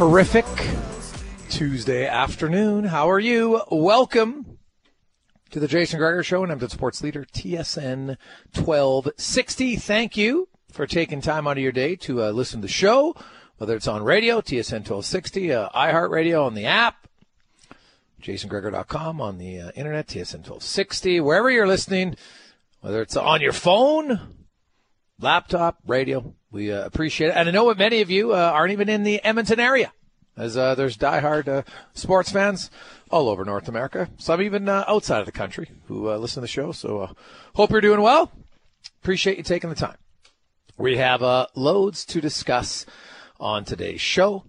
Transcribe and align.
Terrific 0.00 0.46
Tuesday 1.50 2.06
afternoon. 2.06 2.84
How 2.84 3.10
are 3.10 3.20
you? 3.20 3.60
Welcome 3.70 4.56
to 5.50 5.60
the 5.60 5.68
Jason 5.68 5.98
Gregor 5.98 6.22
Show 6.22 6.42
and 6.42 6.50
Edmonton 6.50 6.70
Sports 6.74 7.02
Leader 7.02 7.26
TSN 7.26 8.16
1260. 8.54 9.76
Thank 9.76 10.16
you 10.16 10.48
for 10.72 10.86
taking 10.86 11.20
time 11.20 11.46
out 11.46 11.58
of 11.58 11.62
your 11.62 11.70
day 11.70 11.96
to 11.96 12.22
uh, 12.22 12.30
listen 12.30 12.62
to 12.62 12.66
the 12.66 12.72
show, 12.72 13.14
whether 13.58 13.76
it's 13.76 13.86
on 13.86 14.02
radio, 14.02 14.40
TSN 14.40 14.88
1260, 14.88 15.52
uh, 15.52 15.68
iHeartRadio 15.74 16.46
on 16.46 16.54
the 16.54 16.64
app, 16.64 17.06
jasongregor.com 18.22 19.20
on 19.20 19.36
the 19.36 19.60
uh, 19.60 19.70
internet, 19.76 20.06
TSN 20.06 20.48
1260, 20.48 21.20
wherever 21.20 21.50
you're 21.50 21.68
listening, 21.68 22.16
whether 22.80 23.02
it's 23.02 23.18
on 23.18 23.42
your 23.42 23.52
phone, 23.52 24.46
laptop, 25.20 25.76
radio. 25.86 26.34
We 26.52 26.72
uh, 26.72 26.84
appreciate 26.84 27.28
it. 27.28 27.36
And 27.36 27.48
I 27.48 27.52
know 27.52 27.72
many 27.74 28.00
of 28.00 28.10
you 28.10 28.32
uh, 28.32 28.36
aren't 28.36 28.72
even 28.72 28.88
in 28.88 29.04
the 29.04 29.22
Edmonton 29.22 29.60
area, 29.60 29.92
as 30.36 30.56
uh, 30.56 30.74
there's 30.74 30.96
diehard 30.96 31.46
uh, 31.46 31.62
sports 31.94 32.32
fans 32.32 32.70
all 33.08 33.28
over 33.28 33.44
North 33.44 33.68
America, 33.68 34.08
some 34.18 34.42
even 34.42 34.68
uh, 34.68 34.84
outside 34.88 35.20
of 35.20 35.26
the 35.26 35.32
country 35.32 35.70
who 35.86 36.10
uh, 36.10 36.16
listen 36.16 36.36
to 36.36 36.40
the 36.42 36.48
show. 36.48 36.72
So 36.72 37.14
hope 37.54 37.70
you're 37.70 37.80
doing 37.80 38.00
well. 38.00 38.32
Appreciate 39.00 39.36
you 39.36 39.44
taking 39.44 39.70
the 39.70 39.76
time. 39.76 39.96
We 40.76 40.96
have 40.96 41.20
loads 41.54 42.04
to 42.06 42.20
discuss 42.20 42.84
on 43.38 43.64
today's 43.64 44.00
show. 44.00 44.44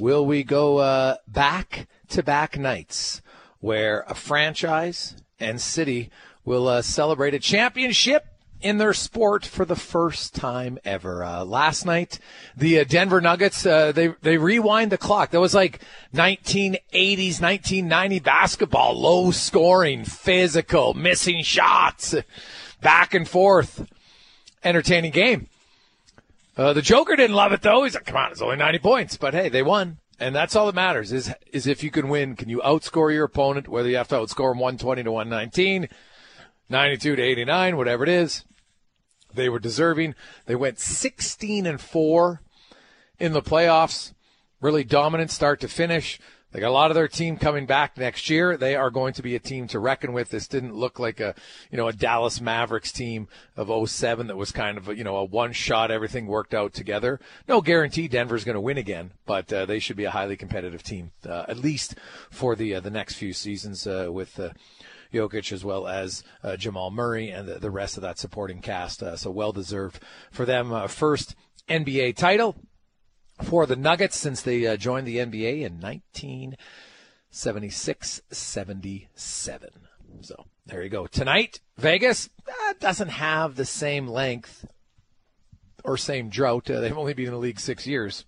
Will 0.00 0.26
we 0.26 0.42
go 0.42 1.16
back 1.28 1.86
to 2.08 2.22
back 2.22 2.58
nights 2.58 3.22
where 3.60 4.04
a 4.08 4.14
franchise 4.14 5.14
and 5.38 5.60
city 5.60 6.10
will 6.44 6.82
celebrate 6.82 7.34
a 7.34 7.38
championship 7.38 8.26
in 8.64 8.78
their 8.78 8.94
sport 8.94 9.44
for 9.44 9.66
the 9.66 9.76
first 9.76 10.34
time 10.34 10.78
ever. 10.86 11.22
Uh, 11.22 11.44
last 11.44 11.84
night, 11.84 12.18
the 12.56 12.80
uh, 12.80 12.84
Denver 12.84 13.20
Nuggets 13.20 13.64
uh, 13.66 13.92
they 13.92 14.08
they 14.22 14.38
rewind 14.38 14.90
the 14.90 14.98
clock. 14.98 15.30
That 15.30 15.40
was 15.40 15.54
like 15.54 15.80
1980s, 16.14 17.42
1990 17.42 18.18
basketball, 18.20 18.98
low 18.98 19.30
scoring, 19.30 20.04
physical, 20.04 20.94
missing 20.94 21.42
shots, 21.42 22.14
back 22.80 23.12
and 23.12 23.28
forth, 23.28 23.86
entertaining 24.64 25.12
game. 25.12 25.48
Uh, 26.56 26.72
the 26.72 26.82
Joker 26.82 27.16
didn't 27.16 27.36
love 27.36 27.52
it 27.52 27.60
though. 27.60 27.84
He's 27.84 27.94
like, 27.94 28.06
"Come 28.06 28.16
on, 28.16 28.32
it's 28.32 28.40
only 28.40 28.56
90 28.56 28.78
points," 28.78 29.16
but 29.18 29.34
hey, 29.34 29.50
they 29.50 29.62
won. 29.62 29.98
And 30.18 30.34
that's 30.34 30.56
all 30.56 30.66
that 30.66 30.74
matters 30.74 31.12
is 31.12 31.34
is 31.52 31.66
if 31.66 31.82
you 31.82 31.90
can 31.90 32.08
win. 32.08 32.34
Can 32.34 32.48
you 32.48 32.62
outscore 32.64 33.12
your 33.12 33.24
opponent? 33.24 33.68
Whether 33.68 33.90
you 33.90 33.98
have 33.98 34.08
to 34.08 34.14
outscore 34.14 34.52
them 34.52 34.60
120 34.60 35.02
to 35.02 35.12
119, 35.12 35.88
92 36.70 37.16
to 37.16 37.22
89, 37.22 37.76
whatever 37.76 38.04
it 38.04 38.08
is. 38.08 38.42
They 39.34 39.48
were 39.48 39.58
deserving. 39.58 40.14
They 40.46 40.54
went 40.54 40.78
16 40.78 41.66
and 41.66 41.80
4 41.80 42.40
in 43.18 43.32
the 43.32 43.42
playoffs. 43.42 44.12
Really 44.60 44.84
dominant 44.84 45.30
start 45.30 45.60
to 45.60 45.68
finish. 45.68 46.18
They 46.54 46.60
got 46.60 46.68
a 46.68 46.70
lot 46.70 46.92
of 46.92 46.94
their 46.94 47.08
team 47.08 47.36
coming 47.36 47.66
back 47.66 47.98
next 47.98 48.30
year. 48.30 48.56
They 48.56 48.76
are 48.76 48.88
going 48.88 49.12
to 49.14 49.22
be 49.22 49.34
a 49.34 49.40
team 49.40 49.66
to 49.68 49.80
reckon 49.80 50.12
with. 50.12 50.28
This 50.28 50.46
didn't 50.46 50.76
look 50.76 51.00
like 51.00 51.18
a, 51.18 51.34
you 51.68 51.76
know, 51.76 51.88
a 51.88 51.92
Dallas 51.92 52.40
Mavericks 52.40 52.92
team 52.92 53.26
of 53.56 53.90
07 53.90 54.28
that 54.28 54.36
was 54.36 54.52
kind 54.52 54.78
of, 54.78 54.86
you 54.96 55.02
know, 55.02 55.16
a 55.16 55.24
one 55.24 55.52
shot, 55.52 55.90
everything 55.90 56.28
worked 56.28 56.54
out 56.54 56.72
together. 56.72 57.18
No 57.48 57.60
guarantee 57.60 58.06
Denver's 58.06 58.44
going 58.44 58.54
to 58.54 58.60
win 58.60 58.78
again, 58.78 59.10
but 59.26 59.52
uh, 59.52 59.66
they 59.66 59.80
should 59.80 59.96
be 59.96 60.04
a 60.04 60.12
highly 60.12 60.36
competitive 60.36 60.84
team, 60.84 61.10
uh, 61.28 61.44
at 61.48 61.58
least 61.58 61.96
for 62.30 62.54
the 62.54 62.76
uh, 62.76 62.80
the 62.80 62.88
next 62.88 63.14
few 63.14 63.32
seasons 63.32 63.84
uh, 63.88 64.06
with 64.12 64.38
uh, 64.38 64.50
Jokic 65.14 65.52
as 65.52 65.64
well 65.64 65.86
as 65.86 66.24
uh, 66.42 66.56
Jamal 66.56 66.90
Murray 66.90 67.30
and 67.30 67.48
the, 67.48 67.58
the, 67.58 67.70
rest 67.70 67.96
of 67.96 68.02
that 68.02 68.18
supporting 68.18 68.60
cast. 68.60 69.02
Uh, 69.02 69.16
so 69.16 69.30
well 69.30 69.52
deserved 69.52 70.00
for 70.30 70.44
them. 70.44 70.70
Uh, 70.72 70.86
first 70.86 71.34
NBA 71.68 72.16
title 72.16 72.56
for 73.42 73.66
the 73.66 73.76
Nuggets 73.76 74.16
since 74.16 74.40
they 74.42 74.66
uh, 74.66 74.76
joined 74.76 75.06
the 75.06 75.18
NBA 75.18 75.62
in 75.62 75.80
1976 75.80 78.22
77. 78.30 79.70
So 80.20 80.44
there 80.66 80.82
you 80.82 80.88
go. 80.88 81.06
Tonight, 81.06 81.60
Vegas 81.76 82.28
uh, 82.48 82.74
doesn't 82.80 83.08
have 83.08 83.56
the 83.56 83.64
same 83.64 84.08
length 84.08 84.66
or 85.84 85.96
same 85.96 86.28
drought. 86.28 86.70
Uh, 86.70 86.80
they've 86.80 86.96
only 86.96 87.14
been 87.14 87.26
in 87.26 87.32
the 87.32 87.38
league 87.38 87.60
six 87.60 87.86
years, 87.86 88.24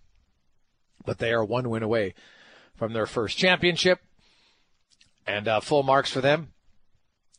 but 1.04 1.18
they 1.18 1.32
are 1.32 1.44
one 1.44 1.70
win 1.70 1.82
away 1.82 2.14
from 2.74 2.92
their 2.92 3.06
first 3.06 3.38
championship. 3.38 4.00
And 5.26 5.48
uh, 5.48 5.60
full 5.60 5.82
marks 5.82 6.12
for 6.12 6.20
them. 6.20 6.52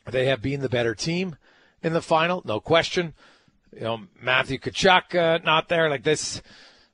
They 0.09 0.25
have 0.27 0.41
been 0.41 0.61
the 0.61 0.69
better 0.69 0.95
team 0.95 1.35
in 1.83 1.93
the 1.93 2.01
final, 2.01 2.41
no 2.45 2.59
question. 2.59 3.13
You 3.73 3.81
know, 3.81 3.99
Matthew 4.21 4.57
Tkachuk 4.57 5.15
uh, 5.15 5.39
not 5.43 5.69
there. 5.69 5.89
Like 5.89 6.03
this, 6.03 6.41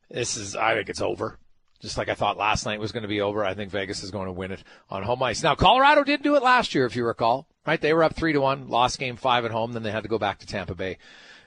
this 0.10 0.36
is. 0.38 0.56
I 0.56 0.74
think 0.76 0.90
it's 0.90 1.02
over. 1.02 1.38
Just 1.80 1.98
like 1.98 2.10
I 2.10 2.16
thought 2.16 2.38
last 2.38 2.66
night 2.66 2.80
was 2.80 2.94
going 2.94 3.04
to 3.04 3.10
be 3.10 3.22
over. 3.22 3.44
I 3.44 3.54
think 3.54 3.70
Vegas 3.70 4.04
is 4.04 4.12
going 4.12 4.28
to 4.28 4.32
win 4.32 4.54
it 4.54 4.64
on 4.90 5.04
home 5.04 5.22
ice. 5.22 5.44
Now, 5.44 5.54
Colorado 5.54 6.04
did 6.04 6.24
do 6.24 6.36
it 6.36 6.42
last 6.42 6.74
year, 6.74 6.86
if 6.86 6.96
you 6.96 7.06
recall. 7.06 7.48
Right, 7.66 7.80
they 7.80 7.94
were 7.94 8.04
up 8.04 8.16
three 8.16 8.34
to 8.34 8.42
one, 8.42 8.68
lost 8.68 9.00
game 9.00 9.16
five 9.16 9.46
at 9.46 9.52
home, 9.52 9.72
then 9.72 9.84
they 9.84 9.92
had 9.92 10.04
to 10.04 10.10
go 10.10 10.18
back 10.18 10.40
to 10.40 10.46
Tampa 10.46 10.76
Bay 10.76 10.98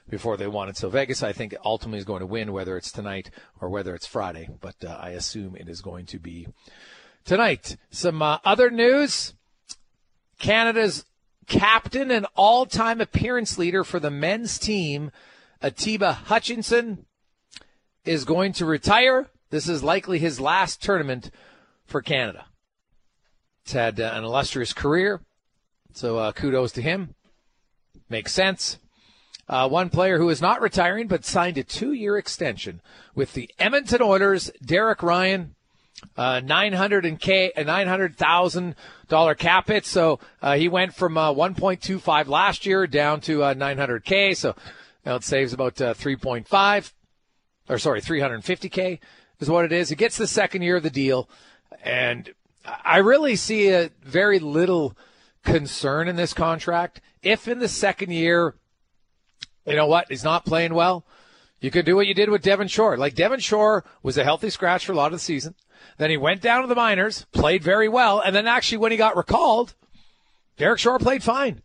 before 0.09 0.37
they 0.37 0.47
won 0.47 0.69
it. 0.69 0.77
So 0.77 0.89
Vegas, 0.89 1.21
I 1.21 1.31
think, 1.31 1.55
ultimately 1.63 1.99
is 1.99 2.05
going 2.05 2.21
to 2.21 2.25
win, 2.25 2.53
whether 2.53 2.77
it's 2.77 2.91
tonight 2.91 3.29
or 3.61 3.69
whether 3.69 3.93
it's 3.93 4.07
Friday. 4.07 4.49
But 4.61 4.75
uh, 4.83 4.97
I 4.99 5.09
assume 5.09 5.55
it 5.55 5.69
is 5.69 5.81
going 5.81 6.05
to 6.07 6.19
be 6.19 6.47
tonight. 7.25 7.77
Some 7.91 8.21
uh, 8.21 8.39
other 8.43 8.71
news: 8.71 9.33
Canada's 10.39 11.05
captain 11.47 12.11
and 12.11 12.27
all-time 12.35 13.01
appearance 13.01 13.57
leader 13.57 13.83
for 13.83 13.99
the 13.99 14.11
men's 14.11 14.59
team, 14.59 15.11
Atiba 15.61 16.13
Hutchinson, 16.13 17.05
is 18.05 18.25
going 18.25 18.53
to 18.53 18.65
retire. 18.65 19.27
This 19.49 19.67
is 19.67 19.83
likely 19.83 20.19
his 20.19 20.39
last 20.39 20.81
tournament 20.81 21.31
for 21.85 22.01
Canada. 22.01 22.45
He's 23.63 23.73
had 23.73 23.99
uh, 23.99 24.11
an 24.13 24.23
illustrious 24.23 24.73
career, 24.73 25.21
so 25.93 26.17
uh, 26.17 26.31
kudos 26.31 26.71
to 26.73 26.81
him. 26.81 27.15
Makes 28.09 28.33
sense. 28.33 28.77
Uh, 29.49 29.67
one 29.67 29.89
player 29.89 30.17
who 30.17 30.29
is 30.29 30.41
not 30.41 30.61
retiring 30.61 31.07
but 31.07 31.25
signed 31.25 31.57
a 31.57 31.63
two-year 31.63 32.17
extension 32.17 32.81
with 33.15 33.33
the 33.33 33.49
Edmonton 33.57 34.01
Oilers, 34.01 34.51
Derek 34.63 35.01
Ryan. 35.01 35.55
Uh, 36.15 36.41
900 36.43 37.05
and 37.05 37.19
K, 37.19 37.51
a 37.55 37.63
$900,000 37.63 39.37
cap 39.37 39.67
hit. 39.67 39.85
So, 39.85 40.19
uh, 40.41 40.55
he 40.55 40.67
went 40.67 40.93
from, 40.93 41.17
uh, 41.17 41.31
1.25 41.33 42.27
last 42.27 42.65
year 42.65 42.85
down 42.85 43.21
to, 43.21 43.43
uh, 43.43 43.53
900K. 43.55 44.35
So, 44.35 44.55
now 45.05 45.15
it 45.15 45.23
saves 45.23 45.53
about, 45.53 45.81
uh, 45.81 45.93
3.5 45.93 46.93
or 47.69 47.77
sorry, 47.77 48.01
350K 48.01 48.99
is 49.39 49.49
what 49.49 49.65
it 49.65 49.71
is. 49.71 49.89
He 49.89 49.95
gets 49.95 50.17
the 50.17 50.27
second 50.27 50.61
year 50.61 50.77
of 50.77 50.83
the 50.83 50.89
deal. 50.89 51.29
And 51.83 52.33
I 52.65 52.97
really 52.97 53.35
see 53.35 53.69
a 53.69 53.89
very 54.03 54.39
little 54.39 54.97
concern 55.43 56.07
in 56.07 56.15
this 56.15 56.33
contract. 56.33 57.01
If 57.21 57.47
in 57.47 57.59
the 57.59 57.67
second 57.67 58.11
year, 58.11 58.55
you 59.65 59.75
know 59.75 59.87
what, 59.87 60.07
he's 60.09 60.23
not 60.23 60.45
playing 60.45 60.73
well, 60.73 61.05
you 61.59 61.71
can 61.71 61.85
do 61.85 61.95
what 61.95 62.07
you 62.07 62.13
did 62.13 62.29
with 62.29 62.43
Devin 62.43 62.67
Shore. 62.67 62.97
Like 62.97 63.15
Devin 63.15 63.39
Shore 63.39 63.83
was 64.03 64.17
a 64.17 64.23
healthy 64.23 64.49
scratch 64.49 64.85
for 64.85 64.93
a 64.93 64.95
lot 64.95 65.07
of 65.07 65.13
the 65.13 65.19
season. 65.19 65.55
Then 65.97 66.09
he 66.09 66.17
went 66.17 66.41
down 66.41 66.61
to 66.61 66.67
the 66.67 66.75
minors, 66.75 67.25
played 67.31 67.63
very 67.63 67.89
well, 67.89 68.19
and 68.19 68.35
then 68.35 68.47
actually 68.47 68.77
when 68.77 68.91
he 68.91 68.97
got 68.97 69.17
recalled, 69.17 69.73
Derek 70.57 70.79
Shore 70.79 70.99
played 70.99 71.23
fine. 71.23 71.61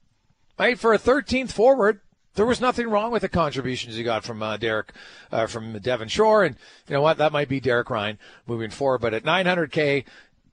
Right 0.59 0.79
for 0.79 0.95
a 0.95 0.99
13th 0.99 1.51
forward, 1.51 2.01
there 2.35 2.47
was 2.47 2.61
nothing 2.61 2.89
wrong 2.89 3.11
with 3.11 3.23
the 3.23 3.29
contributions 3.29 3.97
he 3.97 4.03
got 4.03 4.25
from 4.25 4.43
uh, 4.43 4.57
Derek, 4.57 4.93
uh, 5.31 5.47
from 5.47 5.79
Devin 5.79 6.09
Shore, 6.09 6.45
and 6.45 6.57
you 6.89 6.95
know 6.95 7.03
what? 7.03 7.19
That 7.19 7.33
might 7.33 7.49
be 7.49 7.61
Derek 7.61 7.91
Ryan 7.91 8.19
moving 8.47 8.71
forward. 8.71 9.01
But 9.01 9.13
at 9.13 9.25
900k, 9.25 10.05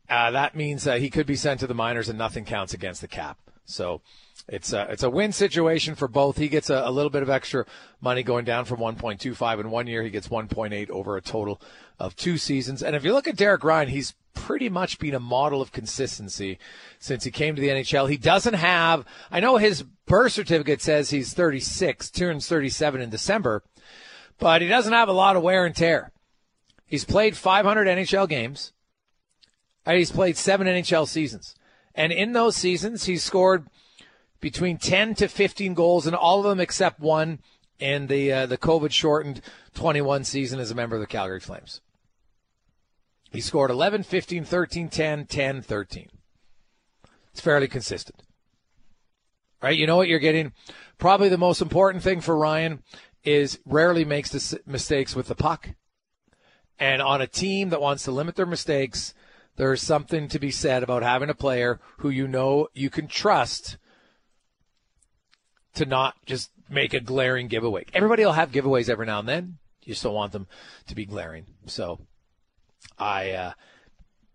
uh, 0.10 0.32
that 0.32 0.56
means 0.56 0.88
uh, 0.88 0.96
he 0.96 1.10
could 1.10 1.28
be 1.28 1.36
sent 1.36 1.60
to 1.60 1.68
the 1.68 1.74
minors, 1.74 2.10
and 2.10 2.18
nothing 2.18 2.44
counts 2.44 2.74
against 2.74 3.02
the 3.02 3.08
cap. 3.08 3.38
So 3.66 4.02
it's 4.52 4.74
a, 4.74 4.88
it's 4.90 5.04
a 5.04 5.10
win 5.10 5.32
situation 5.32 5.96
for 5.96 6.08
both. 6.08 6.38
He 6.38 6.50
gets 6.50 6.70
a, 6.70 6.82
a 6.86 6.92
little 6.92 7.10
bit 7.10 7.22
of 7.22 7.30
extra 7.30 7.66
money 8.02 8.24
going 8.24 8.46
down 8.46 8.66
from 8.66 8.80
1.25 8.80 9.60
in 9.60 9.70
one 9.70 9.88
year. 9.88 10.04
He 10.04 10.10
gets 10.10 10.28
1.8 10.28 10.90
over 10.90 11.18
a 11.18 11.22
total 11.22 11.62
of 12.00 12.16
two 12.16 12.38
seasons. 12.38 12.82
And 12.82 12.96
if 12.96 13.04
you 13.04 13.14
look 13.14 13.28
at 13.28 13.36
Derek 13.36 13.64
Ryan, 13.64 13.90
he's 13.90 14.16
pretty 14.34 14.70
much 14.70 15.00
been 15.00 15.14
a 15.14 15.20
model 15.20 15.62
of 15.62 15.72
consistency 15.72 16.58
since 16.98 17.24
he 17.24 17.32
came 17.32 17.56
to 17.56 17.62
the 17.62 17.70
NHL. 17.70 18.10
He 18.10 18.18
doesn't 18.18 18.56
have, 18.56 19.06
I 19.32 19.40
know 19.40 19.58
his 19.58 19.84
birth 20.06 20.32
certificate 20.32 20.82
says 20.82 21.10
he's 21.10 21.34
36, 21.34 22.10
turns 22.10 22.48
37 22.48 23.02
in 23.02 23.10
December, 23.10 23.64
but 24.40 24.62
he 24.62 24.68
doesn't 24.68 24.94
have 24.94 25.10
a 25.10 25.14
lot 25.14 25.36
of 25.36 25.44
wear 25.44 25.66
and 25.66 25.76
tear. 25.76 26.12
He's 26.86 27.06
played 27.06 27.38
500 27.38 27.88
NHL 27.88 28.28
games. 28.28 28.74
And 29.86 29.98
he's 29.98 30.12
played 30.12 30.38
seven 30.38 30.68
NHL 30.68 31.08
seasons. 31.08 31.56
And 31.96 32.12
in 32.12 32.34
those 32.34 32.56
seasons, 32.56 33.06
he's 33.06 33.24
scored 33.24 33.68
between 34.40 34.78
10 34.78 35.16
to 35.16 35.28
15 35.28 35.74
goals 35.74 36.08
in 36.08 36.14
all 36.14 36.40
of 36.40 36.46
them 36.46 36.60
except 36.60 37.00
one 37.00 37.40
in 37.80 38.08
the 38.08 38.32
uh, 38.32 38.46
the 38.46 38.58
COVID 38.58 38.92
shortened 38.92 39.42
21 39.76 40.24
season 40.24 40.60
as 40.60 40.72
a 40.72 40.76
member 40.76 40.96
of 40.96 41.02
the 41.02 41.08
Calgary 41.08 41.40
Flames. 41.40 41.82
He 43.32 43.42
scored 43.42 43.72
11, 43.72 44.04
15, 44.04 44.44
13, 44.44 44.90
10, 44.90 45.26
10, 45.26 45.62
13. 45.62 46.08
It's 47.32 47.42
fairly 47.42 47.68
consistent. 47.68 48.24
Right? 49.62 49.78
You 49.78 49.88
know 49.88 49.98
what 49.98 50.08
you're 50.08 50.20
getting? 50.20 50.54
Probably 50.98 51.30
the 51.30 51.38
most 51.38 51.62
important 51.62 52.04
thing 52.04 52.22
for 52.22 52.36
Ryan 52.36 52.82
is 53.24 53.60
rarely 53.66 54.06
makes 54.06 54.56
mistakes 54.66 55.16
with 55.16 55.28
the 55.28 55.36
puck. 55.36 55.70
And 56.80 57.02
on 57.02 57.22
a 57.22 57.28
team 57.28 57.70
that 57.70 57.82
wants 57.82 58.04
to 58.06 58.12
limit 58.12 58.36
their 58.36 58.46
mistakes, 58.46 59.14
there's 59.58 59.82
something 59.82 60.30
to 60.30 60.40
be 60.40 60.52
said 60.52 60.82
about 60.82 61.04
having 61.04 61.30
a 61.30 61.36
player 61.36 61.80
who 61.98 62.10
you 62.10 62.28
know 62.28 62.70
you 62.74 62.90
can 62.90 63.08
trust 63.08 63.78
to 65.76 65.86
not 65.86 66.16
just 66.26 66.52
make 66.70 66.94
a 66.94 67.00
glaring 67.00 67.48
giveaway. 67.48 67.86
Everybody 67.94 68.26
will 68.26 68.34
have 68.34 68.52
giveaways 68.52 68.90
every 68.90 69.06
now 69.06 69.20
and 69.20 69.28
then. 69.28 69.58
You 69.84 69.94
still 69.96 70.14
want 70.14 70.32
them 70.32 70.48
to 70.88 70.96
be 70.96 71.06
glaring. 71.06 71.46
So 71.66 72.00
I 72.98 73.32
uh, 73.32 73.54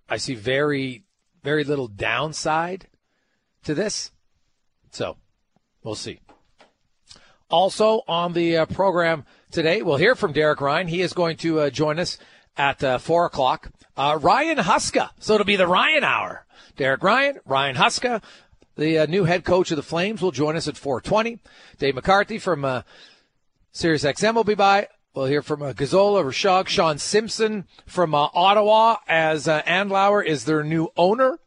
I 0.08 0.16
see 0.16 0.34
very 0.34 1.04
very 1.42 1.64
little 1.64 1.88
downside 1.88 2.88
to 3.64 3.74
this. 3.74 4.10
So 4.90 5.16
we'll 5.82 5.94
see. 5.94 6.20
Also 7.50 8.02
on 8.08 8.32
the 8.32 8.56
uh, 8.58 8.66
program 8.66 9.24
today, 9.50 9.82
we'll 9.82 9.96
hear 9.96 10.14
from 10.14 10.32
Derek 10.32 10.60
Ryan. 10.60 10.88
He 10.88 11.02
is 11.02 11.12
going 11.12 11.36
to 11.38 11.60
uh, 11.60 11.70
join 11.70 11.98
us 11.98 12.18
at 12.56 12.82
uh, 12.82 12.98
four 12.98 13.26
o'clock. 13.26 13.70
Uh, 13.96 14.18
Ryan 14.20 14.58
Huska, 14.58 15.10
so 15.20 15.34
it'll 15.34 15.44
be 15.44 15.56
the 15.56 15.68
Ryan 15.68 16.02
Hour. 16.02 16.46
Derek 16.76 17.02
Ryan, 17.02 17.38
Ryan 17.44 17.76
Huska, 17.76 18.22
the 18.76 18.98
uh, 18.98 19.06
new 19.06 19.24
head 19.24 19.44
coach 19.44 19.70
of 19.70 19.76
the 19.76 19.82
Flames, 19.82 20.20
will 20.20 20.32
join 20.32 20.56
us 20.56 20.68
at 20.68 20.74
4:20. 20.74 21.38
Dave 21.78 21.94
McCarthy 21.94 22.38
from 22.38 22.64
uh, 22.64 22.82
Sirius 23.72 24.04
XM 24.04 24.34
will 24.34 24.44
be 24.44 24.54
by. 24.54 24.88
We'll 25.14 25.26
hear 25.26 25.42
from 25.42 25.62
uh, 25.62 25.72
Gazzola, 25.72 26.24
Rishaug, 26.24 26.66
Sean 26.66 26.98
Simpson 26.98 27.66
from 27.86 28.16
uh, 28.16 28.28
Ottawa 28.34 28.96
as 29.06 29.46
uh, 29.46 29.62
Andlauer 29.62 30.26
is 30.26 30.44
their 30.44 30.64
new 30.64 30.88
owner. 30.96 31.38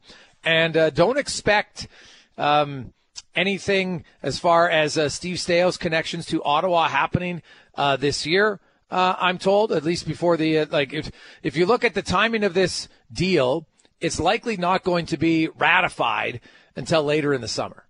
And 0.42 0.78
uh, 0.78 0.90
don't 0.90 1.18
expect 1.18 1.90
um, 2.38 2.94
anything 3.36 4.06
as 4.24 4.40
far 4.40 4.70
as 4.70 4.98
uh, 4.98 5.10
Steve 5.10 5.36
Staios' 5.36 5.78
connections 5.78 6.26
to 6.28 6.42
Ottawa 6.44 6.88
happening 6.88 7.42
uh, 7.76 7.98
this 7.98 8.26
year. 8.26 8.62
I'm 8.90 9.38
told, 9.38 9.74
at 9.74 9.84
least 9.84 10.08
before 10.08 10.38
the 10.38 10.64
like, 10.64 10.94
if 10.94 11.12
if 11.44 11.58
you 11.58 11.66
look 11.66 11.84
at 11.84 11.94
the 11.94 12.02
timing 12.02 12.46
of 12.46 12.54
this 12.54 12.88
deal, 13.12 13.68
it's 14.00 14.18
likely 14.18 14.56
not 14.56 14.84
going 14.84 15.06
to 15.08 15.18
be 15.18 15.50
ratified 15.50 16.40
until 16.78 17.04
later 17.04 17.34
in 17.34 17.42
the 17.42 17.48
summer, 17.50 17.88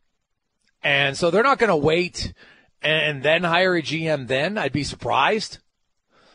and 0.81 1.16
so 1.16 1.30
they're 1.30 1.44
not 1.44 1.60
going 1.60 1.69
to 1.69 1.75
wait 1.75 2.34
and 2.81 3.22
then 3.22 3.44
hire 3.44 3.75
a 3.75 3.81
GM. 3.81 4.28
Then 4.28 4.57
I'd 4.57 4.74
be 4.74 4.84
surprised. 4.84 5.60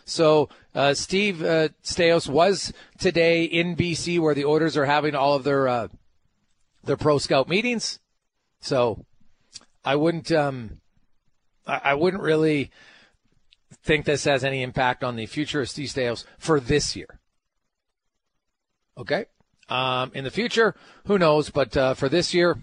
So 0.04 0.48
uh, 0.74 0.94
Steve 0.94 1.42
uh, 1.42 1.68
Staios 1.84 2.28
was 2.28 2.72
today 2.98 3.44
in 3.44 3.76
BC 3.76 4.20
where 4.20 4.34
the 4.34 4.44
Oilers 4.44 4.76
are 4.76 4.84
having 4.84 5.14
all 5.14 5.34
of 5.34 5.44
their 5.44 5.68
uh, 5.68 5.88
their 6.84 6.96
pro 6.96 7.18
scout 7.18 7.48
meetings. 7.48 8.00
So 8.60 9.04
I 9.84 9.96
wouldn't 9.96 10.30
um, 10.32 10.80
I, 11.66 11.94
wouldn't 11.94 12.22
really 12.22 12.70
think 13.82 14.04
this 14.04 14.24
has 14.24 14.44
any 14.44 14.62
impact 14.62 15.04
on 15.04 15.16
the 15.16 15.26
future 15.26 15.60
of 15.60 15.70
Steve 15.70 15.88
Staios 15.88 16.24
for 16.38 16.60
this 16.60 16.96
year. 16.96 17.20
Okay, 18.98 19.26
um, 19.72 20.12
in 20.14 20.24
the 20.24 20.30
future, 20.30 20.74
who 21.06 21.18
knows? 21.18 21.48
But 21.48 21.74
uh, 21.76 21.94
for 21.94 22.08
this 22.08 22.34
year, 22.34 22.58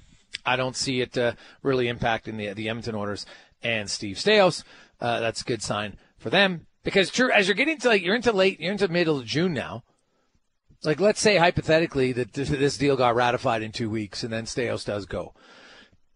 I 0.45 0.55
don't 0.55 0.75
see 0.75 1.01
it 1.01 1.17
uh, 1.17 1.33
really 1.63 1.87
impacting 1.87 2.37
the 2.37 2.53
the 2.53 2.69
Edmonton 2.69 2.95
Oilers 2.95 3.25
and 3.63 3.89
Steve 3.89 4.17
Staios. 4.17 4.63
Uh, 5.01 5.19
that's 5.19 5.41
a 5.41 5.45
good 5.45 5.63
sign 5.63 5.97
for 6.17 6.29
them. 6.29 6.67
Because 6.83 7.09
true, 7.09 7.31
as 7.31 7.47
you're 7.47 7.55
getting 7.55 7.79
to 7.79 7.89
like 7.89 8.03
you're 8.03 8.15
into 8.15 8.31
late, 8.31 8.59
you're 8.59 8.71
into 8.71 8.87
middle 8.87 9.17
of 9.17 9.25
June 9.25 9.53
now. 9.53 9.83
Like 10.83 10.99
let's 10.99 11.19
say 11.19 11.37
hypothetically 11.37 12.11
that 12.13 12.33
this 12.33 12.77
deal 12.77 12.95
got 12.95 13.15
ratified 13.15 13.63
in 13.63 13.71
two 13.71 13.89
weeks, 13.89 14.23
and 14.23 14.31
then 14.31 14.45
Staios 14.45 14.85
does 14.85 15.05
go. 15.05 15.33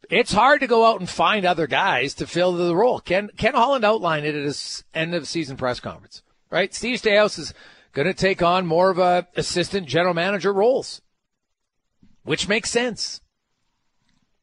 It's 0.10 0.34
hard 0.34 0.62
to 0.62 0.68
go 0.68 0.86
out 0.86 1.00
and 1.00 1.10
find 1.10 1.46
other 1.46 1.66
guys 1.66 2.14
to 2.16 2.28
fill 2.28 2.54
the 2.54 2.76
role. 2.76 3.00
Ken 3.00 3.30
Ken 3.36 3.56
Holland 3.56 3.84
outlined 3.84 4.28
it 4.28 4.36
at 4.36 4.44
his 4.44 4.84
end 4.94 5.16
of 5.16 5.28
season 5.28 5.58
press 5.58 5.80
conference. 5.80 6.22
Right, 6.52 6.72
Steve 6.72 7.02
Staios 7.02 7.40
is 7.40 7.54
going 7.94 8.08
to 8.08 8.14
take 8.14 8.42
on 8.42 8.66
more 8.66 8.90
of 8.90 9.00
a 9.00 9.28
assistant 9.36 9.88
general 9.88 10.14
manager 10.14 10.52
roles, 10.52 11.02
which 12.24 12.48
makes 12.48 12.70
sense. 12.70 13.22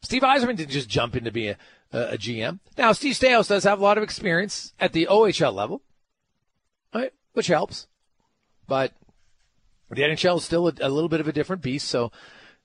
Steve 0.02 0.22
Yzerman 0.22 0.56
didn't 0.56 0.70
just 0.70 0.88
jump 0.88 1.14
into 1.14 1.30
being 1.30 1.56
a, 1.92 1.98
a, 1.98 2.18
GM. 2.18 2.60
Now, 2.78 2.92
Steve 2.92 3.14
Staios 3.14 3.48
does 3.48 3.64
have 3.64 3.80
a 3.80 3.82
lot 3.82 3.98
of 3.98 4.04
experience 4.04 4.72
at 4.80 4.92
the 4.92 5.06
OHL 5.10 5.52
level 5.52 5.82
right? 6.94 7.12
which 7.32 7.46
helps. 7.46 7.86
But 8.66 8.92
the 9.90 10.02
NHL 10.02 10.38
is 10.38 10.44
still 10.44 10.68
a, 10.68 10.72
a 10.80 10.88
little 10.88 11.08
bit 11.08 11.20
of 11.20 11.28
a 11.28 11.32
different 11.32 11.62
beast, 11.62 11.88
so 11.88 12.12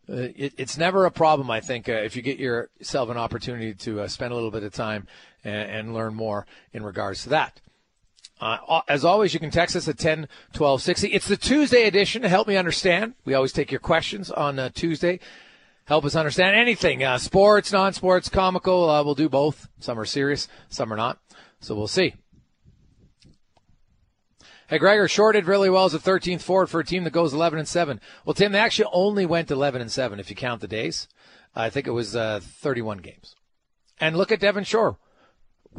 uh, 0.08 0.30
it, 0.36 0.54
it's 0.58 0.78
never 0.78 1.06
a 1.06 1.12
problem, 1.12 1.50
I 1.50 1.62
think, 1.62 1.90
uh, 1.90 1.94
if 1.94 2.16
you 2.16 2.22
get 2.22 2.38
yourself 2.38 3.10
an 3.10 3.18
opportunity 3.18 3.74
to 3.74 4.02
uh, 4.02 4.08
spend 4.08 4.32
a 4.32 4.36
little 4.36 4.52
bit 4.52 4.64
of 4.64 4.74
time 4.74 5.08
and, 5.44 5.70
and, 5.72 5.94
learn 5.96 6.14
more 6.14 6.46
in 6.74 6.84
regards 6.84 7.24
to 7.24 7.30
that. 7.30 7.60
Uh, 8.40 8.82
as 8.88 9.06
always, 9.06 9.34
you 9.34 9.40
can 9.40 9.50
text 9.52 9.76
us 9.76 9.88
at 9.88 9.98
10 9.98 10.28
12 10.54 10.82
60. 10.82 11.08
It's 11.08 11.28
the 11.28 11.38
Tuesday 11.38 11.88
edition 11.88 12.22
to 12.22 12.30
help 12.30 12.48
me 12.48 12.58
understand. 12.58 13.14
We 13.24 13.34
always 13.34 13.54
take 13.54 13.72
your 13.72 13.80
questions 13.80 14.30
on 14.30 14.60
uh, 14.60 14.70
Tuesday. 14.74 15.20
Help 15.86 16.04
us 16.04 16.16
understand 16.16 16.56
anything 16.56 17.04
uh, 17.04 17.18
sports, 17.18 17.72
non 17.72 17.94
sports, 17.94 18.28
comical. 18.28 18.88
we'll 19.06 19.16
do 19.16 19.30
both. 19.30 19.70
Some 19.80 20.00
are 20.00 20.06
serious, 20.06 20.48
some 20.68 20.92
are 20.92 20.98
not. 20.98 21.20
So 21.60 21.76
we'll 21.76 21.88
see. 21.88 22.16
Hey, 24.68 24.80
Gregor 24.80 25.08
shorted 25.08 25.46
really 25.46 25.70
well 25.70 25.86
as 25.86 25.94
a 25.94 26.00
13th 26.00 26.42
forward 26.42 26.72
for 26.72 26.80
a 26.80 26.86
team 26.86 27.04
that 27.04 27.14
goes 27.14 27.36
11 27.36 27.60
and 27.60 27.68
7. 27.68 28.02
Well, 28.26 28.34
Tim, 28.34 28.52
they 28.52 28.60
actually 28.60 28.90
only 28.92 29.24
went 29.26 29.52
11 29.52 29.80
and 29.80 29.92
7 29.92 30.20
if 30.20 30.32
you 30.32 30.36
count 30.36 30.60
the 30.60 30.68
days. 30.68 31.08
I 31.56 31.70
think 31.70 31.86
it 31.86 31.92
was 31.92 32.16
uh, 32.16 32.40
31 32.42 32.98
games. 32.98 33.36
And 34.00 34.18
look 34.18 34.32
at 34.32 34.40
Devin 34.40 34.64
Shore. 34.64 34.98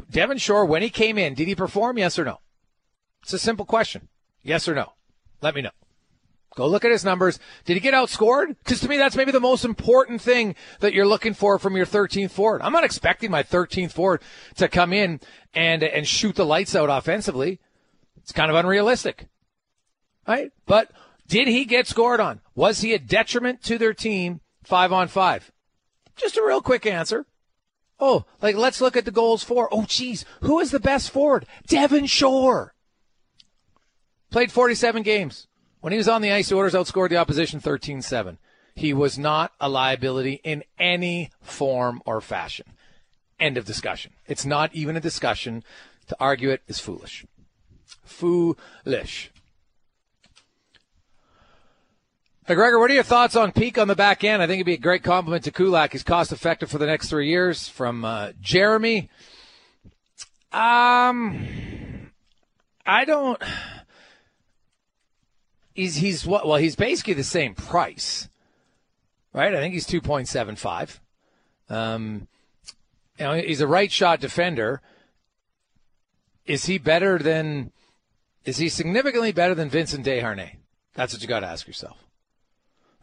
Devin 0.09 0.37
Shore, 0.37 0.65
when 0.65 0.81
he 0.81 0.89
came 0.89 1.17
in, 1.17 1.33
did 1.33 1.49
he 1.49 1.55
perform? 1.55 1.97
Yes 1.97 2.17
or 2.17 2.23
no? 2.23 2.39
It's 3.27 3.33
a 3.33 3.39
simple 3.39 3.65
question. 3.65 4.07
Yes 4.41 4.69
or 4.69 4.73
no? 4.73 4.93
Let 5.41 5.53
me 5.53 5.61
know. 5.61 5.71
Go 6.55 6.65
look 6.65 6.85
at 6.85 6.91
his 6.91 7.03
numbers. 7.03 7.39
Did 7.65 7.73
he 7.73 7.81
get 7.81 7.93
outscored? 7.93 8.55
Because 8.63 8.79
to 8.79 8.87
me, 8.87 8.95
that's 8.95 9.17
maybe 9.17 9.33
the 9.33 9.41
most 9.41 9.65
important 9.65 10.21
thing 10.21 10.55
that 10.79 10.93
you're 10.93 11.05
looking 11.05 11.33
for 11.33 11.59
from 11.59 11.75
your 11.75 11.85
13th 11.85 12.31
forward. 12.31 12.61
I'm 12.61 12.71
not 12.71 12.85
expecting 12.85 13.29
my 13.29 13.43
13th 13.43 13.91
forward 13.91 14.21
to 14.55 14.69
come 14.69 14.93
in 14.93 15.19
and 15.53 15.83
and 15.83 16.07
shoot 16.07 16.37
the 16.37 16.45
lights 16.45 16.73
out 16.73 16.89
offensively. 16.89 17.59
It's 18.15 18.31
kind 18.31 18.49
of 18.49 18.55
unrealistic, 18.55 19.27
right? 20.25 20.53
But 20.65 20.89
did 21.27 21.49
he 21.49 21.65
get 21.65 21.85
scored 21.85 22.21
on? 22.21 22.39
Was 22.55 22.79
he 22.79 22.93
a 22.93 22.97
detriment 22.97 23.61
to 23.63 23.77
their 23.77 23.93
team 23.93 24.39
five 24.63 24.93
on 24.93 25.09
five? 25.09 25.51
Just 26.15 26.37
a 26.37 26.45
real 26.47 26.61
quick 26.61 26.85
answer. 26.85 27.25
Oh, 27.99 28.23
like 28.41 28.55
let's 28.55 28.79
look 28.79 28.95
at 28.95 29.03
the 29.03 29.11
goals 29.11 29.43
for. 29.43 29.67
Oh, 29.69 29.83
geez, 29.85 30.23
who 30.43 30.61
is 30.61 30.71
the 30.71 30.79
best 30.79 31.11
forward? 31.11 31.45
Devin 31.67 32.05
Shore. 32.05 32.73
Played 34.29 34.51
47 34.51 35.03
games. 35.03 35.47
When 35.81 35.93
he 35.93 35.97
was 35.97 36.09
on 36.09 36.21
the 36.21 36.31
ice, 36.31 36.49
the 36.49 36.55
Oilers 36.55 36.73
outscored 36.73 37.09
the 37.09 37.17
opposition 37.17 37.59
13 37.59 38.01
7. 38.01 38.37
He 38.75 38.93
was 38.93 39.17
not 39.17 39.53
a 39.59 39.69
liability 39.69 40.39
in 40.43 40.63
any 40.77 41.31
form 41.41 42.01
or 42.05 42.21
fashion. 42.21 42.65
End 43.39 43.57
of 43.57 43.65
discussion. 43.65 44.13
It's 44.27 44.45
not 44.45 44.73
even 44.73 44.97
a 44.97 45.01
discussion. 45.01 45.63
To 46.07 46.15
argue 46.19 46.51
it 46.51 46.61
is 46.67 46.79
foolish. 46.79 47.25
Foolish. 48.03 49.31
Hey, 52.45 52.55
Gregor, 52.55 52.79
what 52.79 52.89
are 52.89 52.93
your 52.93 53.03
thoughts 53.03 53.35
on 53.35 53.51
Peeke 53.51 53.77
on 53.77 53.89
the 53.89 53.95
back 53.95 54.23
end? 54.23 54.41
I 54.41 54.47
think 54.47 54.59
it'd 54.59 54.65
be 54.65 54.73
a 54.73 54.77
great 54.77 55.03
compliment 55.03 55.43
to 55.43 55.51
Kulak. 55.51 55.91
He's 55.91 56.03
cost 56.03 56.31
effective 56.31 56.71
for 56.71 56.77
the 56.77 56.85
next 56.85 57.09
three 57.09 57.27
years. 57.27 57.67
From 57.67 58.05
uh, 58.05 58.31
Jeremy. 58.39 59.09
Um, 60.53 62.11
I 62.85 63.03
don't 63.03 63.41
he's 65.77 65.95
he's 65.97 66.25
what? 66.25 66.45
Well, 66.45 66.57
he's 66.57 66.75
basically 66.75 67.13
the 67.13 67.23
same 67.23 67.53
price, 67.53 68.27
right? 69.31 69.55
I 69.55 69.59
think 69.59 69.73
he's 69.73 69.85
two 69.85 70.01
point 70.01 70.27
seven 70.27 70.57
five. 70.57 70.99
Um, 71.69 72.27
you 73.17 73.25
know, 73.25 73.33
he's 73.35 73.61
a 73.61 73.67
right 73.67 73.91
shot 73.91 74.19
defender. 74.19 74.81
Is 76.45 76.65
he 76.65 76.77
better 76.77 77.17
than? 77.17 77.71
Is 78.43 78.57
he 78.57 78.67
significantly 78.67 79.31
better 79.31 79.55
than 79.55 79.69
Vincent 79.69 80.05
Desharnais? 80.05 80.57
That's 80.93 81.13
what 81.13 81.21
you 81.21 81.27
got 81.27 81.41
to 81.41 81.47
ask 81.47 81.67
yourself, 81.67 81.97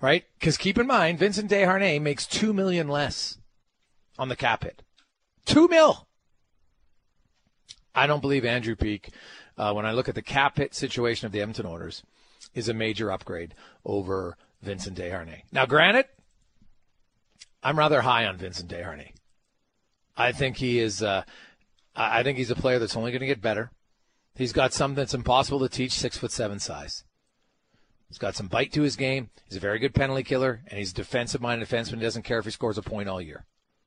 right? 0.00 0.25
Because 0.38 0.57
keep 0.59 0.76
in 0.76 0.87
mind, 0.87 1.19
Vincent 1.19 1.50
Desharnais 1.50 2.02
makes 2.02 2.26
two 2.26 2.52
million 2.52 2.88
less 2.88 3.38
on 4.19 4.28
the 4.28 4.37
cap 4.37 4.64
hit. 4.64 4.83
Two 5.47 5.69
mil. 5.69 6.07
I 7.95 8.09
don't 8.09 8.21
believe 8.21 8.45
Andrew 8.45 8.75
Peeke. 8.75 9.11
Uh, 9.57 9.73
when 9.73 9.87
I 9.87 9.93
look 9.93 10.09
at 10.09 10.16
the 10.16 10.23
cap 10.23 10.57
hit 10.57 10.75
situation 10.75 11.26
of 11.26 11.33
the 11.33 11.40
Edmonton 11.40 11.66
Oilers, 11.66 12.02
is 12.54 12.68
a 12.68 12.75
major 12.75 13.11
upgrade 13.11 13.54
over 13.84 14.37
Vincent 14.62 14.96
Desharnais. 14.96 15.42
Now, 15.52 15.66
granted, 15.66 16.06
I'm 17.62 17.78
rather 17.78 18.02
high 18.02 18.26
on 18.26 18.37
Vincent 18.37 18.70
Desharnais. 18.70 19.12
I 20.16 20.32
think 20.32 20.56
he 20.58 20.78
is. 20.78 21.02
Uh, 21.02 21.25
I 21.96 22.23
think 22.23 22.38
he's 22.38 22.50
a 22.50 22.56
player 22.56 22.78
that's 22.78 22.96
only 22.96 23.12
going 23.12 23.20
to 23.20 23.26
get 23.26 23.40
better. 23.40 23.70
He's 24.34 24.52
got 24.52 24.73
something 24.73 24.96
that's 24.96 25.14
impossible 25.14 25.61
to 25.61 25.68
teach. 25.68 25.92
Six 25.92 26.16
foot 26.16 26.32
seven 26.32 26.58
size. 26.58 27.04
He's 28.08 28.18
got 28.18 28.37
some 28.37 28.46
bite 28.46 28.73
to 28.75 28.82
his 28.82 28.96
game. 28.96 29.30
He's 29.49 29.56
a 29.56 29.61
very 29.61 29.78
good 29.78 29.94
penalty 29.94 30.23
killer, 30.23 30.62
and 30.68 30.78
he's 30.78 30.92
a 30.92 30.94
defensive-minded 30.94 31.68
defenseman. 31.68 31.96
He 31.96 32.02
doesn't 32.02 32.23
care 32.23 32.38
if 32.38 32.44
he 32.44 32.50
scores 32.50 32.78
a 32.78 32.82
point 32.82 33.08
all 33.08 33.20
year. 33.20 33.44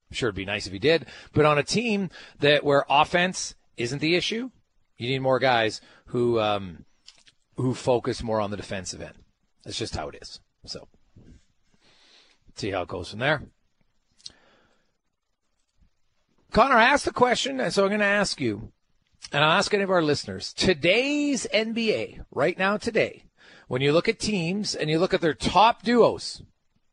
I'm 0.10 0.16
sure 0.16 0.28
it'd 0.28 0.36
be 0.36 0.46
nice 0.46 0.68
if 0.68 0.74
he 0.74 0.80
did, 0.80 1.06
but 1.34 1.46
on 1.46 1.58
a 1.58 1.64
team 1.64 2.10
that 2.40 2.64
where 2.64 2.86
offense 2.90 3.56
isn't 3.78 4.00
the 4.00 4.16
issue, 4.16 4.50
you 4.98 5.10
need 5.10 5.20
more 5.20 5.40
guys 5.40 5.82
who 6.08 6.40
um, 6.40 6.86
who 7.58 7.74
focus 7.74 8.24
more 8.24 8.40
on 8.40 8.52
the 8.52 8.58
defensive 8.58 9.02
end. 9.02 9.16
That's 9.64 9.78
just 9.78 9.96
how 9.96 10.10
it 10.10 10.20
is. 10.22 10.40
So, 10.66 10.88
see 12.56 12.72
how 12.72 12.84
it 12.84 12.88
goes 12.88 13.10
from 13.10 13.20
there. 13.20 13.44
Connor 16.52 16.78
asked 16.78 17.06
the 17.06 17.12
question, 17.12 17.60
and 17.60 17.74
so 17.74 17.84
I'm 17.84 17.90
going 17.90 18.00
to 18.00 18.06
ask 18.06 18.40
you, 18.40 18.72
and 19.32 19.44
I'll 19.44 19.58
ask 19.58 19.74
any 19.74 19.84
of 19.84 19.92
our 19.92 20.02
listeners. 20.02 20.54
Today's 20.54 21.46
NBA, 21.54 22.26
right 22.32 22.58
now, 22.58 22.78
today, 22.78 23.26
when 23.68 23.82
you 23.82 23.92
look 23.92 24.08
at 24.08 24.20
teams 24.20 24.74
and 24.74 24.90
you 24.90 24.98
look 24.98 25.14
at 25.14 25.22
their 25.22 25.34
top 25.34 25.84
duos, 25.84 26.42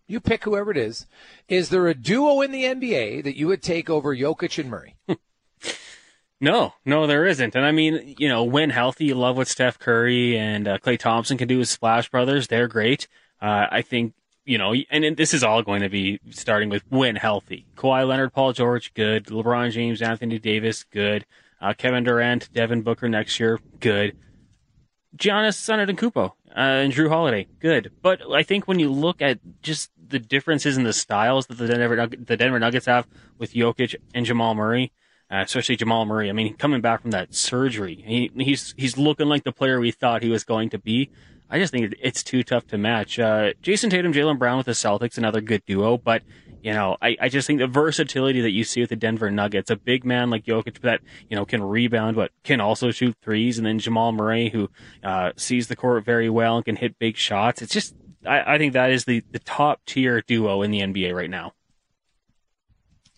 you 0.06 0.20
pick 0.20 0.44
whoever 0.44 0.70
it 0.70 0.76
is. 0.76 1.06
Is 1.48 1.68
there 1.68 1.86
a 1.86 1.94
duo 1.94 2.40
in 2.40 2.50
the 2.50 2.64
NBA 2.64 3.22
that 3.24 3.36
you 3.36 3.46
would 3.46 3.62
take 3.62 3.88
over 3.88 4.14
Jokic 4.14 4.58
and 4.58 4.68
Murray? 4.70 4.96
No, 6.44 6.74
no, 6.84 7.06
there 7.06 7.24
isn't. 7.24 7.54
And 7.54 7.64
I 7.64 7.72
mean, 7.72 8.16
you 8.18 8.28
know, 8.28 8.44
when 8.44 8.68
healthy, 8.68 9.06
you 9.06 9.14
love 9.14 9.38
what 9.38 9.48
Steph 9.48 9.78
Curry 9.78 10.36
and 10.36 10.68
uh, 10.68 10.76
Klay 10.76 10.98
Thompson 10.98 11.38
can 11.38 11.48
do 11.48 11.56
with 11.56 11.70
Splash 11.70 12.10
Brothers. 12.10 12.48
They're 12.48 12.68
great. 12.68 13.08
Uh, 13.40 13.66
I 13.70 13.80
think, 13.80 14.12
you 14.44 14.58
know, 14.58 14.74
and 14.90 15.16
this 15.16 15.32
is 15.32 15.42
all 15.42 15.62
going 15.62 15.80
to 15.80 15.88
be 15.88 16.20
starting 16.28 16.68
with 16.68 16.82
when 16.90 17.16
healthy. 17.16 17.64
Kawhi 17.76 18.06
Leonard, 18.06 18.34
Paul 18.34 18.52
George, 18.52 18.92
good. 18.92 19.24
LeBron 19.24 19.70
James, 19.70 20.02
Anthony 20.02 20.38
Davis, 20.38 20.84
good. 20.84 21.24
Uh, 21.62 21.72
Kevin 21.72 22.04
Durant, 22.04 22.52
Devin 22.52 22.82
Booker 22.82 23.08
next 23.08 23.40
year, 23.40 23.58
good. 23.80 24.14
Giannis 25.16 25.56
Antetokounmpo 25.56 26.26
uh, 26.26 26.32
and 26.54 26.92
Jrue 26.92 27.08
Holiday, 27.08 27.46
good. 27.58 27.90
But 28.02 28.20
I 28.30 28.42
think 28.42 28.68
when 28.68 28.78
you 28.78 28.92
look 28.92 29.22
at 29.22 29.38
just 29.62 29.90
the 30.08 30.18
differences 30.18 30.76
in 30.76 30.84
the 30.84 30.92
styles 30.92 31.46
that 31.46 31.56
the 31.56 31.68
Denver, 31.68 32.06
the 32.06 32.36
Denver 32.36 32.58
Nuggets 32.58 32.84
have 32.84 33.06
with 33.38 33.54
Jokic 33.54 33.94
and 34.12 34.26
Jamal 34.26 34.54
Murray, 34.54 34.92
uh, 35.34 35.42
especially 35.42 35.74
Jamal 35.74 36.04
Murray. 36.04 36.30
I 36.30 36.32
mean, 36.32 36.54
coming 36.54 36.80
back 36.80 37.02
from 37.02 37.10
that 37.10 37.34
surgery, 37.34 38.04
he, 38.06 38.30
he's 38.36 38.72
he's 38.76 38.96
looking 38.96 39.26
like 39.26 39.42
the 39.42 39.52
player 39.52 39.80
we 39.80 39.90
thought 39.90 40.22
he 40.22 40.30
was 40.30 40.44
going 40.44 40.70
to 40.70 40.78
be. 40.78 41.10
I 41.50 41.58
just 41.58 41.72
think 41.72 41.94
it's 42.00 42.22
too 42.22 42.42
tough 42.42 42.66
to 42.68 42.78
match. 42.78 43.18
Uh, 43.18 43.52
Jayson 43.62 43.90
Tatum, 43.90 44.12
Jaylen 44.12 44.38
Brown 44.38 44.58
with 44.58 44.66
the 44.66 44.72
Celtics, 44.72 45.18
another 45.18 45.40
good 45.40 45.64
duo, 45.66 45.98
but 45.98 46.22
you 46.62 46.72
know, 46.72 46.96
I, 47.02 47.16
I 47.20 47.28
just 47.28 47.46
think 47.46 47.58
the 47.58 47.66
versatility 47.66 48.40
that 48.40 48.52
you 48.52 48.64
see 48.64 48.80
with 48.80 48.90
the 48.90 48.96
Denver 48.96 49.30
Nuggets, 49.30 49.70
a 49.70 49.76
big 49.76 50.04
man 50.04 50.30
like 50.30 50.46
Jokic 50.46 50.80
that, 50.80 51.02
you 51.28 51.36
know, 51.36 51.44
can 51.44 51.62
rebound, 51.62 52.16
but 52.16 52.30
can 52.42 52.60
also 52.60 52.90
shoot 52.90 53.14
threes, 53.20 53.58
and 53.58 53.66
then 53.66 53.78
Jamal 53.78 54.12
Murray, 54.12 54.48
who 54.48 54.70
uh, 55.02 55.32
sees 55.36 55.68
the 55.68 55.76
court 55.76 56.06
very 56.06 56.30
well 56.30 56.56
and 56.56 56.64
can 56.64 56.76
hit 56.76 56.98
big 56.98 57.16
shots. 57.16 57.60
It's 57.60 57.74
just, 57.74 57.94
I, 58.24 58.54
I 58.54 58.58
think 58.58 58.72
that 58.72 58.90
is 58.90 59.04
the, 59.04 59.22
the 59.30 59.40
top 59.40 59.84
tier 59.84 60.22
duo 60.22 60.62
in 60.62 60.70
the 60.70 60.80
NBA 60.80 61.14
right 61.14 61.28
now. 61.28 61.52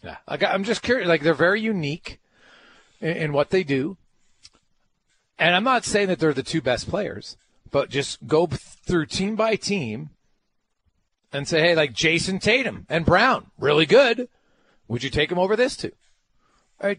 Yeah, 0.06 0.18
I'm 0.28 0.62
just 0.62 0.82
curious. 0.82 1.08
Like 1.08 1.22
they're 1.22 1.34
very 1.34 1.60
unique 1.60 2.20
in, 3.00 3.16
in 3.16 3.32
what 3.32 3.50
they 3.50 3.64
do, 3.64 3.96
and 5.36 5.54
I'm 5.54 5.64
not 5.64 5.84
saying 5.84 6.08
that 6.08 6.20
they're 6.20 6.32
the 6.32 6.44
two 6.44 6.60
best 6.60 6.88
players, 6.88 7.36
but 7.72 7.90
just 7.90 8.26
go 8.26 8.46
through 8.46 9.06
team 9.06 9.34
by 9.34 9.56
team 9.56 10.10
and 11.32 11.48
say, 11.48 11.60
hey, 11.60 11.75
like 11.75 11.92
Jayson 11.92 12.38
Tatum 12.38 12.86
and 12.88 13.04
Brown, 13.04 13.50
really 13.58 13.86
good. 13.86 14.28
Would 14.88 15.02
you 15.02 15.10
take 15.10 15.28
them 15.28 15.38
over 15.38 15.56
this 15.56 15.76
two? 15.76 15.92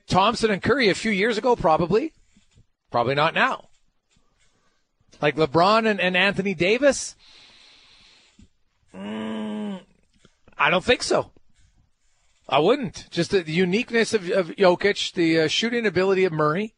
Thompson 0.07 0.51
and 0.51 0.61
Curry 0.61 0.89
a 0.89 0.95
few 0.95 1.11
years 1.11 1.37
ago, 1.37 1.55
probably. 1.55 2.11
Probably 2.91 3.15
not 3.15 3.33
now. 3.33 3.69
Like 5.21 5.37
LeBron 5.37 5.89
and, 5.89 6.01
and 6.01 6.17
Anthony 6.17 6.53
Davis? 6.53 7.15
Mm, 8.93 9.79
I 10.57 10.69
don't 10.69 10.83
think 10.83 11.03
so. 11.03 11.31
I 12.49 12.59
wouldn't. 12.59 13.09
Just 13.11 13.31
the, 13.31 13.43
uniqueness 13.43 14.13
of, 14.13 14.29
of 14.29 14.47
Jokic, 14.49 15.13
the 15.13 15.41
uh, 15.41 15.47
shooting 15.47 15.85
ability 15.85 16.23
of 16.23 16.31
Murray. 16.31 16.73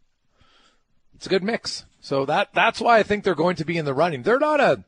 It's 1.15 1.27
a 1.27 1.29
good 1.29 1.43
mix. 1.43 1.85
So 2.01 2.25
that 2.25 2.53
that's 2.53 2.79
why 2.79 2.97
I 2.97 3.03
think 3.03 3.23
they're 3.23 3.35
going 3.35 3.57
to 3.57 3.65
be 3.65 3.77
in 3.77 3.85
the 3.85 3.93
running. 3.93 4.23
They're 4.23 4.39
not 4.39 4.59
a 4.59 4.83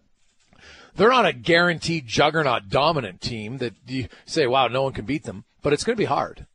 they're 0.95 1.09
not 1.09 1.25
a 1.25 1.33
guaranteed 1.33 2.07
juggernaut 2.07 2.69
dominant 2.69 3.21
team 3.21 3.57
that 3.59 3.73
you 3.85 4.07
say, 4.25 4.47
wow, 4.47 4.67
no 4.67 4.83
one 4.83 4.93
can 4.93 5.05
beat 5.05 5.23
them. 5.23 5.43
But 5.61 5.73
it's 5.73 5.83
going 5.83 5.95
to 5.95 6.01
be 6.01 6.05
hard. 6.05 6.47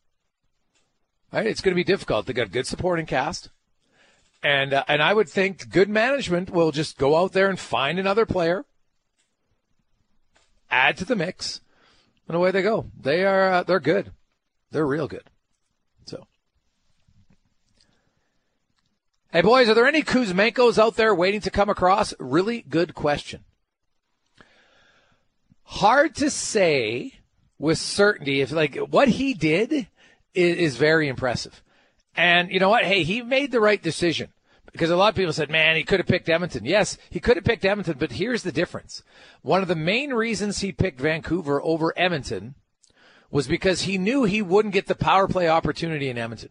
Right? 1.33 1.47
It's 1.47 1.61
going 1.61 1.73
to 1.73 1.77
be 1.77 1.85
difficult. 1.85 2.27
They 2.27 2.33
got 2.33 2.53
good 2.53 2.67
supporting 2.67 3.07
cast, 3.07 3.51
and 4.43 4.73
uh, 4.73 4.85
and 4.89 5.03
I 5.03 5.13
would 5.13 5.29
think 5.29 5.71
good 5.71 5.89
management 5.89 6.51
will 6.51 6.73
just 6.73 6.99
go 6.99 7.17
out 7.17 7.33
there 7.33 7.49
and 7.49 7.59
find 7.59 7.99
another 7.99 8.25
player, 8.25 8.65
add 10.71 10.97
to 10.99 11.05
the 11.05 11.17
mix, 11.17 11.61
and 12.27 12.37
away 12.37 12.51
they 12.51 12.63
go. 12.63 12.87
They 12.99 13.25
are 13.25 13.53
uh, 13.53 13.63
they're 13.65 13.81
good. 13.81 14.13
They're 14.77 14.87
real 14.87 15.09
good. 15.09 15.31
So, 16.05 16.27
hey 19.33 19.41
boys, 19.41 19.71
are 19.71 19.75
there 19.75 19.87
any 19.87 20.03
Kuzmenkos 20.03 20.77
out 20.77 20.97
there 20.97 21.15
waiting 21.15 21.41
to 21.41 21.51
come 21.51 21.71
across? 21.71 22.13
Really 22.21 22.61
good 22.61 22.95
question. 22.95 23.45
Hard 25.63 26.15
to 26.17 26.29
say 26.29 27.15
with 27.59 27.79
certainty 27.79 28.43
if 28.43 28.53
like 28.53 28.77
what 28.77 29.09
he 29.09 29.33
did 29.33 29.73
is, 30.35 30.59
is 30.59 30.77
very 30.77 31.09
impressive. 31.09 31.63
And 32.15 32.51
you 32.51 32.61
know 32.61 32.69
what? 32.69 32.85
Hey, 32.85 33.03
he 33.03 33.23
made 33.23 33.53
the 33.53 33.63
right 33.63 33.83
decision 33.83 34.29
because 34.73 34.91
a 34.91 34.97
lot 34.97 35.09
of 35.09 35.15
people 35.15 35.33
said, 35.33 35.49
man, 35.49 35.77
he 35.77 35.85
could 35.85 36.01
have 36.01 36.07
picked 36.07 36.29
Edmonton. 36.29 36.67
Yes, 36.67 36.99
he 37.09 37.19
could 37.19 37.39
have 37.39 37.47
picked 37.47 37.65
Edmonton, 37.65 37.97
but 37.99 38.13
here's 38.13 38.43
the 38.43 38.53
difference. 38.53 39.03
One 39.41 39.63
of 39.63 39.69
the 39.69 39.75
main 39.75 40.13
reasons 40.13 40.59
he 40.59 40.71
picked 40.71 41.01
Vancouver 41.01 41.63
over 41.63 41.95
Edmonton 41.97 42.57
was 43.31 43.49
because 43.49 43.83
he 43.83 43.99
knew 43.99 44.25
he 44.25 44.43
wouldn't 44.43 44.75
get 44.75 44.87
the 44.87 44.95
power 44.95 45.27
play 45.29 45.49
opportunity 45.49 46.09
in 46.09 46.19
Edmonton. 46.19 46.51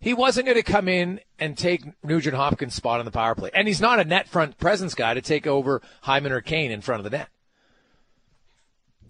he 0.00 0.12
wasn't 0.12 0.46
going 0.46 0.56
to 0.56 0.62
come 0.62 0.86
in 0.86 1.20
and 1.38 1.56
take 1.56 1.82
Nugent 2.04 2.36
Hopkins' 2.36 2.74
spot 2.74 2.98
on 2.98 3.06
the 3.06 3.10
power 3.10 3.34
play. 3.34 3.50
And 3.54 3.66
he's 3.66 3.80
not 3.80 3.98
a 3.98 4.04
net 4.04 4.28
front 4.28 4.58
presence 4.58 4.94
guy 4.94 5.14
to 5.14 5.22
take 5.22 5.46
over 5.46 5.80
Hyman 6.02 6.32
or 6.32 6.42
Kane 6.42 6.70
in 6.70 6.82
front 6.82 7.00
of 7.00 7.10
the 7.10 7.16
net. 7.16 7.28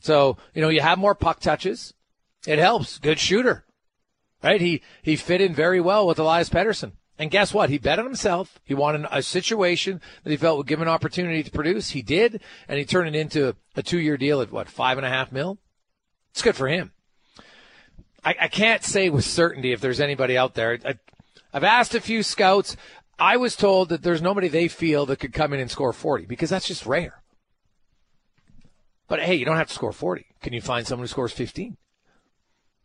So, 0.00 0.36
you 0.54 0.62
know, 0.62 0.68
you 0.68 0.82
have 0.82 0.98
more 0.98 1.14
puck 1.14 1.40
touches. 1.40 1.94
It 2.46 2.58
helps. 2.58 2.98
Good 2.98 3.18
shooter. 3.18 3.64
Right? 4.42 4.60
He 4.60 4.82
he 5.02 5.16
fit 5.16 5.40
in 5.40 5.54
very 5.54 5.80
well 5.80 6.06
with 6.06 6.18
Elias 6.18 6.50
Pettersson. 6.50 6.92
And 7.18 7.30
guess 7.30 7.54
what? 7.54 7.70
He 7.70 7.78
bet 7.78 7.98
on 7.98 8.04
himself. 8.04 8.60
He 8.64 8.74
wanted 8.74 9.06
a 9.10 9.22
situation 9.22 10.00
that 10.22 10.30
he 10.30 10.36
felt 10.36 10.58
would 10.58 10.66
give 10.66 10.78
him 10.78 10.88
an 10.88 10.92
opportunity 10.92 11.42
to 11.42 11.50
produce. 11.50 11.90
He 11.90 12.02
did, 12.02 12.40
and 12.68 12.78
he 12.78 12.84
turned 12.84 13.08
it 13.08 13.18
into 13.18 13.56
a 13.74 13.82
two 13.82 13.98
year 13.98 14.16
deal 14.16 14.40
at 14.40 14.52
what, 14.52 14.68
five 14.68 14.98
and 14.98 15.06
a 15.06 15.10
half 15.10 15.32
mil? 15.32 15.58
It's 16.34 16.42
good 16.42 16.56
for 16.56 16.66
him. 16.66 16.90
I, 18.24 18.34
I 18.40 18.48
can't 18.48 18.82
say 18.82 19.08
with 19.08 19.24
certainty 19.24 19.70
if 19.70 19.80
there's 19.80 20.00
anybody 20.00 20.36
out 20.36 20.54
there. 20.54 20.80
I, 20.84 20.94
I've 21.52 21.62
asked 21.62 21.94
a 21.94 22.00
few 22.00 22.24
scouts. 22.24 22.76
I 23.20 23.36
was 23.36 23.54
told 23.54 23.90
that 23.90 24.02
there's 24.02 24.20
nobody 24.20 24.48
they 24.48 24.66
feel 24.66 25.06
that 25.06 25.20
could 25.20 25.32
come 25.32 25.52
in 25.52 25.60
and 25.60 25.70
score 25.70 25.92
40 25.92 26.26
because 26.26 26.50
that's 26.50 26.66
just 26.66 26.86
rare. 26.86 27.22
But 29.06 29.20
hey, 29.20 29.36
you 29.36 29.44
don't 29.44 29.58
have 29.58 29.68
to 29.68 29.74
score 29.74 29.92
40. 29.92 30.26
Can 30.42 30.52
you 30.52 30.60
find 30.60 30.84
someone 30.84 31.04
who 31.04 31.08
scores 31.08 31.32
15? 31.32 31.76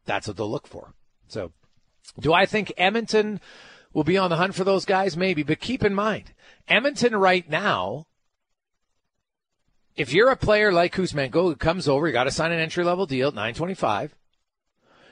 That's 0.05 0.27
what 0.27 0.37
they'll 0.37 0.51
look 0.51 0.67
for. 0.67 0.93
So, 1.27 1.51
do 2.19 2.33
I 2.33 2.45
think 2.45 2.71
Edmonton 2.77 3.41
will 3.93 4.03
be 4.03 4.19
on 4.19 4.29
the 4.29 4.35
hunt 4.35 4.53
for 4.53 4.63
those 4.63 4.85
guys? 4.85 5.17
Maybe. 5.17 5.41
But 5.41 5.59
keep 5.59 5.83
in 5.83 5.95
mind, 5.95 6.35
Edmonton 6.67 7.15
right 7.15 7.49
now, 7.49 8.05
if 9.95 10.13
you're 10.13 10.29
a 10.29 10.35
player 10.35 10.71
like 10.71 10.93
Kuzmenko 10.93 11.43
who 11.43 11.55
comes 11.55 11.87
over, 11.87 12.07
you 12.07 12.13
got 12.13 12.25
to 12.25 12.31
sign 12.31 12.51
an 12.51 12.59
entry 12.59 12.83
level 12.83 13.05
deal 13.05 13.29
at 13.29 13.33
925. 13.33 14.15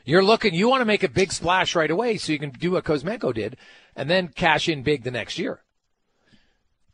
You're 0.06 0.24
looking, 0.24 0.54
you 0.54 0.70
want 0.70 0.82
to 0.82 0.86
make 0.86 1.04
a 1.04 1.10
big 1.10 1.34
splash 1.34 1.76
right 1.76 1.92
away 1.92 2.18
so 2.18 2.32
you 2.32 2.40
can 2.40 2.52
do 2.52 2.72
what 2.72 2.86
Kuzmenko 2.86 3.34
did 3.34 3.58
and 3.96 4.10
then 4.10 4.30
cash 4.30 4.70
in 4.70 4.84
big 4.84 5.04
the 5.04 5.12
next 5.12 5.38
year. 5.38 5.64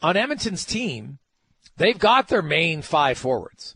On 0.02 0.18
Edmonton's 0.18 0.66
team, 0.66 1.20
they've 1.78 2.00
got 2.00 2.28
their 2.28 2.42
main 2.42 2.82
five 2.82 3.18
forwards. 3.18 3.76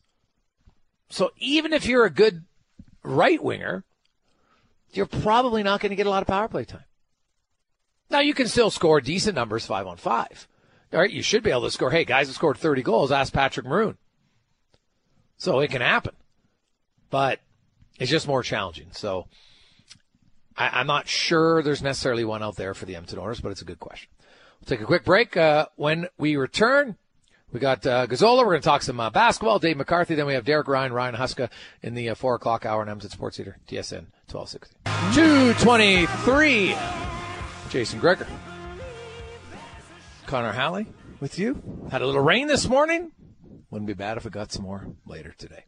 So 1.10 1.32
even 1.38 1.72
if 1.72 1.86
you're 1.86 2.06
a 2.06 2.10
good 2.10 2.46
right 3.04 3.42
winger, 3.42 3.84
you're 4.92 5.06
probably 5.06 5.64
not 5.64 5.82
going 5.82 5.92
to 5.92 5.96
get 5.96 6.08
a 6.08 6.10
lot 6.10 6.24
of 6.24 6.28
power 6.28 6.48
play 6.48 6.66
time. 6.66 6.84
Now 8.10 8.20
you 8.20 8.34
can 8.34 8.48
still 8.48 8.72
score 8.72 9.02
decent 9.02 9.36
numbers 9.36 9.66
five 9.66 9.86
on 9.86 9.98
five. 9.98 10.48
All 10.94 11.00
right, 11.00 11.12
you 11.12 11.22
should 11.22 11.44
be 11.44 11.52
able 11.52 11.64
to 11.64 11.72
score. 11.72 11.92
Hey, 11.92 12.06
guys 12.06 12.28
have 12.28 12.36
scored 12.36 12.58
30 12.58 12.82
goals. 12.82 13.12
Ask 13.12 13.34
Patrick 13.34 13.66
Maroon. 13.66 13.98
So 15.38 15.60
it 15.60 15.70
can 15.70 15.82
happen. 15.82 16.14
But 17.10 17.40
it's 18.00 18.10
just 18.10 18.28
more 18.28 18.42
challenging. 18.42 18.88
So 18.92 19.28
I, 20.56 20.82
am 20.82 20.88
not 20.88 21.08
sure 21.08 21.62
there's 21.62 21.84
necessarily 21.84 22.24
one 22.24 22.42
out 22.42 22.56
there 22.56 22.74
for 22.74 22.86
the 22.86 22.96
Edmonton 22.96 23.20
Oilers, 23.20 23.42
but 23.42 23.52
it's 23.52 23.62
a 23.62 23.66
good 23.66 23.80
question. 23.80 24.10
We'll 24.60 24.68
take 24.68 24.82
a 24.82 24.86
quick 24.86 25.04
break. 25.04 25.36
Uh, 25.36 25.68
when 25.76 26.08
we 26.18 26.36
return, 26.36 26.96
we 27.52 27.60
got 27.60 27.86
uh, 27.86 28.08
Gazzola. 28.08 28.40
We're 28.40 28.52
going 28.52 28.62
to 28.62 28.66
talk 28.66 28.82
some 28.82 29.00
uh, 29.00 29.10
basketball. 29.10 29.60
Dave 29.60 29.78
McCarthy. 29.78 30.16
Then 30.16 30.26
we 30.26 30.34
have 30.34 30.46
Derek 30.46 30.68
Ryan, 30.68 30.94
Ryan 30.94 31.16
Huska 31.16 31.50
in 31.82 31.94
the 31.94 32.10
uh, 32.10 32.16
four 32.16 32.36
o'clock 32.36 32.66
hour 32.66 32.82
on 32.82 32.90
Edmonton 32.90 33.12
Sports 33.12 33.40
Leader, 33.40 33.58
TSN 33.68 34.08
1260. 34.32 34.76
223. 35.14 36.76
Jason 37.70 38.00
Gregor. 38.00 38.28
Connor 40.28 40.52
Halley 40.52 40.88
with 41.22 41.40
you. 41.40 41.88
Had 41.90 42.02
a 42.02 42.06
little 42.06 42.22
rain 42.22 42.48
this 42.48 42.68
morning. 42.68 43.14
Wouldn't 43.72 43.88
be 43.88 43.94
bad 43.94 44.18
if 44.18 44.26
it 44.26 44.34
got 44.34 44.52
some 44.52 44.64
more 44.64 44.88
later 45.06 45.34
today. 45.38 45.64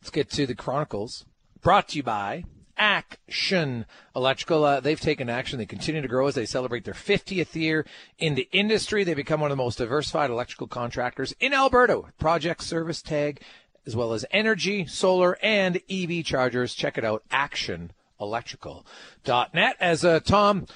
Let's 0.00 0.10
get 0.10 0.30
to 0.30 0.46
the 0.46 0.54
Chronicles. 0.54 1.26
Brought 1.60 1.88
to 1.88 1.96
you 1.96 2.04
by 2.04 2.44
Action 2.76 3.84
Electrical. 4.14 4.64
Uh, 4.64 4.78
they've 4.78 5.00
taken 5.00 5.28
action. 5.28 5.58
They 5.58 5.66
continue 5.66 6.02
to 6.02 6.08
grow 6.08 6.28
as 6.28 6.36
they 6.36 6.46
celebrate 6.46 6.84
their 6.84 6.94
50th 6.94 7.56
year 7.56 7.84
in 8.18 8.36
the 8.36 8.48
industry. 8.52 9.02
They 9.02 9.14
become 9.14 9.40
one 9.40 9.50
of 9.50 9.56
the 9.56 9.62
most 9.62 9.78
diversified 9.78 10.30
electrical 10.30 10.68
contractors 10.68 11.34
in 11.40 11.52
Alberta. 11.52 12.02
Project 12.18 12.62
service 12.62 13.02
tag, 13.02 13.42
as 13.86 13.96
well 13.96 14.12
as 14.12 14.24
energy, 14.30 14.86
solar, 14.86 15.36
and 15.42 15.80
EV 15.90 16.24
chargers. 16.24 16.74
Check 16.74 16.96
it 16.96 17.04
out. 17.04 17.24
Action 17.32 17.90
electrical.net. 18.20 19.76
As 19.80 20.04
uh, 20.04 20.20
Tom 20.20 20.66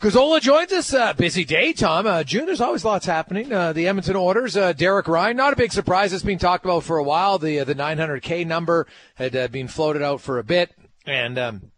Gazzola 0.00 0.40
joins 0.40 0.72
us, 0.72 0.94
uh, 0.94 1.12
busy 1.14 1.44
day, 1.44 1.72
Tom. 1.72 2.06
Uh, 2.06 2.24
June, 2.24 2.46
there's 2.46 2.60
always 2.60 2.84
lots 2.84 3.06
happening. 3.06 3.52
Uh, 3.52 3.72
the 3.72 3.88
Edmonton 3.88 4.16
Oilers, 4.16 4.56
uh, 4.56 4.72
Derek 4.72 5.08
Ryan, 5.08 5.36
not 5.36 5.52
a 5.52 5.56
big 5.56 5.72
surprise. 5.72 6.12
It's 6.12 6.22
been 6.22 6.38
talked 6.38 6.64
about 6.64 6.84
for 6.84 6.98
a 6.98 7.04
while. 7.04 7.38
The 7.38 7.60
uh, 7.60 7.64
the 7.64 7.74
900K 7.74 8.46
number 8.46 8.86
had 9.16 9.32
been 9.52 9.68
floated 9.68 10.02
out 10.02 10.20
for 10.20 10.38
a 10.38 10.44
bit, 10.44 10.74
and 11.06 11.38
um, 11.38 11.70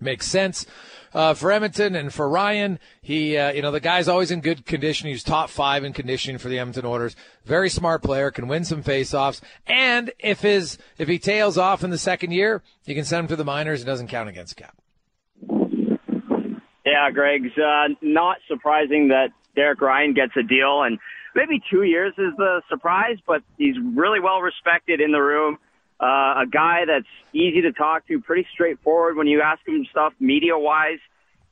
makes 0.00 0.26
sense 0.26 0.66
uh, 1.14 1.34
for 1.34 1.50
Edmonton 1.50 1.94
and 1.94 2.12
for 2.12 2.28
Ryan. 2.28 2.78
He, 3.02 3.36
uh, 3.36 3.52
you 3.52 3.62
know, 3.62 3.70
the 3.70 3.80
guy's 3.80 4.08
always 4.08 4.30
in 4.30 4.40
good 4.40 4.66
condition. 4.66 5.08
He's 5.08 5.22
top 5.22 5.50
five 5.50 5.84
in 5.84 5.92
conditioning 5.92 6.38
for 6.38 6.48
the 6.48 6.58
Edmonton 6.58 6.86
Oilers. 6.86 7.16
Very 7.44 7.70
smart 7.70 8.02
player, 8.02 8.30
can 8.30 8.48
win 8.48 8.64
some 8.64 8.82
faceoffs. 8.82 9.40
And 9.66 10.12
if 10.18 10.40
his, 10.40 10.78
if 10.98 11.08
he 11.08 11.18
tails 11.18 11.58
off 11.58 11.82
in 11.84 11.90
the 11.90 11.98
second 11.98 12.32
year, 12.32 12.62
you 12.84 12.94
can 12.94 13.04
send 13.04 13.20
him 13.20 13.28
to 13.28 13.36
the 13.36 13.44
minors. 13.44 13.82
It 13.82 13.86
doesn't 13.86 14.08
count 14.08 14.28
against 14.28 14.56
cap. 14.56 14.76
Yeah, 16.84 17.10
Greg's 17.12 17.56
uh, 17.56 17.88
not 18.00 18.38
surprising 18.48 19.08
that 19.08 19.28
Derek 19.54 19.80
Ryan 19.80 20.14
gets 20.14 20.32
a 20.36 20.42
deal, 20.42 20.82
and 20.82 20.98
maybe 21.34 21.60
two 21.70 21.82
years 21.82 22.14
is 22.18 22.32
the 22.36 22.62
surprise, 22.68 23.18
but 23.26 23.42
he's 23.58 23.76
really 23.94 24.20
well 24.20 24.40
respected 24.40 25.00
in 25.00 25.12
the 25.12 25.20
room. 25.20 25.58
Uh, 26.00 26.42
a 26.42 26.46
guy 26.50 26.86
that's 26.86 27.06
easy 27.34 27.60
to 27.60 27.72
talk 27.72 28.06
to, 28.08 28.20
pretty 28.20 28.46
straightforward 28.54 29.16
when 29.16 29.26
you 29.26 29.42
ask 29.42 29.60
him 29.68 29.86
stuff 29.90 30.14
media 30.18 30.56
wise. 30.56 30.98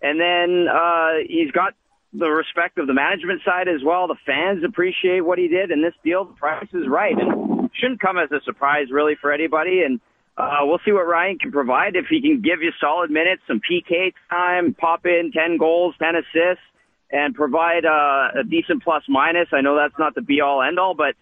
And 0.00 0.18
then 0.18 0.66
uh, 0.68 1.20
he's 1.28 1.50
got 1.50 1.74
the 2.12 2.28
respect 2.28 2.78
of 2.78 2.86
the 2.86 2.94
management 2.94 3.42
side 3.44 3.68
as 3.68 3.82
well. 3.84 4.06
The 4.06 4.16
fans 4.24 4.64
appreciate 4.64 5.20
what 5.20 5.38
he 5.38 5.48
did, 5.48 5.70
and 5.70 5.84
this 5.84 5.92
deal, 6.02 6.24
the 6.24 6.32
price 6.34 6.68
is 6.72 6.88
right, 6.88 7.14
and 7.14 7.70
shouldn't 7.74 8.00
come 8.00 8.16
as 8.16 8.30
a 8.32 8.40
surprise 8.44 8.86
really 8.90 9.16
for 9.20 9.32
anybody. 9.32 9.82
And 9.82 10.00
uh, 10.38 10.60
we'll 10.62 10.80
see 10.84 10.92
what 10.92 11.06
Ryan 11.06 11.38
can 11.38 11.52
provide 11.52 11.96
if 11.96 12.06
he 12.08 12.22
can 12.22 12.40
give 12.40 12.62
you 12.62 12.72
solid 12.80 13.10
minutes, 13.10 13.42
some 13.46 13.60
PK 13.60 14.14
time, 14.30 14.72
pop 14.72 15.04
in 15.04 15.32
ten 15.32 15.58
goals, 15.58 15.94
ten 15.98 16.14
assists, 16.14 16.64
and 17.10 17.34
provide 17.34 17.84
uh, 17.84 18.40
a 18.40 18.44
decent 18.48 18.82
plus 18.82 19.02
minus. 19.08 19.48
I 19.52 19.60
know 19.60 19.76
that's 19.76 19.98
not 19.98 20.14
the 20.14 20.22
be 20.22 20.40
all 20.40 20.62
end 20.62 20.78
all, 20.78 20.94
but 20.94 21.14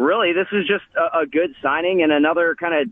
really, 0.00 0.32
this 0.32 0.48
is 0.52 0.66
just 0.66 0.84
a, 0.96 1.20
a 1.20 1.26
good 1.26 1.54
signing 1.62 2.02
and 2.02 2.10
another 2.12 2.56
kind 2.58 2.74
of 2.74 2.88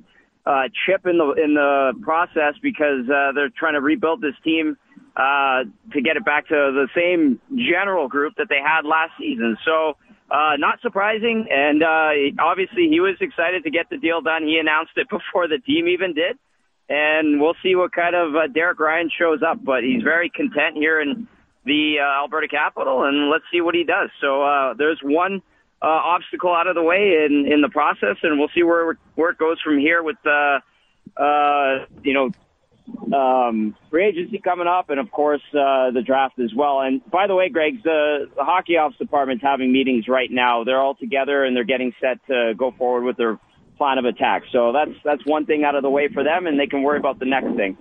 uh, 0.46 0.68
chip 0.86 1.06
in 1.06 1.18
the 1.18 1.32
in 1.32 1.54
the 1.54 1.92
process 2.02 2.54
because 2.62 3.08
uh, 3.08 3.32
they're 3.34 3.50
trying 3.50 3.74
to 3.74 3.80
rebuild 3.80 4.20
this 4.20 4.36
team 4.44 4.76
uh, 5.16 5.64
to 5.92 6.00
get 6.00 6.16
it 6.16 6.24
back 6.24 6.48
to 6.48 6.54
the 6.54 6.88
same 6.94 7.40
general 7.56 8.08
group 8.08 8.34
that 8.36 8.46
they 8.48 8.60
had 8.62 8.84
last 8.84 9.12
season. 9.18 9.56
So. 9.64 9.96
Uh, 10.30 10.56
not 10.58 10.78
surprising, 10.82 11.46
and 11.48 11.82
uh, 11.82 12.12
obviously 12.38 12.86
he 12.90 13.00
was 13.00 13.16
excited 13.18 13.64
to 13.64 13.70
get 13.70 13.88
the 13.88 13.96
deal 13.96 14.20
done. 14.20 14.46
He 14.46 14.58
announced 14.58 14.92
it 14.96 15.08
before 15.10 15.48
the 15.48 15.56
team 15.56 15.88
even 15.88 16.12
did, 16.12 16.36
and 16.86 17.40
we'll 17.40 17.56
see 17.62 17.74
what 17.74 17.92
kind 17.92 18.14
of 18.14 18.36
uh, 18.36 18.46
Derek 18.46 18.78
Ryan 18.78 19.08
shows 19.08 19.40
up. 19.40 19.64
But 19.64 19.84
he's 19.84 20.02
very 20.02 20.28
content 20.28 20.76
here 20.76 21.00
in 21.00 21.26
the 21.64 21.96
uh, 21.98 22.20
Alberta 22.20 22.46
capital, 22.46 23.04
and 23.04 23.30
let's 23.30 23.44
see 23.50 23.62
what 23.62 23.74
he 23.74 23.84
does. 23.84 24.10
So 24.20 24.42
uh, 24.42 24.74
there's 24.74 25.00
one 25.02 25.40
uh, 25.80 25.86
obstacle 25.86 26.52
out 26.52 26.66
of 26.66 26.74
the 26.74 26.82
way 26.82 27.24
in, 27.26 27.46
in 27.50 27.60
the 27.60 27.68
process, 27.68 28.16
and 28.22 28.38
we'll 28.38 28.50
see 28.54 28.62
where 28.62 28.98
where 29.14 29.30
it 29.30 29.38
goes 29.38 29.60
from 29.62 29.78
here 29.78 30.02
with 30.02 30.16
uh, 30.26 30.58
uh, 31.20 31.86
you 32.02 32.14
know 32.14 32.30
um, 33.14 33.76
free 33.90 34.06
agency 34.06 34.38
coming 34.38 34.66
up, 34.66 34.90
and 34.90 34.98
of 34.98 35.10
course 35.10 35.42
uh, 35.52 35.90
the 35.90 36.02
draft 36.04 36.38
as 36.38 36.52
well. 36.54 36.80
And 36.80 37.00
by 37.10 37.26
the 37.26 37.34
way, 37.34 37.48
Greg, 37.48 37.82
the, 37.82 38.28
the 38.36 38.44
hockey 38.44 38.76
ops 38.76 38.96
department's 38.96 39.42
having 39.42 39.72
meetings 39.72 40.08
right 40.08 40.30
now. 40.30 40.64
They're 40.64 40.80
all 40.80 40.94
together 40.94 41.44
and 41.44 41.56
they're 41.56 41.64
getting 41.64 41.92
set 42.00 42.18
to 42.26 42.54
go 42.56 42.72
forward 42.72 43.04
with 43.04 43.16
their 43.16 43.38
plan 43.76 43.98
of 43.98 44.04
attack. 44.04 44.42
So 44.52 44.72
that's 44.72 44.98
that's 45.04 45.24
one 45.24 45.46
thing 45.46 45.64
out 45.64 45.74
of 45.74 45.82
the 45.82 45.90
way 45.90 46.08
for 46.08 46.24
them, 46.24 46.46
and 46.46 46.58
they 46.58 46.66
can 46.66 46.82
worry 46.82 46.98
about 46.98 47.18
the 47.18 47.26
next 47.26 47.54
thing. 47.56 47.76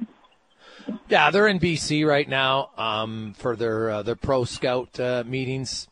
Yeah, 1.09 1.31
they're 1.31 1.47
in 1.47 1.59
BC 1.59 2.07
right 2.07 2.27
now 2.27 2.69
um, 2.77 3.33
for 3.37 3.55
their 3.55 3.89
uh, 3.89 4.03
their 4.03 4.15
pro 4.15 4.45
scout 4.45 4.99
uh, 4.99 5.23
meetings 5.25 5.87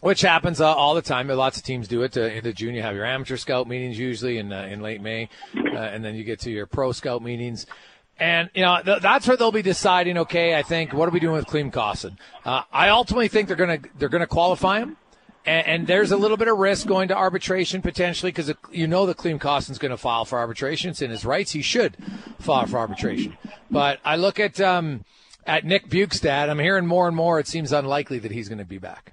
which 0.00 0.20
happens 0.20 0.60
uh, 0.60 0.72
all 0.72 0.94
the 0.94 1.02
time. 1.02 1.28
Lots 1.28 1.58
of 1.58 1.64
teams 1.64 1.88
do 1.88 2.02
it. 2.02 2.16
Uh, 2.16 2.22
into 2.22 2.52
June, 2.52 2.74
you 2.74 2.82
have 2.82 2.94
your 2.94 3.04
amateur 3.04 3.36
scout 3.36 3.68
meetings 3.68 3.98
usually 3.98 4.38
in 4.38 4.52
uh, 4.52 4.62
in 4.62 4.80
late 4.80 5.00
May, 5.00 5.28
uh, 5.56 5.76
and 5.76 6.04
then 6.04 6.14
you 6.14 6.24
get 6.24 6.40
to 6.40 6.50
your 6.50 6.66
pro 6.66 6.92
scout 6.92 7.22
meetings. 7.22 7.66
And 8.20 8.50
you 8.54 8.62
know 8.62 8.80
th- 8.84 9.00
that's 9.00 9.28
where 9.28 9.36
they'll 9.36 9.52
be 9.52 9.62
deciding. 9.62 10.18
Okay, 10.18 10.56
I 10.56 10.62
think 10.62 10.92
what 10.92 11.08
are 11.08 11.12
we 11.12 11.20
doing 11.20 11.34
with 11.34 11.46
Klim 11.46 11.70
Kostin? 11.70 12.16
Uh, 12.44 12.62
I 12.72 12.88
ultimately 12.88 13.28
think 13.28 13.48
they're 13.48 13.56
gonna 13.56 13.78
they're 13.96 14.08
gonna 14.08 14.26
qualify 14.26 14.80
him, 14.80 14.96
and, 15.46 15.66
and, 15.66 15.86
there's 15.86 16.10
a 16.10 16.16
little 16.16 16.36
bit 16.36 16.48
of 16.48 16.58
risk 16.58 16.86
going 16.86 17.08
to 17.08 17.16
arbitration 17.16 17.80
potentially 17.80 18.32
because 18.32 18.52
you 18.72 18.88
know 18.88 19.06
that 19.06 19.16
Klim 19.18 19.38
Kostin's 19.38 19.78
going 19.78 19.92
to 19.92 19.96
file 19.96 20.24
for 20.24 20.38
arbitration. 20.38 20.90
It's 20.90 21.00
in 21.00 21.10
his 21.10 21.24
rights. 21.24 21.52
He 21.52 21.62
should 21.62 21.96
file 22.40 22.66
for 22.66 22.78
arbitration. 22.78 23.36
But 23.70 24.00
I 24.04 24.16
look 24.16 24.40
at 24.40 24.60
um, 24.60 25.04
at 25.46 25.64
Nick 25.64 25.88
Bjugstad. 25.88 26.50
I'm 26.50 26.58
hearing 26.58 26.86
more 26.86 27.06
and 27.06 27.16
more. 27.16 27.38
It 27.38 27.46
seems 27.46 27.72
unlikely 27.72 28.18
that 28.18 28.32
he's 28.32 28.48
going 28.48 28.58
to 28.58 28.64
be 28.64 28.78
back. 28.78 29.12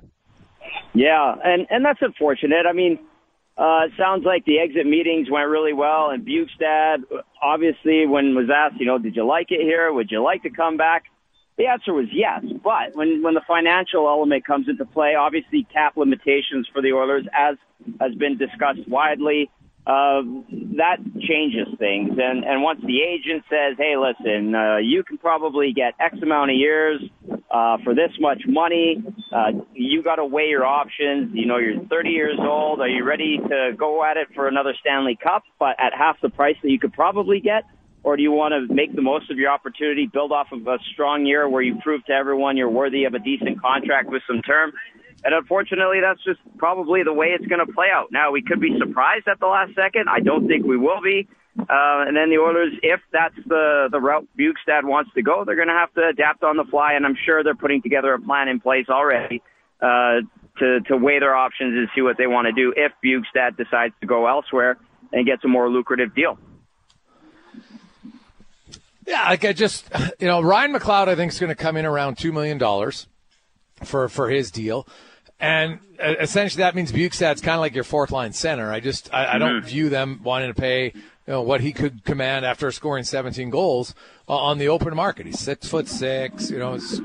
Yeah, 0.95 1.35
and 1.43 1.67
and 1.69 1.85
that's 1.85 2.01
unfortunate. 2.01 2.65
I 2.67 2.73
mean, 2.73 2.99
Uh, 3.57 3.85
it 3.87 3.93
sounds 3.97 4.25
like 4.25 4.43
the 4.43 4.59
exit 4.59 4.85
meetings 4.85 5.29
went 5.31 5.47
really 5.47 5.71
well, 5.71 6.09
and 6.09 6.27
Bjugstad, 6.27 7.05
obviously, 7.41 8.05
when 8.05 8.35
was 8.35 8.49
asked, 8.53 8.75
you 8.81 8.85
know, 8.85 8.97
did 8.97 9.15
you 9.15 9.25
like 9.25 9.49
it 9.49 9.61
here? 9.61 9.93
Would 9.93 10.11
you 10.11 10.21
like 10.21 10.43
to 10.43 10.49
come 10.49 10.75
back? 10.75 11.05
The 11.57 11.67
answer 11.67 11.93
was 11.93 12.07
yes. 12.11 12.43
But 12.61 12.97
when 12.97 13.23
when 13.23 13.33
the 13.33 13.45
financial 13.47 14.09
element 14.09 14.43
comes 14.45 14.67
into 14.67 14.83
play, 14.83 15.15
obviously 15.15 15.65
cap 15.71 15.95
limitations 15.95 16.67
for 16.73 16.81
the 16.81 16.91
Oilers, 16.91 17.25
as 17.31 17.55
has 18.01 18.13
been 18.15 18.37
discussed 18.37 18.85
widely, 18.89 19.49
uh, 19.87 20.21
that 20.77 20.97
changes 21.21 21.67
things. 21.77 22.17
And, 22.17 22.43
and 22.43 22.63
once 22.63 22.81
the 22.81 23.01
agent 23.01 23.43
says, 23.49 23.77
hey, 23.77 23.95
listen, 23.97 24.55
uh, 24.55 24.77
you 24.77 25.03
can 25.03 25.17
probably 25.17 25.73
get 25.73 25.93
X 25.99 26.17
amount 26.21 26.51
of 26.51 26.57
years 26.57 27.01
uh, 27.51 27.77
for 27.83 27.93
this 27.93 28.11
much 28.19 28.41
money, 28.47 29.03
uh, 29.31 29.51
you 29.73 30.03
got 30.03 30.15
to 30.15 30.25
weigh 30.25 30.47
your 30.49 30.65
options. 30.65 31.31
You 31.33 31.45
know, 31.45 31.57
you're 31.57 31.85
30 31.85 32.09
years 32.09 32.37
old. 32.39 32.81
Are 32.81 32.87
you 32.87 33.05
ready 33.05 33.37
to 33.37 33.71
go 33.77 34.03
at 34.03 34.17
it 34.17 34.27
for 34.35 34.47
another 34.47 34.73
Stanley 34.81 35.17
Cup, 35.21 35.43
but 35.59 35.79
at 35.79 35.93
half 35.93 36.19
the 36.21 36.29
price 36.29 36.55
that 36.63 36.69
you 36.69 36.79
could 36.79 36.93
probably 36.93 37.39
get? 37.39 37.63
Or 38.03 38.17
do 38.17 38.23
you 38.23 38.31
want 38.31 38.53
to 38.53 38.73
make 38.73 38.95
the 38.95 39.01
most 39.01 39.31
of 39.31 39.37
your 39.37 39.51
opportunity, 39.51 40.07
build 40.11 40.31
off 40.31 40.47
of 40.51 40.67
a 40.67 40.77
strong 40.93 41.25
year 41.25 41.47
where 41.47 41.61
you 41.61 41.77
prove 41.81 42.05
to 42.05 42.13
everyone 42.13 42.57
you're 42.57 42.69
worthy 42.69 43.05
of 43.05 43.13
a 43.13 43.19
decent 43.19 43.61
contract 43.61 44.09
with 44.09 44.21
some 44.27 44.41
term? 44.41 44.73
And 45.23 45.33
unfortunately, 45.33 45.99
that's 46.01 46.23
just 46.23 46.39
probably 46.57 47.03
the 47.03 47.13
way 47.13 47.27
it's 47.27 47.45
going 47.47 47.65
to 47.65 47.71
play 47.71 47.87
out. 47.91 48.11
Now, 48.11 48.31
we 48.31 48.41
could 48.41 48.59
be 48.59 48.77
surprised 48.77 49.27
at 49.27 49.39
the 49.39 49.47
last 49.47 49.73
second. 49.75 50.07
I 50.09 50.19
don't 50.19 50.47
think 50.47 50.65
we 50.65 50.77
will 50.77 51.01
be. 51.01 51.27
Uh, 51.57 52.03
and 52.05 52.15
then 52.15 52.29
the 52.29 52.37
Oilers, 52.37 52.73
if 52.83 52.99
that's 53.11 53.35
the, 53.47 53.87
the 53.89 53.99
route 53.99 54.27
Bjugstad 54.37 54.83
wants 54.83 55.11
to 55.15 55.21
go, 55.21 55.43
they're 55.45 55.55
going 55.55 55.69
to 55.69 55.73
have 55.73 55.93
to 55.93 56.07
adapt 56.09 56.43
on 56.43 56.57
the 56.57 56.65
fly. 56.65 56.93
And 56.93 57.05
I'm 57.05 57.17
sure 57.25 57.43
they're 57.43 57.55
putting 57.55 57.81
together 57.81 58.13
a 58.13 58.19
plan 58.19 58.49
in 58.49 58.59
place 58.59 58.87
already 58.89 59.41
uh, 59.81 60.21
to, 60.59 60.81
to 60.81 60.97
weigh 60.97 61.19
their 61.19 61.35
options 61.35 61.75
and 61.77 61.87
see 61.95 62.01
what 62.01 62.17
they 62.17 62.27
want 62.27 62.47
to 62.47 62.51
do 62.51 62.73
if 62.75 62.91
Bjugstad 63.03 63.57
decides 63.57 63.93
to 64.01 64.07
go 64.07 64.27
elsewhere 64.27 64.77
and 65.11 65.25
gets 65.25 65.43
a 65.43 65.47
more 65.47 65.69
lucrative 65.69 66.13
deal. 66.13 66.37
Yeah, 69.07 69.29
like 69.29 69.45
I 69.45 69.53
just, 69.53 69.89
you 70.19 70.27
know, 70.27 70.41
Ryan 70.41 70.73
McLeod, 70.73 71.07
I 71.07 71.15
think, 71.15 71.31
is 71.31 71.39
going 71.39 71.49
to 71.49 71.55
come 71.55 71.77
in 71.77 71.85
around 71.85 72.17
$2 72.17 72.33
million 72.33 72.59
for, 73.85 74.09
for 74.09 74.29
his 74.29 74.51
deal. 74.51 74.87
And 75.39 75.79
uh, 76.01 76.15
essentially, 76.19 76.61
that 76.63 76.75
means 76.75 76.91
Bjugstad's 76.91 77.41
kind 77.41 77.55
of 77.55 77.61
like 77.61 77.75
your 77.75 77.83
fourth 77.83 78.11
line 78.11 78.33
center. 78.33 78.71
I 78.71 78.79
just 78.79 79.13
I, 79.13 79.35
I 79.35 79.37
don't 79.37 79.57
mm-hmm. 79.57 79.67
view 79.67 79.89
them 79.89 80.21
wanting 80.23 80.53
to 80.53 80.59
pay 80.59 80.93
you 81.27 81.33
know 81.33 81.41
what 81.41 81.61
he 81.61 81.73
could 81.73 82.03
command 82.05 82.45
after 82.45 82.71
scoring 82.71 83.03
17 83.03 83.49
goals 83.49 83.95
uh, 84.29 84.37
on 84.37 84.59
the 84.59 84.67
open 84.69 84.95
market. 84.95 85.25
He's 85.25 85.39
six 85.39 85.67
foot 85.67 85.87
six. 85.87 86.51
You 86.51 86.59
know, 86.59 86.73
he's 86.73 86.99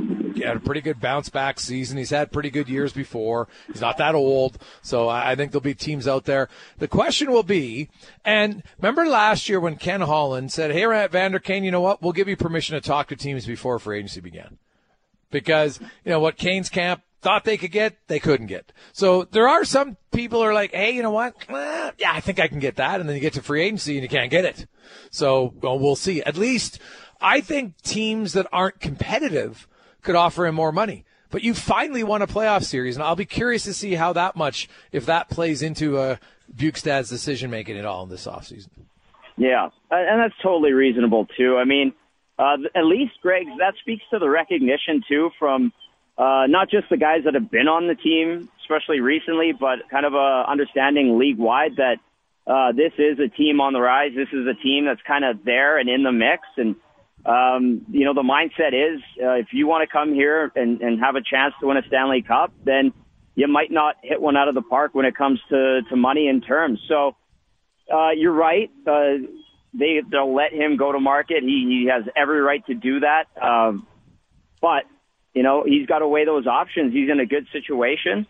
had 0.44 0.56
a 0.56 0.60
pretty 0.60 0.80
good 0.80 1.00
bounce 1.00 1.28
back 1.28 1.58
season. 1.58 1.98
He's 1.98 2.10
had 2.10 2.30
pretty 2.30 2.50
good 2.50 2.68
years 2.68 2.92
before. 2.92 3.48
He's 3.66 3.80
not 3.80 3.96
that 3.96 4.14
old, 4.14 4.58
so 4.82 5.08
I 5.08 5.34
think 5.34 5.52
there'll 5.52 5.62
be 5.62 5.74
teams 5.74 6.06
out 6.06 6.24
there. 6.24 6.48
The 6.78 6.88
question 6.88 7.32
will 7.32 7.42
be, 7.42 7.88
and 8.24 8.62
remember 8.78 9.06
last 9.06 9.48
year 9.48 9.58
when 9.58 9.76
Ken 9.76 10.02
Holland 10.02 10.52
said, 10.52 10.70
"Hey, 10.70 10.84
Vander 11.08 11.38
Kane, 11.40 11.64
you 11.64 11.70
know 11.70 11.80
what? 11.80 12.02
We'll 12.02 12.12
give 12.12 12.28
you 12.28 12.36
permission 12.36 12.74
to 12.74 12.80
talk 12.80 13.08
to 13.08 13.16
teams 13.16 13.46
before 13.46 13.78
free 13.78 13.98
agency 13.98 14.20
began." 14.20 14.58
Because 15.30 15.80
you 15.80 16.10
know 16.10 16.20
what 16.20 16.36
Kane's 16.36 16.68
camp 16.68 17.02
thought 17.20 17.44
they 17.44 17.56
could 17.56 17.72
get, 17.72 17.96
they 18.08 18.18
couldn't 18.18 18.46
get. 18.46 18.72
So 18.92 19.24
there 19.24 19.48
are 19.48 19.64
some 19.64 19.96
people 20.10 20.42
are 20.42 20.54
like, 20.54 20.72
hey, 20.72 20.92
you 20.92 21.02
know 21.02 21.10
what? 21.10 21.34
Yeah, 21.50 22.12
I 22.12 22.20
think 22.20 22.40
I 22.40 22.48
can 22.48 22.58
get 22.58 22.76
that. 22.76 23.00
And 23.00 23.08
then 23.08 23.14
you 23.14 23.20
get 23.20 23.34
to 23.34 23.42
free 23.42 23.62
agency 23.62 23.96
and 23.96 24.02
you 24.02 24.08
can't 24.08 24.30
get 24.30 24.44
it. 24.44 24.66
So 25.10 25.54
well, 25.60 25.78
we'll 25.78 25.96
see. 25.96 26.22
At 26.22 26.36
least 26.36 26.78
I 27.20 27.40
think 27.40 27.80
teams 27.82 28.32
that 28.32 28.46
aren't 28.52 28.80
competitive 28.80 29.68
could 30.02 30.14
offer 30.14 30.46
him 30.46 30.54
more 30.54 30.72
money. 30.72 31.04
But 31.30 31.42
you 31.42 31.54
finally 31.54 32.02
won 32.02 32.22
a 32.22 32.26
playoff 32.26 32.64
series, 32.64 32.96
and 32.96 33.04
I'll 33.04 33.14
be 33.14 33.24
curious 33.24 33.62
to 33.64 33.72
see 33.72 33.94
how 33.94 34.12
that 34.14 34.34
much, 34.34 34.68
if 34.90 35.06
that 35.06 35.30
plays 35.30 35.62
into 35.62 35.96
uh, 35.96 36.16
Bjugstad's 36.56 37.08
decision 37.08 37.50
making 37.50 37.78
at 37.78 37.84
all 37.84 38.02
in 38.02 38.08
this 38.08 38.26
offseason. 38.26 38.70
Yeah, 39.36 39.68
and 39.92 40.20
that's 40.20 40.34
totally 40.42 40.72
reasonable 40.72 41.26
too. 41.36 41.56
I 41.56 41.64
mean, 41.64 41.92
uh, 42.40 42.56
at 42.74 42.86
least 42.86 43.12
Greg, 43.20 43.46
that 43.58 43.74
speaks 43.80 44.02
to 44.10 44.18
the 44.18 44.28
recognition 44.28 45.02
too 45.06 45.30
from 45.38 45.72
uh, 46.16 46.46
not 46.48 46.70
just 46.70 46.88
the 46.88 46.96
guys 46.96 47.24
that 47.24 47.34
have 47.34 47.50
been 47.50 47.68
on 47.68 47.86
the 47.86 47.94
team, 47.94 48.48
especially 48.62 49.00
recently, 49.00 49.52
but 49.52 49.78
kind 49.90 50.06
of 50.06 50.14
a 50.14 50.44
understanding 50.48 51.18
league 51.18 51.38
wide 51.38 51.76
that 51.76 51.96
uh, 52.46 52.72
this 52.72 52.92
is 52.98 53.18
a 53.18 53.28
team 53.28 53.60
on 53.60 53.72
the 53.72 53.80
rise. 53.80 54.12
This 54.14 54.28
is 54.32 54.46
a 54.46 54.54
team 54.62 54.86
that's 54.86 55.00
kind 55.06 55.24
of 55.24 55.44
there 55.44 55.78
and 55.78 55.88
in 55.88 56.02
the 56.02 56.12
mix. 56.12 56.42
And, 56.56 56.76
um, 57.24 57.86
you 57.90 58.04
know, 58.04 58.14
the 58.14 58.22
mindset 58.22 58.72
is 58.72 59.00
uh, 59.22 59.34
if 59.34 59.48
you 59.52 59.66
want 59.66 59.86
to 59.86 59.92
come 59.92 60.14
here 60.14 60.50
and, 60.56 60.80
and 60.80 61.00
have 61.00 61.16
a 61.16 61.22
chance 61.22 61.54
to 61.60 61.66
win 61.68 61.76
a 61.76 61.82
Stanley 61.86 62.22
Cup, 62.22 62.52
then 62.64 62.92
you 63.34 63.48
might 63.48 63.70
not 63.70 63.96
hit 64.02 64.20
one 64.20 64.36
out 64.36 64.48
of 64.48 64.54
the 64.54 64.62
park 64.62 64.94
when 64.94 65.04
it 65.04 65.14
comes 65.14 65.40
to, 65.50 65.82
to 65.88 65.96
money 65.96 66.28
and 66.28 66.44
terms. 66.44 66.80
So 66.88 67.16
uh, 67.92 68.10
you're 68.10 68.32
right. 68.32 68.70
Uh, 68.86 69.24
they, 69.72 70.00
they'll 70.10 70.34
let 70.34 70.52
him 70.52 70.76
go 70.76 70.92
to 70.92 71.00
market. 71.00 71.42
He, 71.42 71.84
he 71.84 71.90
has 71.90 72.04
every 72.16 72.40
right 72.40 72.64
to 72.66 72.74
do 72.74 73.00
that. 73.00 73.24
Um, 73.40 73.86
but 74.60 74.84
you 75.34 75.42
know, 75.42 75.64
he's 75.64 75.86
got 75.86 76.00
to 76.00 76.08
weigh 76.08 76.24
those 76.24 76.46
options. 76.46 76.92
He's 76.92 77.08
in 77.10 77.20
a 77.20 77.26
good 77.26 77.46
situation, 77.52 78.26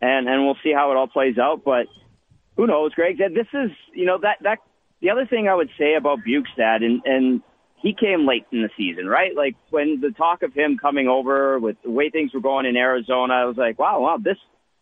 and 0.00 0.28
and 0.28 0.44
we'll 0.44 0.56
see 0.62 0.72
how 0.72 0.90
it 0.90 0.96
all 0.96 1.06
plays 1.06 1.38
out. 1.38 1.62
But 1.64 1.86
who 2.56 2.66
knows, 2.66 2.92
Greg? 2.94 3.18
This 3.18 3.46
is, 3.52 3.70
you 3.94 4.04
know, 4.04 4.18
that 4.20 4.38
that 4.42 4.58
the 5.00 5.10
other 5.10 5.26
thing 5.26 5.48
I 5.48 5.54
would 5.54 5.70
say 5.78 5.94
about 5.94 6.18
Bjugstad, 6.26 6.82
and 6.84 7.02
and 7.04 7.42
he 7.76 7.94
came 7.94 8.26
late 8.26 8.46
in 8.52 8.62
the 8.62 8.70
season, 8.76 9.06
right? 9.06 9.34
Like 9.34 9.54
when 9.70 10.00
the 10.00 10.10
talk 10.10 10.42
of 10.42 10.52
him 10.52 10.76
coming 10.76 11.08
over 11.08 11.58
with 11.58 11.76
the 11.84 11.90
way 11.90 12.10
things 12.10 12.34
were 12.34 12.40
going 12.40 12.66
in 12.66 12.76
Arizona, 12.76 13.34
I 13.34 13.44
was 13.46 13.56
like, 13.56 13.78
wow, 13.78 14.00
wow, 14.00 14.18
this 14.22 14.36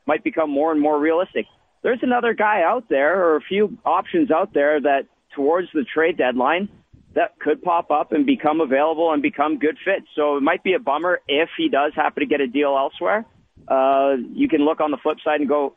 might 0.06 0.24
become 0.24 0.50
more 0.50 0.72
and 0.72 0.80
more 0.80 0.98
realistic. 0.98 1.46
There's 1.82 2.00
another 2.02 2.34
guy 2.34 2.62
out 2.62 2.88
there, 2.88 3.24
or 3.24 3.36
a 3.36 3.40
few 3.40 3.78
options 3.84 4.30
out 4.30 4.52
there 4.52 4.80
that 4.80 5.02
towards 5.34 5.68
the 5.72 5.84
trade 5.84 6.16
deadline 6.16 6.68
that 7.14 7.38
could 7.40 7.62
pop 7.62 7.90
up 7.90 8.12
and 8.12 8.26
become 8.26 8.60
available 8.60 9.12
and 9.12 9.22
become 9.22 9.58
good 9.58 9.76
fits. 9.84 10.06
So 10.14 10.36
it 10.36 10.42
might 10.42 10.62
be 10.62 10.74
a 10.74 10.78
bummer 10.78 11.20
if 11.26 11.48
he 11.56 11.68
does 11.68 11.92
happen 11.94 12.20
to 12.20 12.26
get 12.26 12.40
a 12.40 12.46
deal 12.46 12.76
elsewhere. 12.76 13.24
Uh, 13.66 14.16
you 14.32 14.48
can 14.48 14.64
look 14.64 14.80
on 14.80 14.90
the 14.90 14.98
flip 15.02 15.18
side 15.24 15.40
and 15.40 15.48
go, 15.48 15.74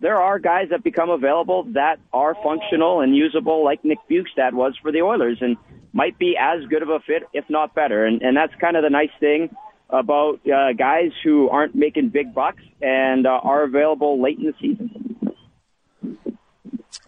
there 0.00 0.20
are 0.20 0.38
guys 0.38 0.68
that 0.70 0.84
become 0.84 1.08
available 1.08 1.64
that 1.72 1.98
are 2.12 2.34
functional 2.42 3.00
and 3.00 3.16
usable, 3.16 3.64
like 3.64 3.84
Nick 3.84 3.98
Bjugstad 4.10 4.52
was 4.52 4.74
for 4.82 4.92
the 4.92 5.00
Oilers, 5.00 5.38
and 5.40 5.56
might 5.92 6.18
be 6.18 6.36
as 6.38 6.62
good 6.68 6.82
of 6.82 6.90
a 6.90 7.00
fit, 7.00 7.22
if 7.32 7.44
not 7.48 7.74
better. 7.74 8.04
And, 8.04 8.20
and 8.20 8.36
that's 8.36 8.52
kind 8.60 8.76
of 8.76 8.82
the 8.82 8.90
nice 8.90 9.10
thing 9.18 9.48
about 9.88 10.40
uh, 10.46 10.74
guys 10.74 11.12
who 11.24 11.48
aren't 11.48 11.74
making 11.74 12.10
big 12.10 12.34
bucks 12.34 12.62
and 12.82 13.26
uh, 13.26 13.30
are 13.30 13.62
available 13.62 14.20
late 14.22 14.38
in 14.38 14.44
the 14.44 14.54
season. 14.60 15.25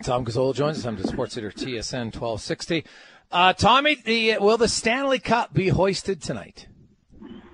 Tom 0.08 0.24
Gazzola 0.24 0.54
joins 0.54 0.78
us. 0.78 0.86
I'm 0.86 0.96
the 0.96 1.06
Sports 1.06 1.34
Center 1.34 1.50
TSN 1.50 2.16
1260. 2.16 2.82
Uh, 3.30 3.52
Tommy, 3.52 3.94
the, 3.94 4.38
will 4.38 4.56
the 4.56 4.66
Stanley 4.66 5.18
Cup 5.18 5.52
be 5.52 5.68
hoisted 5.68 6.22
tonight? 6.22 6.66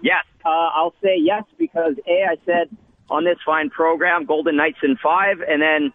Yes, 0.04 0.24
uh, 0.46 0.48
I'll 0.48 0.94
say 1.02 1.16
yes 1.18 1.42
because 1.58 1.94
A, 2.06 2.22
I 2.30 2.36
said 2.46 2.68
on 3.10 3.24
this 3.24 3.38
fine 3.44 3.70
program, 3.70 4.24
Golden 4.24 4.56
Knights 4.56 4.78
in 4.84 4.96
five, 5.02 5.38
and 5.40 5.60
then 5.60 5.92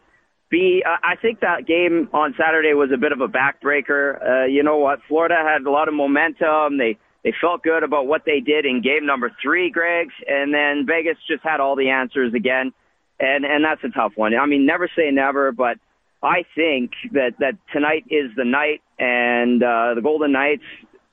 B, 0.50 0.84
uh, 0.86 0.98
I 1.02 1.16
think 1.16 1.40
that 1.40 1.66
game 1.66 2.10
on 2.12 2.36
Saturday 2.38 2.74
was 2.74 2.90
a 2.94 2.98
bit 2.98 3.14
of 3.14 3.22
a 3.22 3.30
backbreaker. 3.30 4.22
Uh, 4.22 4.46
you 4.48 4.62
know 4.62 4.80
what? 4.80 5.00
Florida 5.08 5.36
had 5.42 5.66
a 5.66 5.72
lot 5.72 5.88
of 5.88 5.94
momentum. 5.94 6.78
They 6.78 6.98
they 7.24 7.34
felt 7.40 7.64
good 7.64 7.84
about 7.84 8.06
what 8.06 8.24
they 8.26 8.42
did 8.42 8.66
in 8.66 8.82
game 8.82 9.06
number 9.06 9.32
three, 9.42 9.70
Greg's, 9.72 10.14
and 10.28 10.54
then 10.54 10.86
Vegas 10.86 11.16
just 11.26 11.42
had 11.42 11.62
all 11.62 11.78
the 11.78 11.92
answers 11.92 12.34
again, 12.34 12.74
and 13.18 13.46
and 13.46 13.64
that's 13.64 13.86
a 13.86 13.98
tough 13.98 14.12
one. 14.18 14.36
I 14.36 14.46
mean, 14.46 14.66
never 14.66 14.90
say 14.94 15.10
never, 15.10 15.54
but 15.54 15.78
I 16.22 16.44
think 16.56 16.92
that 17.14 17.36
that 17.40 17.54
tonight 17.72 18.06
is 18.10 18.32
the 18.36 18.44
night, 18.44 18.82
and 18.98 19.64
uh, 19.64 19.94
the 19.96 20.02
Golden 20.02 20.34
Knights 20.34 20.64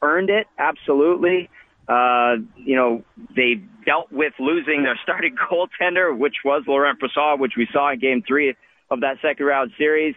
earned 0.03 0.31
it 0.31 0.47
absolutely. 0.59 1.49
Uh, 1.89 2.37
you 2.57 2.75
know, 2.75 3.05
they 3.37 3.63
dealt 3.85 4.11
with 4.11 4.33
losing 4.41 4.83
their 4.83 4.99
starting 5.03 5.37
goaltender, 5.51 6.17
which 6.17 6.37
was 6.45 6.65
Laurent 6.67 6.99
Brossoit, 7.01 7.39
which 7.39 7.53
we 7.57 7.69
saw 7.73 7.93
in 7.93 8.01
Game 8.01 8.23
Three 8.27 8.57
of 8.91 9.01
that 9.01 9.19
second 9.23 9.47
round 9.47 9.71
series. 9.79 10.15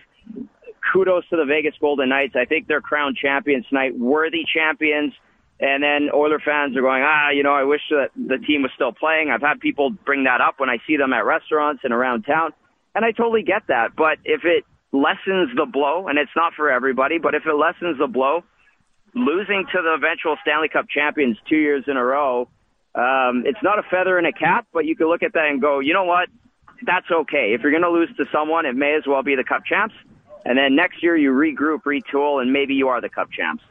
Kudos 0.92 1.28
to 1.30 1.36
the 1.36 1.46
Vegas 1.46 1.76
Golden 1.80 2.10
Knights. 2.10 2.36
I 2.36 2.46
think 2.46 2.68
they're 2.68 2.82
crowned 2.82 3.16
champions 3.16 3.66
tonight, 3.68 3.98
worthy 3.98 4.44
champions. 4.52 5.14
And 5.60 5.84
then 5.84 6.10
Oiler 6.14 6.40
fans 6.40 6.78
are 6.78 6.82
going, 6.82 7.04
ah, 7.06 7.32
you 7.32 7.44
know, 7.44 7.54
I 7.54 7.64
wish 7.64 7.82
that 7.92 8.12
the 8.16 8.38
team 8.38 8.62
was 8.62 8.72
still 8.76 8.94
playing. 8.94 9.30
I've 9.30 9.42
had 9.42 9.60
people 9.60 9.90
bring 9.92 10.24
that 10.24 10.40
up 10.40 10.56
when 10.58 10.70
I 10.70 10.78
see 10.88 10.96
them 10.96 11.12
at 11.12 11.26
restaurants 11.26 11.82
and 11.84 11.94
around 11.94 12.24
town. 12.24 12.52
And 12.96 13.04
I 13.04 13.12
totally 13.12 13.44
get 13.44 13.64
that. 13.68 13.90
But 13.96 14.20
if 14.24 14.46
it 14.46 14.64
lessens 14.92 15.50
the 15.56 15.66
blow, 15.66 16.08
and 16.08 16.18
it's 16.18 16.32
not 16.36 16.54
for 16.54 16.70
everybody, 16.70 17.18
but 17.20 17.36
if 17.36 17.46
it 17.46 17.54
lessens 17.54 17.98
the 17.98 18.08
blow, 18.08 18.44
losing 19.14 19.66
to 19.72 19.82
the 19.82 19.94
eventual 19.98 20.38
Stanley 20.42 20.70
Cup 20.70 20.88
champions 20.90 21.38
two 21.48 21.58
years 21.58 21.84
in 21.88 21.98
a 21.98 22.04
row, 22.04 22.48
um, 22.96 23.44
it's 23.46 23.62
not 23.62 23.80
a 23.80 23.84
feather 23.84 24.18
in 24.18 24.26
a 24.26 24.34
cap, 24.34 24.68
but 24.74 24.86
you 24.86 24.96
can 24.96 25.08
look 25.08 25.24
at 25.24 25.34
that 25.34 25.46
and 25.46 25.62
go, 25.62 25.80
you 25.80 25.94
know 25.94 26.06
what? 26.06 26.30
That's 26.86 27.10
okay. 27.12 27.54
If 27.54 27.62
you're 27.62 27.72
going 27.72 27.84
to 27.84 27.92
lose 27.92 28.10
to 28.18 28.26
someone, 28.32 28.66
it 28.66 28.76
may 28.76 28.96
as 28.96 29.04
well 29.06 29.22
be 29.22 29.36
the 29.36 29.44
Cup 29.44 29.64
champs. 29.66 29.94
And 30.46 30.58
then 30.58 30.76
next 30.76 31.04
year 31.04 31.16
you 31.16 31.32
regroup, 31.32 31.84
retool, 31.84 32.42
and 32.42 32.52
maybe 32.52 32.74
you 32.74 32.88
are 32.88 33.02
the 33.02 33.10
Cup 33.10 33.30
champs. 33.32 33.64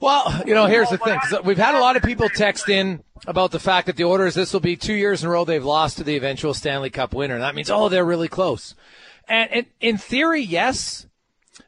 Well, 0.00 0.42
you 0.46 0.54
know, 0.54 0.64
here's 0.64 0.88
the 0.88 0.96
thing. 0.96 1.20
We've 1.44 1.58
had 1.58 1.74
a 1.74 1.80
lot 1.80 1.96
of 1.96 2.02
people 2.02 2.30
text 2.30 2.70
in 2.70 3.04
about 3.26 3.50
the 3.50 3.58
fact 3.58 3.86
that 3.86 3.96
the 3.96 4.04
Oilers, 4.04 4.34
this 4.34 4.52
will 4.52 4.60
be 4.60 4.74
two 4.74 4.94
years 4.94 5.22
in 5.22 5.28
a 5.28 5.32
row 5.32 5.44
they've 5.44 5.62
lost 5.62 5.98
to 5.98 6.04
the 6.04 6.16
eventual 6.16 6.54
Stanley 6.54 6.88
Cup 6.88 7.12
winner. 7.12 7.34
And 7.34 7.42
that 7.42 7.54
means, 7.54 7.70
oh, 7.70 7.90
they're 7.90 8.04
really 8.04 8.28
close. 8.28 8.74
And, 9.28 9.50
and 9.52 9.66
in 9.78 9.98
theory, 9.98 10.40
yes. 10.40 11.06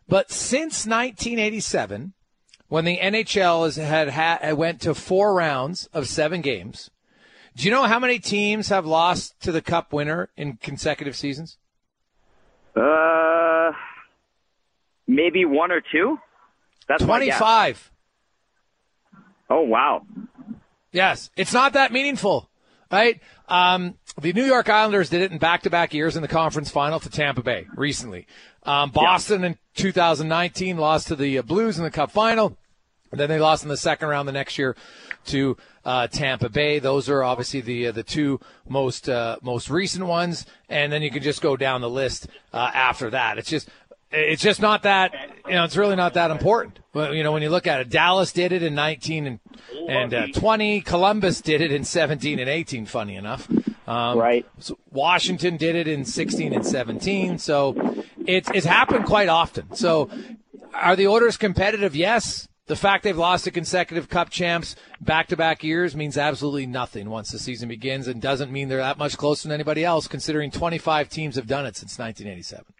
But 0.08 0.30
since 0.30 0.86
1987, 0.86 2.14
when 2.68 2.86
the 2.86 2.98
NHL 2.98 3.64
has 3.64 3.76
had, 3.76 4.08
had 4.08 4.54
went 4.54 4.80
to 4.80 4.94
four 4.94 5.34
rounds 5.34 5.86
of 5.92 6.08
seven 6.08 6.40
games, 6.40 6.90
do 7.54 7.64
you 7.64 7.70
know 7.70 7.82
how 7.82 7.98
many 7.98 8.18
teams 8.18 8.70
have 8.70 8.86
lost 8.86 9.38
to 9.42 9.52
the 9.52 9.60
Cup 9.60 9.92
winner 9.92 10.30
in 10.38 10.54
consecutive 10.54 11.14
seasons? 11.14 11.58
Uh, 12.74 13.72
maybe 15.06 15.44
one 15.44 15.70
or 15.70 15.82
two. 15.92 16.18
That's 16.88 17.04
25. 17.04 17.91
Oh, 19.52 19.60
wow. 19.60 20.06
Yes, 20.92 21.28
it's 21.36 21.52
not 21.52 21.74
that 21.74 21.92
meaningful, 21.92 22.50
right? 22.90 23.20
Um, 23.48 23.98
the 24.20 24.32
New 24.32 24.44
York 24.44 24.70
Islanders 24.70 25.10
did 25.10 25.20
it 25.20 25.30
in 25.30 25.36
back-to-back 25.36 25.92
years 25.92 26.16
in 26.16 26.22
the 26.22 26.28
conference 26.28 26.70
final 26.70 26.98
to 27.00 27.10
Tampa 27.10 27.42
Bay 27.42 27.66
recently. 27.76 28.26
Um, 28.62 28.90
Boston 28.90 29.42
yeah. 29.42 29.48
in 29.48 29.58
2019 29.74 30.78
lost 30.78 31.08
to 31.08 31.16
the 31.16 31.38
uh, 31.38 31.42
Blues 31.42 31.76
in 31.76 31.84
the 31.84 31.90
Cup 31.90 32.10
final. 32.10 32.56
And 33.10 33.20
then 33.20 33.28
they 33.28 33.38
lost 33.38 33.62
in 33.62 33.68
the 33.68 33.76
second 33.76 34.08
round 34.08 34.26
the 34.26 34.32
next 34.32 34.56
year 34.56 34.74
to 35.26 35.58
uh, 35.84 36.06
Tampa 36.06 36.48
Bay. 36.48 36.78
Those 36.78 37.10
are 37.10 37.22
obviously 37.22 37.60
the 37.60 37.88
uh, 37.88 37.92
the 37.92 38.02
two 38.02 38.40
most 38.66 39.06
uh, 39.06 39.36
most 39.42 39.68
recent 39.68 40.06
ones, 40.06 40.46
and 40.70 40.90
then 40.90 41.02
you 41.02 41.10
can 41.10 41.22
just 41.22 41.42
go 41.42 41.54
down 41.54 41.82
the 41.82 41.90
list 41.90 42.28
uh, 42.54 42.70
after 42.72 43.10
that. 43.10 43.36
It's 43.36 43.50
just 43.50 43.68
it's 44.12 44.42
just 44.42 44.60
not 44.60 44.82
that 44.82 45.14
you 45.46 45.54
know 45.54 45.64
it's 45.64 45.76
really 45.76 45.96
not 45.96 46.14
that 46.14 46.30
important. 46.30 46.78
But 46.92 47.14
you 47.14 47.22
know 47.22 47.32
when 47.32 47.42
you 47.42 47.50
look 47.50 47.66
at 47.66 47.80
it, 47.80 47.88
Dallas 47.88 48.32
did 48.32 48.52
it 48.52 48.62
in 48.62 48.74
19 48.74 49.26
and 49.26 49.40
and 49.88 50.14
uh, 50.14 50.26
20. 50.28 50.82
Columbus 50.82 51.40
did 51.40 51.60
it 51.60 51.72
in 51.72 51.84
17 51.84 52.38
and 52.38 52.48
18. 52.48 52.86
Funny 52.86 53.16
enough, 53.16 53.48
um, 53.88 54.18
right? 54.18 54.46
So 54.58 54.78
Washington 54.90 55.56
did 55.56 55.76
it 55.76 55.88
in 55.88 56.04
16 56.04 56.52
and 56.52 56.66
17. 56.66 57.38
So 57.38 58.04
it's 58.26 58.50
it's 58.50 58.66
happened 58.66 59.06
quite 59.06 59.28
often. 59.28 59.74
So 59.74 60.10
are 60.74 60.96
the 60.96 61.06
Oilers 61.08 61.36
competitive? 61.36 61.96
Yes. 61.96 62.48
The 62.66 62.76
fact 62.76 63.02
they've 63.02 63.18
lost 63.18 63.44
to 63.44 63.50
consecutive 63.50 64.08
Cup 64.08 64.30
champs 64.30 64.76
back 65.00 65.26
to 65.28 65.36
back 65.36 65.64
years 65.64 65.96
means 65.96 66.16
absolutely 66.16 66.64
nothing 66.64 67.10
once 67.10 67.32
the 67.32 67.40
season 67.40 67.68
begins, 67.68 68.06
and 68.06 68.22
doesn't 68.22 68.52
mean 68.52 68.68
they're 68.68 68.78
that 68.78 68.98
much 68.98 69.18
closer 69.18 69.48
than 69.48 69.54
anybody 69.54 69.84
else. 69.84 70.06
Considering 70.06 70.52
25 70.52 71.08
teams 71.08 71.34
have 71.34 71.48
done 71.48 71.66
it 71.66 71.76
since 71.76 71.98
1987 71.98 72.71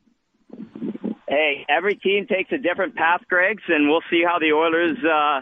hey, 1.33 1.65
every 1.67 1.97
team 1.97 2.27
takes 2.27 2.53
a 2.53 2.59
different 2.59 2.95
path, 2.95 3.23
Greg's, 3.27 3.63
and 3.67 3.89
we'll 3.89 4.05
see 4.11 4.23
how 4.23 4.39
the 4.39 4.53
Oilers 4.53 4.99
uh, 5.03 5.41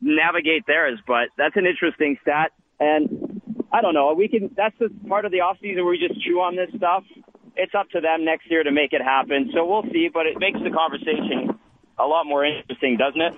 navigate 0.00 0.66
theirs. 0.66 0.98
But 1.06 1.28
that's 1.38 1.56
an 1.56 1.64
interesting 1.64 2.18
stat, 2.22 2.50
and 2.80 3.40
I 3.72 3.80
don't 3.80 3.94
know. 3.94 4.12
We 4.14 4.28
can. 4.28 4.50
That's 4.56 4.74
the 4.80 4.90
part 5.08 5.24
of 5.24 5.32
the 5.32 5.40
off 5.40 5.58
season 5.62 5.84
where 5.84 5.92
we 5.92 5.98
just 6.06 6.20
chew 6.24 6.40
on 6.40 6.56
this 6.56 6.70
stuff. 6.76 7.04
It's 7.54 7.74
up 7.74 7.88
to 7.90 8.00
them 8.00 8.24
next 8.24 8.50
year 8.50 8.64
to 8.64 8.72
make 8.72 8.92
it 8.92 9.00
happen. 9.00 9.50
So 9.54 9.64
we'll 9.64 9.84
see. 9.92 10.08
But 10.12 10.26
it 10.26 10.38
makes 10.38 10.58
the 10.58 10.70
conversation 10.70 11.58
a 11.98 12.04
lot 12.04 12.26
more 12.26 12.44
interesting, 12.44 12.96
doesn't 12.96 13.20
it? 13.20 13.34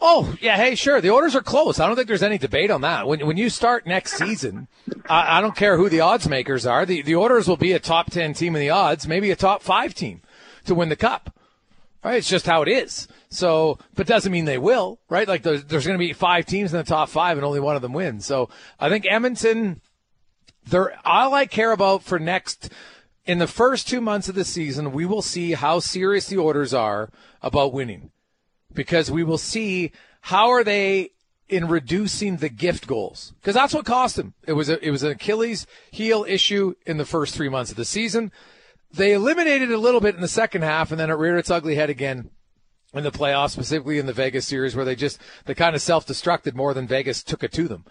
Oh 0.00 0.34
yeah, 0.40 0.56
hey, 0.56 0.74
sure. 0.74 1.00
The 1.00 1.10
Oilers 1.10 1.34
are 1.34 1.42
close. 1.42 1.80
I 1.80 1.86
don't 1.86 1.96
think 1.96 2.08
there's 2.08 2.22
any 2.22 2.36
debate 2.36 2.70
on 2.70 2.82
that. 2.82 3.06
When 3.06 3.26
when 3.26 3.38
you 3.38 3.48
start 3.48 3.86
next 3.86 4.18
season, 4.18 4.68
I, 5.08 5.38
I 5.38 5.40
don't 5.40 5.56
care 5.56 5.78
who 5.78 5.88
the 5.88 6.00
odds 6.00 6.28
makers 6.28 6.66
are. 6.66 6.84
The 6.84 7.00
the 7.00 7.16
Oilers 7.16 7.48
will 7.48 7.56
be 7.56 7.72
a 7.72 7.78
top 7.78 8.10
ten 8.10 8.34
team 8.34 8.54
in 8.56 8.60
the 8.60 8.70
odds, 8.70 9.06
maybe 9.06 9.30
a 9.30 9.36
top 9.36 9.62
five 9.62 9.94
team 9.94 10.20
to 10.64 10.74
win 10.74 10.88
the 10.88 10.96
cup. 10.96 11.38
Right? 12.02 12.16
It's 12.16 12.28
just 12.28 12.46
how 12.46 12.60
it 12.60 12.68
is. 12.68 13.08
So, 13.30 13.78
but 13.94 14.06
doesn't 14.06 14.30
mean 14.30 14.44
they 14.44 14.58
will, 14.58 15.00
right? 15.08 15.26
Like 15.26 15.42
there's, 15.42 15.64
there's 15.64 15.86
going 15.86 15.98
to 15.98 16.06
be 16.06 16.12
five 16.12 16.44
teams 16.44 16.72
in 16.72 16.76
the 16.76 16.84
top 16.84 17.08
five 17.08 17.38
and 17.38 17.46
only 17.46 17.60
one 17.60 17.76
of 17.76 17.82
them 17.82 17.94
wins. 17.94 18.26
So 18.26 18.50
I 18.78 18.90
think 18.90 19.06
Edmonton, 19.08 19.80
they're, 20.66 20.98
all 21.04 21.32
I 21.32 21.46
care 21.46 21.72
about 21.72 22.02
for 22.02 22.18
next, 22.18 22.70
in 23.24 23.38
the 23.38 23.46
first 23.46 23.88
two 23.88 24.02
months 24.02 24.28
of 24.28 24.34
the 24.34 24.44
season, 24.44 24.92
we 24.92 25.06
will 25.06 25.22
see 25.22 25.52
how 25.52 25.80
serious 25.80 26.26
the 26.26 26.38
Oilers 26.38 26.74
are 26.74 27.10
about 27.40 27.72
winning 27.72 28.10
because 28.72 29.10
we 29.10 29.24
will 29.24 29.38
see 29.38 29.90
how 30.20 30.50
are 30.50 30.64
they 30.64 31.10
in 31.48 31.68
reducing 31.68 32.38
the 32.38 32.48
gift 32.48 32.86
goals 32.86 33.32
because 33.40 33.54
that's 33.54 33.74
what 33.74 33.84
cost 33.84 34.16
them. 34.16 34.34
It 34.46 34.54
was 34.54 34.68
a, 34.68 34.84
it 34.84 34.90
was 34.90 35.02
an 35.02 35.12
Achilles 35.12 35.66
heel 35.90 36.24
issue 36.28 36.74
in 36.86 36.96
the 36.96 37.04
first 37.04 37.34
three 37.34 37.48
months 37.48 37.70
of 37.70 37.76
the 37.76 37.84
season. 37.84 38.32
They 38.96 39.12
eliminated 39.12 39.72
a 39.72 39.78
little 39.78 40.00
bit 40.00 40.14
in 40.14 40.20
the 40.20 40.28
second 40.28 40.62
half, 40.62 40.90
and 40.90 41.00
then 41.00 41.10
it 41.10 41.14
reared 41.14 41.38
its 41.38 41.50
ugly 41.50 41.74
head 41.74 41.90
again 41.90 42.30
in 42.92 43.02
the 43.02 43.10
playoffs, 43.10 43.50
specifically 43.50 43.98
in 43.98 44.06
the 44.06 44.12
Vegas 44.12 44.46
series, 44.46 44.76
where 44.76 44.84
they 44.84 44.94
just 44.94 45.20
they 45.46 45.54
kind 45.54 45.74
of 45.74 45.82
self-destructed 45.82 46.54
more 46.54 46.72
than 46.74 46.86
Vegas 46.86 47.22
took 47.22 47.42
it 47.42 47.52
to 47.52 47.66
them. 47.66 47.84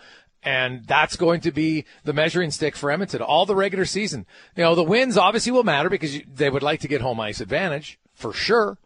And 0.43 0.85
that's 0.85 1.15
going 1.15 1.41
to 1.41 1.51
be 1.51 1.85
the 2.03 2.13
measuring 2.13 2.51
stick 2.51 2.75
for 2.75 2.91
Edmonton 2.91 3.21
all 3.21 3.45
the 3.45 3.55
regular 3.55 3.85
season. 3.85 4.25
You 4.55 4.63
know, 4.63 4.75
the 4.75 4.83
wins 4.83 5.17
obviously 5.17 5.51
will 5.51 5.63
matter 5.63 5.89
because 5.89 6.19
they 6.27 6.49
would 6.49 6.63
like 6.63 6.81
to 6.81 6.87
get 6.87 7.01
home 7.01 7.19
ice 7.19 7.39
advantage 7.39 7.97
for 8.13 8.33
sure. 8.33 8.77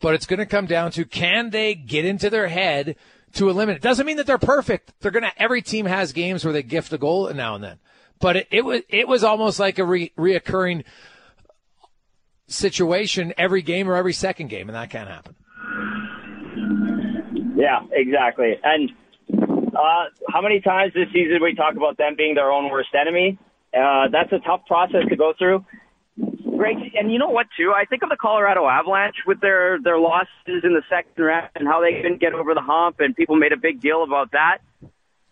But 0.00 0.14
it's 0.14 0.26
going 0.26 0.40
to 0.40 0.46
come 0.46 0.66
down 0.66 0.90
to 0.92 1.04
can 1.04 1.50
they 1.50 1.74
get 1.74 2.04
into 2.04 2.28
their 2.28 2.48
head 2.48 2.96
to 3.34 3.48
eliminate? 3.48 3.76
It 3.76 3.82
doesn't 3.82 4.06
mean 4.06 4.16
that 4.16 4.26
they're 4.26 4.38
perfect. 4.38 4.92
They're 5.00 5.12
going 5.12 5.22
to, 5.22 5.42
every 5.42 5.62
team 5.62 5.86
has 5.86 6.12
games 6.12 6.44
where 6.44 6.52
they 6.52 6.62
gift 6.62 6.92
a 6.92 6.98
goal 6.98 7.32
now 7.32 7.54
and 7.54 7.62
then. 7.62 7.78
But 8.18 8.36
it, 8.36 8.48
it 8.50 8.64
was, 8.64 8.82
it 8.88 9.06
was 9.06 9.22
almost 9.22 9.60
like 9.60 9.78
a 9.78 9.84
re, 9.84 10.12
reoccurring 10.18 10.84
situation 12.48 13.34
every 13.36 13.62
game 13.62 13.88
or 13.88 13.96
every 13.96 14.12
second 14.12 14.48
game, 14.48 14.68
and 14.68 14.76
that 14.76 14.90
can't 14.90 15.08
happen. 15.08 15.34
Yeah, 17.56 17.80
exactly. 17.90 18.54
And 18.62 18.90
uh, 19.32 20.04
how 20.30 20.40
many 20.42 20.60
times 20.60 20.92
this 20.94 21.08
season 21.12 21.38
we 21.42 21.54
talk 21.54 21.74
about 21.76 21.96
them 21.96 22.14
being 22.16 22.34
their 22.34 22.50
own 22.50 22.70
worst 22.70 22.90
enemy? 22.98 23.38
Uh, 23.74 24.08
that's 24.10 24.32
a 24.32 24.38
tough 24.46 24.64
process 24.66 25.02
to 25.08 25.16
go 25.16 25.32
through. 25.38 25.64
Great, 26.56 26.78
and 26.94 27.12
you 27.12 27.18
know 27.18 27.28
what 27.28 27.46
too? 27.56 27.72
I 27.76 27.84
think 27.84 28.02
of 28.02 28.08
the 28.08 28.16
Colorado 28.16 28.66
Avalanche 28.66 29.16
with 29.26 29.40
their 29.40 29.78
their 29.82 29.98
losses 29.98 30.64
in 30.64 30.72
the 30.72 30.82
second 30.88 31.22
round 31.22 31.50
and 31.54 31.68
how 31.68 31.82
they 31.82 32.00
couldn't 32.00 32.20
get 32.20 32.32
over 32.32 32.54
the 32.54 32.62
hump, 32.62 32.96
and 33.00 33.14
people 33.14 33.36
made 33.36 33.52
a 33.52 33.58
big 33.58 33.80
deal 33.80 34.02
about 34.02 34.32
that. 34.32 34.58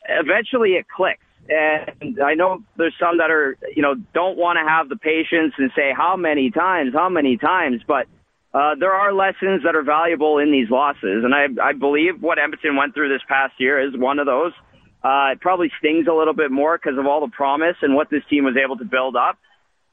Eventually, 0.07 0.73
it 0.73 0.87
clicks 0.95 1.25
and 1.49 2.19
I 2.23 2.35
know 2.35 2.63
there's 2.77 2.95
some 2.99 3.19
that 3.19 3.31
are, 3.31 3.57
you 3.75 3.83
know, 3.83 3.95
don't 4.15 4.39
want 4.39 4.59
to 4.59 4.69
have 4.69 4.89
the 4.89 4.97
patience 4.97 5.55
and 5.59 5.71
say 5.77 5.93
how 5.97 6.17
many 6.17 6.51
times, 6.51 6.93
how 6.95 7.09
many 7.09 7.37
times, 7.37 7.83
but 7.87 8.07
uh, 8.55 8.75
there 8.79 8.93
are 8.93 9.13
lessons 9.13 9.63
that 9.65 9.75
are 9.75 9.83
valuable 9.83 10.39
in 10.39 10.53
these 10.53 10.71
losses. 10.71 11.25
And 11.25 11.35
I, 11.35 11.47
I 11.63 11.73
believe 11.73 12.23
what 12.23 12.39
Edmonton 12.39 12.77
went 12.77 12.95
through 12.95 13.09
this 13.09 13.23
past 13.29 13.55
year 13.59 13.81
is 13.81 13.97
one 13.97 14.19
of 14.19 14.27
those. 14.27 14.53
Uh, 15.03 15.33
it 15.33 15.41
probably 15.41 15.71
stings 15.79 16.07
a 16.09 16.15
little 16.15 16.35
bit 16.35 16.51
more 16.51 16.79
because 16.79 16.99
of 16.99 17.07
all 17.07 17.21
the 17.21 17.33
promise 17.33 17.77
and 17.83 17.95
what 17.95 18.09
this 18.11 18.23
team 18.31 18.45
was 18.45 18.57
able 18.57 18.79
to 18.79 18.85
build 18.85 19.17
up. 19.17 19.39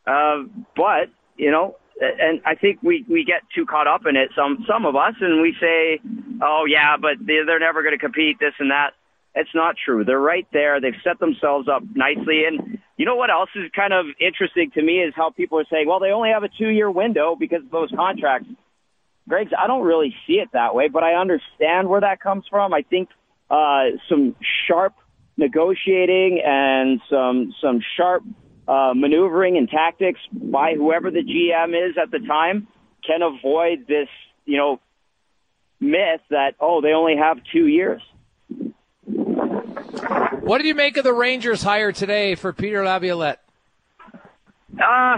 Uh, 0.07 0.43
but, 0.75 1.09
you 1.37 1.51
know, 1.51 1.75
and 1.99 2.41
I 2.45 2.55
think 2.55 2.81
we, 2.81 3.05
we 3.09 3.25
get 3.25 3.41
too 3.53 3.65
caught 3.65 3.87
up 3.87 4.05
in 4.07 4.15
it, 4.15 4.29
some, 4.35 4.63
some 4.67 4.85
of 4.85 4.95
us, 4.95 5.13
and 5.19 5.41
we 5.41 5.53
say, 5.59 5.99
oh 6.41 6.65
yeah, 6.67 6.97
but 6.97 7.17
they're, 7.19 7.45
they're 7.45 7.59
never 7.59 7.83
going 7.83 7.93
to 7.93 7.99
compete, 7.99 8.39
this 8.39 8.53
and 8.59 8.71
that. 8.71 8.93
It's 9.33 9.49
not 9.55 9.75
true. 9.83 10.03
They're 10.03 10.19
right 10.19 10.47
there. 10.51 10.81
They've 10.81 10.99
set 11.03 11.19
themselves 11.19 11.67
up 11.69 11.83
nicely. 11.95 12.43
And 12.45 12.79
you 12.97 13.05
know 13.05 13.15
what 13.15 13.29
else 13.29 13.49
is 13.55 13.71
kind 13.75 13.93
of 13.93 14.05
interesting 14.19 14.71
to 14.73 14.81
me 14.81 14.99
is 14.99 15.13
how 15.15 15.29
people 15.29 15.59
are 15.59 15.65
saying, 15.71 15.87
well, 15.87 15.99
they 15.99 16.11
only 16.11 16.29
have 16.29 16.43
a 16.43 16.49
two 16.49 16.69
year 16.69 16.91
window 16.91 17.35
because 17.39 17.63
of 17.63 17.71
those 17.71 17.91
contracts. 17.95 18.47
Greg's, 19.29 19.51
I 19.57 19.67
don't 19.67 19.83
really 19.83 20.13
see 20.27 20.33
it 20.33 20.49
that 20.53 20.75
way, 20.75 20.89
but 20.89 21.03
I 21.03 21.13
understand 21.13 21.87
where 21.87 22.01
that 22.01 22.19
comes 22.19 22.45
from. 22.49 22.73
I 22.73 22.81
think 22.81 23.09
uh, 23.49 23.97
some 24.09 24.35
sharp 24.67 24.93
negotiating 25.37 26.41
and 26.45 26.99
some 27.09 27.53
some 27.61 27.81
sharp 27.97 28.23
uh, 28.67 28.93
maneuvering 28.95 29.57
and 29.57 29.69
tactics 29.69 30.19
by 30.31 30.75
whoever 30.75 31.11
the 31.11 31.23
GM 31.23 31.69
is 31.89 31.95
at 32.01 32.11
the 32.11 32.19
time 32.19 32.67
can 33.05 33.21
avoid 33.21 33.87
this, 33.87 34.07
you 34.45 34.57
know, 34.57 34.79
myth 35.79 36.21
that 36.29 36.55
oh 36.59 36.81
they 36.81 36.93
only 36.93 37.15
have 37.17 37.37
two 37.51 37.67
years. 37.67 38.01
What 40.41 40.57
did 40.57 40.67
you 40.67 40.75
make 40.75 40.97
of 40.97 41.03
the 41.03 41.13
Rangers 41.13 41.61
hire 41.61 41.91
today 41.91 42.35
for 42.35 42.53
Peter 42.53 42.83
Laviolette? 42.83 43.41
Uh, 44.73 45.17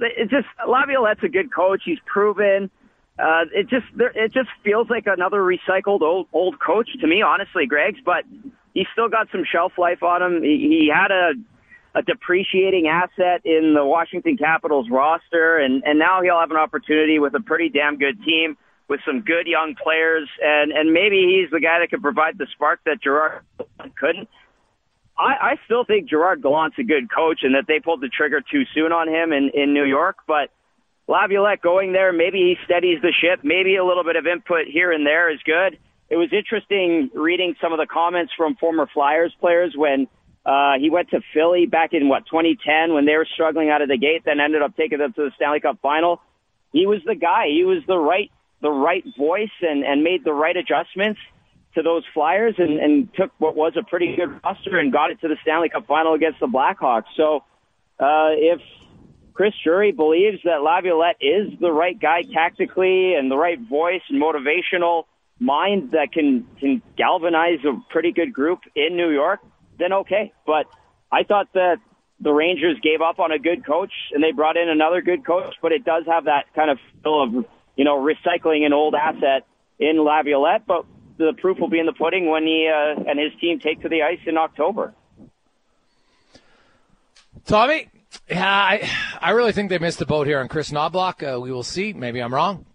it 0.00 0.30
just 0.30 0.46
Laviolette's 0.66 1.22
a 1.22 1.28
good 1.28 1.52
coach. 1.52 1.82
He's 1.84 1.98
proven. 2.06 2.70
Uh, 3.18 3.44
it 3.52 3.68
just 3.68 3.86
it 3.96 4.32
just 4.32 4.48
feels 4.64 4.88
like 4.88 5.04
another 5.06 5.40
recycled 5.40 6.00
old 6.00 6.28
old 6.32 6.58
coach 6.58 6.88
to 7.00 7.06
me, 7.06 7.22
honestly, 7.22 7.66
Greg's. 7.66 8.00
But 8.04 8.24
he's 8.74 8.86
still 8.92 9.08
got 9.08 9.28
some 9.30 9.44
shelf 9.50 9.72
life 9.76 10.02
on 10.02 10.22
him. 10.22 10.42
He, 10.42 10.80
he 10.80 10.90
had 10.92 11.10
a 11.10 11.32
a 11.94 12.02
depreciating 12.02 12.88
asset 12.88 13.42
in 13.44 13.74
the 13.74 13.84
Washington 13.84 14.38
Capitals 14.38 14.88
roster, 14.90 15.58
and 15.58 15.82
and 15.84 15.98
now 15.98 16.22
he'll 16.22 16.40
have 16.40 16.50
an 16.50 16.56
opportunity 16.56 17.18
with 17.18 17.34
a 17.34 17.40
pretty 17.40 17.68
damn 17.68 17.98
good 17.98 18.22
team 18.24 18.56
with 18.92 19.00
some 19.06 19.22
good 19.22 19.46
young 19.46 19.74
players, 19.74 20.28
and 20.42 20.70
and 20.70 20.92
maybe 20.92 21.24
he's 21.24 21.50
the 21.50 21.60
guy 21.60 21.80
that 21.80 21.88
could 21.88 22.02
provide 22.02 22.36
the 22.36 22.46
spark 22.52 22.80
that 22.84 23.02
Gerard 23.02 23.40
couldn't. 23.96 24.28
I, 25.16 25.52
I 25.52 25.54
still 25.64 25.84
think 25.84 26.10
Gerard 26.10 26.42
Gallant's 26.42 26.76
a 26.78 26.84
good 26.84 27.08
coach, 27.10 27.40
and 27.42 27.54
that 27.54 27.64
they 27.66 27.80
pulled 27.80 28.02
the 28.02 28.08
trigger 28.08 28.42
too 28.42 28.64
soon 28.74 28.92
on 28.92 29.08
him 29.08 29.32
in 29.32 29.50
in 29.54 29.72
New 29.72 29.84
York. 29.84 30.16
But 30.28 30.50
Laviolette 31.08 31.62
going 31.62 31.92
there, 31.92 32.12
maybe 32.12 32.38
he 32.38 32.56
steadies 32.66 33.00
the 33.00 33.14
ship. 33.16 33.40
Maybe 33.42 33.76
a 33.76 33.84
little 33.84 34.04
bit 34.04 34.16
of 34.16 34.26
input 34.26 34.66
here 34.68 34.92
and 34.92 35.06
there 35.06 35.32
is 35.32 35.40
good. 35.44 35.78
it 36.10 36.16
was 36.16 36.28
interesting 36.30 37.08
reading 37.14 37.54
some 37.62 37.72
of 37.72 37.78
the 37.78 37.86
comments 37.86 38.32
from 38.36 38.56
former 38.56 38.86
Flyers 38.92 39.32
players 39.40 39.72
when 39.74 40.06
uh, 40.44 40.74
he 40.78 40.90
went 40.90 41.08
to 41.10 41.20
Philly 41.32 41.64
back 41.64 41.94
in 41.94 42.10
what 42.10 42.26
2010 42.26 42.92
when 42.92 43.06
they 43.06 43.16
were 43.16 43.26
struggling 43.32 43.70
out 43.70 43.80
of 43.80 43.88
the 43.88 43.96
gate, 43.96 44.22
then 44.26 44.38
ended 44.38 44.60
up 44.60 44.76
taking 44.76 44.98
them 44.98 45.14
to 45.14 45.22
the 45.22 45.30
Stanley 45.36 45.60
Cup 45.60 45.78
final. 45.80 46.20
He 46.72 46.86
was 46.86 47.00
the 47.06 47.14
guy. 47.14 47.46
He 47.48 47.64
was 47.64 47.82
the 47.86 47.96
right 47.96 48.30
the 48.62 48.70
right 48.70 49.04
voice 49.18 49.50
and 49.60 49.84
and 49.84 50.02
made 50.02 50.24
the 50.24 50.32
right 50.32 50.56
adjustments 50.56 51.20
to 51.74 51.82
those 51.82 52.04
Flyers 52.14 52.54
and, 52.58 52.78
and 52.78 53.14
took 53.14 53.30
what 53.38 53.56
was 53.56 53.74
a 53.76 53.82
pretty 53.82 54.14
good 54.14 54.40
roster 54.44 54.78
and 54.78 54.92
got 54.92 55.10
it 55.10 55.20
to 55.22 55.28
the 55.28 55.36
Stanley 55.42 55.68
Cup 55.68 55.86
final 55.86 56.14
against 56.14 56.38
the 56.38 56.46
Blackhawks. 56.46 57.04
So 57.16 57.44
uh, 57.98 58.32
if 58.36 58.60
Chris 59.32 59.54
Drury 59.64 59.92
believes 59.92 60.38
that 60.44 60.62
Laviolette 60.62 61.16
is 61.20 61.58
the 61.60 61.72
right 61.72 61.98
guy 61.98 62.22
tactically 62.22 63.14
and 63.14 63.30
the 63.30 63.36
right 63.36 63.58
voice 63.58 64.02
and 64.08 64.22
motivational 64.22 65.04
mind 65.38 65.92
that 65.92 66.12
can 66.12 66.46
can 66.60 66.82
galvanize 66.96 67.58
a 67.64 67.80
pretty 67.90 68.12
good 68.12 68.32
group 68.32 68.60
in 68.76 68.96
New 68.96 69.10
York, 69.10 69.40
then 69.78 69.92
okay. 69.92 70.32
But 70.46 70.66
I 71.10 71.24
thought 71.24 71.52
that 71.54 71.78
the 72.20 72.32
Rangers 72.32 72.76
gave 72.82 73.00
up 73.00 73.18
on 73.18 73.32
a 73.32 73.38
good 73.38 73.66
coach 73.66 73.92
and 74.12 74.22
they 74.22 74.32
brought 74.32 74.56
in 74.56 74.68
another 74.68 75.02
good 75.02 75.26
coach, 75.26 75.54
but 75.60 75.72
it 75.72 75.84
does 75.84 76.04
have 76.06 76.26
that 76.26 76.44
kind 76.54 76.70
of 76.70 76.78
feel 77.02 77.22
of 77.22 77.44
you 77.76 77.84
know 77.84 77.96
recycling 77.98 78.64
an 78.64 78.72
old 78.72 78.94
asset 78.94 79.46
in 79.78 80.02
Laviolette. 80.02 80.66
But 80.66 80.84
the 81.18 81.32
proof 81.38 81.58
will 81.58 81.68
be 81.68 81.78
in 81.78 81.86
the 81.86 81.92
pudding 81.92 82.28
when 82.28 82.44
he 82.44 82.70
uh, 82.72 83.02
and 83.08 83.18
his 83.18 83.32
team 83.40 83.58
take 83.58 83.82
to 83.82 83.88
the 83.88 84.02
ice 84.02 84.20
in 84.26 84.36
October. 84.36 84.94
Tommy, 87.44 87.88
yeah, 88.30 88.46
I, 88.46 88.88
I 89.20 89.30
really 89.30 89.52
think 89.52 89.68
they 89.68 89.78
missed 89.78 89.98
the 89.98 90.06
boat 90.06 90.26
here 90.26 90.38
on 90.38 90.48
Chris 90.48 90.70
Knoblauch. 90.70 91.36
Uh, 91.36 91.40
we 91.40 91.50
will 91.50 91.64
see. 91.64 91.92
Maybe 91.92 92.20
I'm 92.20 92.32
wrong. 92.32 92.66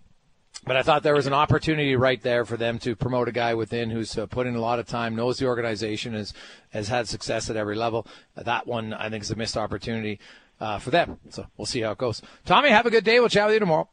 But 0.65 0.75
I 0.75 0.83
thought 0.83 1.03
there 1.03 1.15
was 1.15 1.27
an 1.27 1.33
opportunity 1.33 1.95
right 1.95 2.21
there 2.21 2.43
for 2.43 2.57
them 2.57 2.77
to 2.79 2.93
promote 2.93 3.29
a 3.29 3.31
guy 3.31 3.53
within 3.53 3.89
who's 3.89 4.17
uh, 4.17 4.25
put 4.25 4.47
in 4.47 4.55
a 4.55 4.59
lot 4.59 4.79
of 4.79 4.85
time, 4.85 5.15
knows 5.15 5.37
the 5.37 5.45
organization, 5.45 6.13
has 6.13 6.33
has 6.71 6.89
had 6.89 7.07
success 7.07 7.49
at 7.49 7.55
every 7.55 7.75
level. 7.75 8.05
Uh, 8.35 8.43
that 8.43 8.67
one, 8.67 8.93
I 8.93 9.09
think, 9.09 9.23
is 9.23 9.31
a 9.31 9.35
missed 9.35 9.55
opportunity 9.55 10.19
uh, 10.59 10.79
for 10.79 10.91
them. 10.91 11.19
So 11.29 11.45
we'll 11.55 11.65
see 11.65 11.81
how 11.81 11.91
it 11.91 11.97
goes. 11.97 12.21
Tommy, 12.45 12.69
have 12.69 12.85
a 12.85 12.91
good 12.91 13.05
day. 13.05 13.19
We'll 13.19 13.29
chat 13.29 13.45
with 13.45 13.53
you 13.53 13.59
tomorrow. 13.61 13.87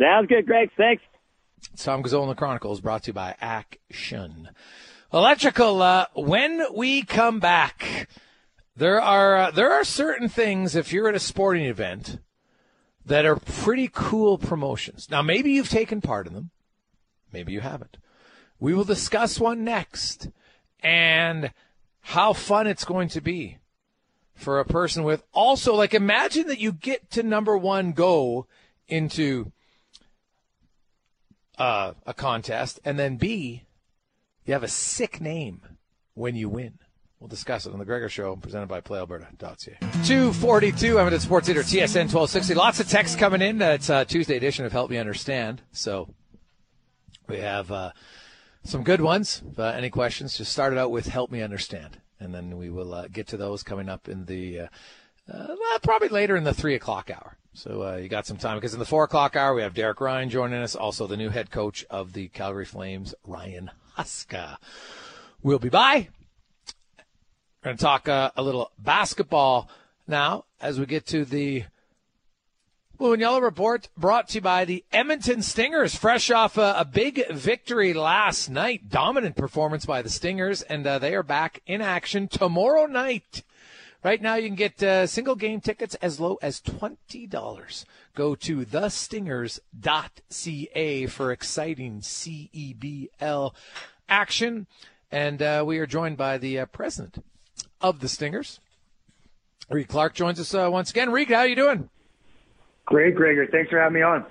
Sounds 0.00 0.28
good, 0.28 0.46
Greg. 0.46 0.70
Thanks. 0.78 1.02
Tom 1.76 2.02
Gazzola 2.02 2.28
the 2.28 2.34
Chronicles 2.34 2.80
brought 2.80 3.02
to 3.02 3.08
you 3.08 3.12
by 3.12 3.34
Action. 3.38 4.48
Electrical, 5.12 5.82
uh, 5.82 6.06
when 6.14 6.64
we 6.74 7.02
come 7.02 7.38
back, 7.38 8.08
there 8.74 8.98
are, 8.98 9.36
uh, 9.36 9.50
there 9.50 9.70
are 9.70 9.84
certain 9.84 10.30
things, 10.30 10.74
if 10.74 10.90
you're 10.90 11.08
at 11.08 11.14
a 11.14 11.20
sporting 11.20 11.66
event, 11.66 12.18
that 13.04 13.26
are 13.26 13.36
pretty 13.36 13.90
cool 13.92 14.38
promotions. 14.38 15.08
Now, 15.10 15.20
maybe 15.20 15.52
you've 15.52 15.68
taken 15.68 16.00
part 16.00 16.26
in 16.26 16.32
them. 16.32 16.50
Maybe 17.30 17.52
you 17.52 17.60
haven't. 17.60 17.98
We 18.58 18.72
will 18.72 18.84
discuss 18.84 19.38
one 19.38 19.64
next 19.64 20.28
and 20.82 21.52
how 22.00 22.32
fun 22.32 22.66
it's 22.66 22.84
going 22.84 23.08
to 23.10 23.20
be 23.20 23.58
for 24.34 24.60
a 24.60 24.64
person 24.64 25.04
with 25.04 25.22
also, 25.32 25.74
like, 25.74 25.92
imagine 25.92 26.46
that 26.46 26.58
you 26.58 26.72
get 26.72 27.10
to 27.10 27.22
number 27.22 27.58
one 27.58 27.92
go 27.92 28.46
into 28.88 29.52
uh, 31.60 31.92
a 32.06 32.14
contest, 32.14 32.80
and 32.84 32.98
then 32.98 33.16
B, 33.16 33.66
you 34.46 34.54
have 34.54 34.62
a 34.62 34.68
sick 34.68 35.20
name 35.20 35.60
when 36.14 36.34
you 36.34 36.48
win. 36.48 36.78
We'll 37.20 37.28
discuss 37.28 37.66
it 37.66 37.72
on 37.74 37.78
the 37.78 37.84
Gregor 37.84 38.08
Show, 38.08 38.34
presented 38.36 38.68
by 38.68 38.80
PlayAlberta.ca. 38.80 39.76
242, 40.06 40.98
I'm 40.98 41.12
at 41.12 41.20
Sports 41.20 41.48
Leader, 41.48 41.60
TSN 41.60 42.08
1260. 42.08 42.54
Lots 42.54 42.80
of 42.80 42.88
texts 42.88 43.14
coming 43.14 43.42
in. 43.42 43.60
It's 43.60 43.90
a 43.90 44.06
Tuesday 44.06 44.38
edition 44.38 44.64
of 44.64 44.72
Help 44.72 44.90
Me 44.90 44.96
Understand. 44.96 45.60
So 45.70 46.14
we 47.28 47.40
have 47.40 47.70
uh, 47.70 47.92
some 48.64 48.82
good 48.82 49.02
ones. 49.02 49.42
Uh, 49.58 49.64
any 49.64 49.90
questions, 49.90 50.38
just 50.38 50.50
start 50.50 50.72
it 50.72 50.78
out 50.78 50.90
with 50.90 51.08
Help 51.08 51.30
Me 51.30 51.42
Understand. 51.42 51.98
And 52.18 52.34
then 52.34 52.56
we 52.56 52.70
will 52.70 52.94
uh, 52.94 53.08
get 53.08 53.26
to 53.28 53.36
those 53.36 53.62
coming 53.62 53.90
up 53.90 54.08
in 54.08 54.24
the, 54.24 54.60
uh, 54.60 54.66
uh, 55.30 55.56
probably 55.82 56.08
later 56.08 56.36
in 56.36 56.44
the 56.44 56.54
3 56.54 56.74
o'clock 56.74 57.10
hour. 57.10 57.36
So 57.52 57.82
uh, 57.82 57.96
you 57.96 58.08
got 58.08 58.26
some 58.26 58.36
time 58.36 58.56
because 58.56 58.74
in 58.74 58.78
the 58.78 58.86
four 58.86 59.04
o'clock 59.04 59.34
hour 59.34 59.54
we 59.54 59.62
have 59.62 59.74
Derek 59.74 60.00
Ryan 60.00 60.30
joining 60.30 60.62
us, 60.62 60.76
also 60.76 61.06
the 61.06 61.16
new 61.16 61.30
head 61.30 61.50
coach 61.50 61.84
of 61.90 62.12
the 62.12 62.28
Calgary 62.28 62.64
Flames, 62.64 63.14
Ryan 63.26 63.70
Huska. 63.98 64.56
We'll 65.42 65.58
be 65.58 65.68
by. 65.68 66.08
We're 67.62 67.64
going 67.64 67.76
to 67.76 67.82
talk 67.82 68.08
uh, 68.08 68.30
a 68.36 68.42
little 68.42 68.70
basketball 68.78 69.68
now 70.06 70.44
as 70.60 70.78
we 70.78 70.86
get 70.86 71.06
to 71.08 71.24
the 71.24 71.64
Blue 72.96 73.14
and 73.14 73.20
Yellow 73.20 73.40
report 73.40 73.88
brought 73.96 74.28
to 74.28 74.34
you 74.36 74.40
by 74.42 74.66
the 74.66 74.84
Edmonton 74.92 75.40
Stingers, 75.40 75.94
fresh 75.94 76.30
off 76.30 76.58
a, 76.58 76.74
a 76.76 76.84
big 76.84 77.26
victory 77.30 77.94
last 77.94 78.50
night. 78.50 78.90
Dominant 78.90 79.36
performance 79.36 79.86
by 79.86 80.02
the 80.02 80.10
Stingers, 80.10 80.60
and 80.60 80.86
uh, 80.86 80.98
they 80.98 81.14
are 81.14 81.22
back 81.22 81.62
in 81.66 81.80
action 81.80 82.28
tomorrow 82.28 82.84
night 82.84 83.42
Right 84.02 84.22
now, 84.22 84.36
you 84.36 84.48
can 84.48 84.56
get 84.56 84.82
uh, 84.82 85.06
single 85.06 85.34
game 85.34 85.60
tickets 85.60 85.94
as 85.96 86.18
low 86.18 86.38
as 86.40 86.62
$20. 86.62 87.84
Go 88.14 88.34
to 88.34 88.64
thestingers.ca 88.64 91.06
for 91.06 91.32
exciting 91.32 92.00
CEBL 92.00 93.54
action. 94.08 94.66
And 95.12 95.42
uh, 95.42 95.64
we 95.66 95.78
are 95.78 95.86
joined 95.86 96.16
by 96.16 96.38
the 96.38 96.60
uh, 96.60 96.66
president 96.66 97.22
of 97.82 98.00
the 98.00 98.08
Stingers. 98.08 98.60
Reed 99.68 99.88
Clarke 99.88 100.14
joins 100.14 100.40
us 100.40 100.54
uh, 100.54 100.70
once 100.70 100.90
again. 100.90 101.10
Reed, 101.10 101.28
how 101.28 101.40
are 101.40 101.46
you 101.46 101.56
doing? 101.56 101.90
Great, 102.86 103.14
Gregor. 103.14 103.46
Thanks 103.46 103.68
for 103.70 103.78
having 103.78 103.96
me 103.96 104.02
on. 104.02 104.24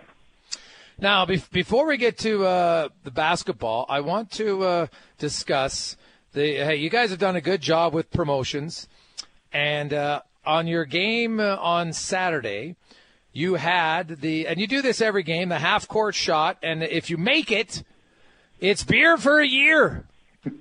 Now, 0.97 1.25
be- 1.25 1.43
before 1.51 1.85
we 1.85 1.97
get 1.97 2.17
to 2.19 2.45
uh, 2.45 2.87
the 3.03 3.11
basketball, 3.11 3.85
I 3.87 3.99
want 4.01 4.31
to 4.31 4.63
uh, 4.63 4.87
discuss 5.17 5.95
the. 6.33 6.55
Hey, 6.55 6.77
you 6.77 6.89
guys 6.89 7.11
have 7.11 7.19
done 7.19 7.37
a 7.37 7.41
good 7.41 7.61
job 7.61 7.93
with 7.93 8.11
promotions. 8.11 8.89
And 9.51 9.93
uh, 9.93 10.21
on 10.45 10.67
your 10.67 10.85
game 10.85 11.39
uh, 11.39 11.57
on 11.57 11.93
Saturday, 11.93 12.75
you 13.31 13.55
had 13.55 14.21
the, 14.21 14.47
and 14.47 14.59
you 14.59 14.67
do 14.67 14.81
this 14.81 15.01
every 15.01 15.23
game, 15.23 15.49
the 15.49 15.59
half 15.59 15.87
court 15.87 16.15
shot. 16.15 16.57
And 16.63 16.83
if 16.83 17.09
you 17.09 17.17
make 17.17 17.51
it, 17.51 17.83
it's 18.59 18.83
beer 18.83 19.17
for 19.17 19.39
a 19.39 19.47
year. 19.47 20.05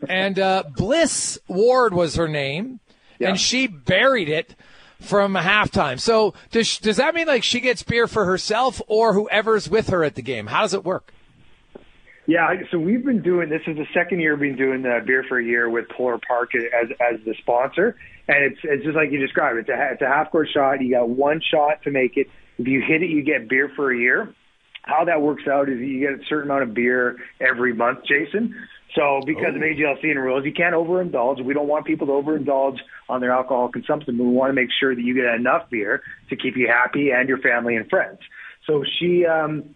and 0.09 0.39
uh, 0.39 0.65
Bliss 0.77 1.39
Ward 1.49 1.95
was 1.95 2.17
her 2.17 2.29
name, 2.29 2.81
yeah. 3.19 3.29
and 3.29 3.41
she 3.41 3.67
buried 3.67 4.29
it 4.29 4.55
from 5.01 5.35
halftime. 5.35 6.01
So 6.01 6.35
does 6.51 6.79
does 6.79 6.97
that 6.97 7.15
mean 7.15 7.27
like 7.27 7.45
she 7.45 7.61
gets 7.61 7.83
beer 7.83 8.07
for 8.09 8.25
herself 8.25 8.83
or 8.89 9.15
whoever's 9.15 9.71
with 9.71 9.89
her 9.91 10.03
at 10.05 10.15
the 10.15 10.23
game? 10.23 10.47
How 10.47 10.63
does 10.63 10.75
it 10.75 10.85
work? 10.85 11.13
Yeah, 12.27 12.55
so 12.71 12.79
we've 12.79 13.05
been 13.05 13.23
doing 13.23 13.49
this 13.49 13.63
is 13.67 13.77
the 13.77 13.87
second 13.95 14.21
year 14.21 14.37
we've 14.37 14.55
been 14.55 14.67
doing 14.67 14.83
the 14.83 15.01
beer 15.07 15.25
for 15.27 15.39
a 15.39 15.45
year 15.45 15.71
with 15.71 15.89
Polar 15.89 16.19
Park 16.19 16.51
as 16.55 16.91
as 17.01 17.21
the 17.25 17.35
sponsor, 17.39 17.97
and 18.29 18.45
it's 18.45 18.61
it's 18.63 18.85
just 18.85 18.95
like 18.95 19.11
you 19.11 19.19
described. 19.19 19.59
It's 19.59 19.69
a 19.69 19.93
it's 19.93 20.03
a 20.03 20.07
half 20.07 20.31
court 20.31 20.49
shot. 20.53 20.81
You 20.83 20.91
got 20.91 21.09
one 21.09 21.41
shot 21.41 21.83
to 21.85 21.91
make 21.91 22.17
it. 22.17 22.29
If 22.59 22.67
you 22.67 22.83
hit 22.87 23.03
it, 23.03 23.09
you 23.09 23.23
get 23.23 23.49
beer 23.49 23.73
for 23.75 23.93
a 23.93 23.99
year. 23.99 24.35
How 24.83 25.05
that 25.05 25.21
works 25.21 25.45
out 25.51 25.69
is 25.69 25.79
you 25.81 26.01
get 26.01 26.21
a 26.21 26.25
certain 26.29 26.51
amount 26.51 26.65
of 26.65 26.75
beer 26.75 27.17
every 27.41 27.75
month, 27.75 28.01
Jason. 28.05 28.55
So 28.95 29.21
because 29.27 29.53
oh. 29.53 29.57
of 29.57 29.63
AGLC 29.63 30.05
and 30.05 30.19
rules, 30.19 30.45
you 30.45 30.53
can't 30.53 30.75
overindulge. 30.75 31.45
We 31.45 31.55
don't 31.55 31.69
want 31.69 31.87
people 31.87 32.07
to 32.07 32.13
overindulge 32.13 32.79
on 33.09 33.21
their 33.21 33.33
alcohol 33.33 33.69
consumption. 33.69 34.19
We 34.19 34.27
want 34.27 34.51
to 34.51 34.55
make 34.55 34.71
sure 34.79 34.95
that 34.95 35.01
you 35.01 35.15
get 35.15 35.27
enough 35.35 35.71
beer 35.71 36.03
to 36.31 36.37
keep 36.37 36.57
you 36.57 36.69
happy 36.69 37.11
and 37.11 37.29
your 37.29 37.39
family 37.39 37.77
and 37.77 37.89
friends. 37.89 38.19
So 38.67 38.85
she, 38.99 39.25
um, 39.27 39.75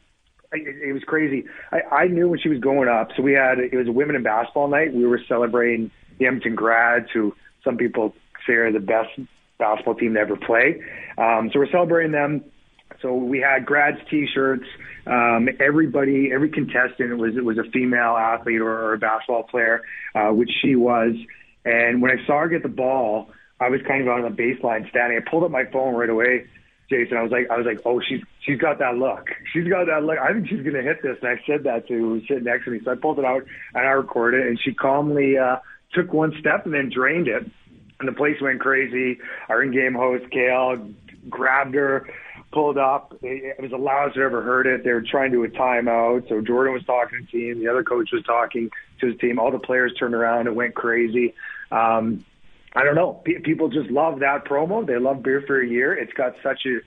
it, 0.53 0.89
it 0.89 0.93
was 0.93 1.03
crazy. 1.05 1.45
I, 1.71 1.81
I 1.95 2.07
knew 2.07 2.29
when 2.29 2.39
she 2.39 2.49
was 2.49 2.59
going 2.59 2.89
up. 2.89 3.11
So 3.17 3.23
we 3.23 3.33
had 3.33 3.59
it 3.59 3.77
was 3.77 3.89
a 3.89 3.93
women 3.93 4.17
in 4.17 4.23
basketball 4.23 4.69
night. 4.69 4.93
We 4.95 5.07
were 5.07 5.21
celebrating 5.29 5.91
the 6.19 6.27
Edmonton 6.27 6.55
grads, 6.55 7.09
who 7.13 7.35
some 7.65 7.77
people 7.77 8.15
are 8.49 8.73
the 8.73 8.81
best 8.81 9.11
basketball 9.59 9.95
team 9.95 10.15
to 10.15 10.21
ever 10.21 10.37
play. 10.37 10.83
Um, 11.17 11.51
so 11.53 11.61
we're 11.61 11.71
celebrating 11.71 12.13
them. 12.13 12.45
So 13.01 13.15
we 13.15 13.41
had 13.41 13.65
grads 13.65 13.99
T-shirts. 14.11 14.67
Um, 15.07 15.49
everybody, 15.61 16.31
every 16.33 16.51
contestant 16.51 17.17
was 17.19 17.37
it 17.37 17.45
was 17.45 17.59
a 17.59 17.69
female 17.71 18.17
athlete 18.17 18.61
or, 18.61 18.71
or 18.71 18.95
a 18.95 18.99
basketball 18.99 19.45
player, 19.45 19.83
uh, 20.15 20.29
which 20.29 20.51
she 20.63 20.77
was. 20.77 21.15
And 21.65 22.03
when 22.03 22.11
I 22.11 22.27
saw 22.27 22.41
her 22.41 22.49
get 22.49 22.63
the 22.63 22.69
ball, 22.69 23.31
I 23.61 23.69
was 23.69 23.81
kind 23.87 24.03
of 24.03 24.09
on 24.09 24.23
the 24.23 24.29
baseline 24.29 24.89
standing. 24.91 25.19
I 25.19 25.29
pulled 25.29 25.45
up 25.45 25.51
my 25.51 25.65
phone 25.73 25.95
right 25.95 26.11
away, 26.11 26.47
Jason. 26.91 27.17
I 27.17 27.23
was 27.23 27.33
like, 27.33 27.51
I 27.51 27.57
was 27.57 27.67
like, 27.67 27.81
oh, 27.85 28.01
she's 28.01 28.21
she's 28.45 28.59
got 28.59 28.79
that 28.79 28.97
look. 28.97 29.29
She's 29.53 29.69
got 29.69 29.87
that 29.87 30.03
look. 30.03 30.19
I 30.19 30.33
think 30.33 30.49
she's 30.49 30.63
gonna 30.63 30.83
hit 30.83 31.03
this. 31.03 31.17
And 31.23 31.31
I 31.31 31.41
said 31.47 31.65
that 31.65 31.87
to 31.89 31.95
who 31.95 32.09
was 32.15 32.23
sitting 32.29 32.45
next 32.45 32.65
to 32.65 32.71
me. 32.71 32.81
So 32.85 32.93
I 32.93 32.95
pulled 32.97 33.19
it 33.19 33.25
out 33.25 33.45
and 33.75 33.87
I 33.87 33.91
recorded 33.93 34.43
it. 34.43 34.49
And 34.49 34.61
she 34.61 34.75
calmly 34.75 35.39
uh, 35.39 35.57
took 35.95 36.13
one 36.13 36.33
step 36.39 36.65
and 36.67 36.75
then 36.75 36.91
drained 36.93 37.29
it 37.29 37.51
and 38.03 38.09
the 38.09 38.17
place 38.17 38.41
went 38.41 38.61
crazy. 38.61 39.19
Our 39.49 39.63
in-game 39.63 39.95
host, 39.95 40.31
Kale, 40.31 40.89
grabbed 41.31 41.75
her, 41.75 42.09
pulled 42.53 42.79
up. 42.79 43.17
It 43.23 43.61
was 43.61 43.71
the 43.71 43.79
loudest 43.79 44.17
I've 44.17 44.25
ever 44.25 44.43
heard 44.43 44.67
it. 44.67 44.85
They 44.85 44.93
were 44.93 45.03
trying 45.03 45.31
to 45.31 45.37
do 45.37 45.45
a 45.45 45.49
timeout. 45.49 46.29
So 46.29 46.41
Jordan 46.41 46.75
was 46.75 46.85
talking 46.85 47.21
to 47.21 47.25
the 47.25 47.31
team. 47.31 47.61
The 47.61 47.69
other 47.69 47.85
coach 47.85 48.11
was 48.13 48.25
talking 48.25 48.71
to 49.01 49.07
his 49.07 49.19
team. 49.19 49.39
All 49.39 49.51
the 49.51 49.59
players 49.59 49.95
turned 49.99 50.15
around. 50.15 50.49
It 50.49 50.55
went 50.55 50.75
crazy. 50.75 51.35
Um, 51.71 52.25
I 52.75 52.85
don't 52.85 52.95
know. 52.95 53.15
P- 53.25 53.39
people 53.39 53.69
just 53.69 53.91
love 53.91 54.21
that 54.21 54.45
promo. 54.45 54.87
They 54.87 54.99
love 54.99 55.23
beer 55.23 55.43
for 55.47 55.61
a 55.61 55.67
year. 55.67 55.95
It's 55.95 56.13
got 56.13 56.35
such 56.43 56.67
a 56.67 56.81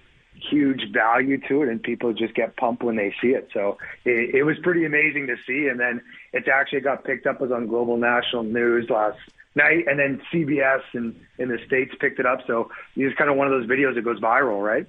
huge 0.50 0.92
value 0.92 1.40
to 1.48 1.64
it, 1.64 1.70
and 1.70 1.82
people 1.82 2.12
just 2.14 2.34
get 2.36 2.58
pumped 2.58 2.84
when 2.84 2.98
they 2.98 3.14
see 3.22 3.30
it. 3.30 3.50
So 3.54 3.78
it, 4.04 4.36
it 4.36 4.44
was 4.44 4.58
pretty 4.62 4.86
amazing 4.86 5.28
to 5.28 5.38
see, 5.48 5.68
and 5.70 5.80
then 5.80 6.02
it's 6.34 6.48
actually 6.48 6.82
got 6.82 7.06
picked 7.06 7.26
up 7.26 7.42
as 7.42 7.52
on 7.52 7.68
global 7.68 7.98
national 7.98 8.44
news 8.44 8.90
last 8.90 9.18
night, 9.56 9.86
and 9.88 10.00
then 10.00 10.22
CBS 10.34 10.82
and 10.94 11.16
in 11.38 11.50
the 11.50 11.58
states 11.66 11.94
picked 12.00 12.20
it 12.20 12.26
up. 12.26 12.40
So 12.48 12.70
it's 12.96 13.18
kind 13.18 13.30
of 13.30 13.38
one 13.38 13.48
of 13.48 13.54
those 13.60 13.70
videos 13.70 13.96
that 13.96 14.04
goes 14.04 14.20
viral, 14.20 14.64
right? 14.64 14.88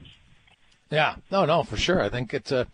Yeah, 0.91 1.17
no, 1.31 1.45
no, 1.45 1.63
for 1.63 1.77
sure. 1.77 2.01
I 2.01 2.09
think 2.09 2.33
it's 2.33 2.53
uh, 2.53 2.65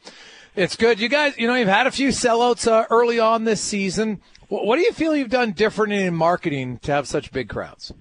it's 0.54 0.76
good. 0.76 1.00
You 1.00 1.08
guys, 1.08 1.36
you 1.38 1.46
know, 1.46 1.54
you've 1.54 1.68
had 1.68 1.86
a 1.86 1.90
few 1.90 2.08
sellouts 2.08 2.70
uh, 2.70 2.86
early 2.90 3.18
on 3.18 3.44
this 3.44 3.60
season. 3.60 4.20
What, 4.48 4.66
what 4.66 4.76
do 4.76 4.82
you 4.82 4.92
feel 4.92 5.16
you've 5.16 5.30
done 5.30 5.52
different 5.52 5.92
in 5.94 6.14
marketing 6.14 6.78
to 6.80 6.92
have 6.92 7.08
such 7.08 7.32
big 7.32 7.48
crowds? 7.48 7.92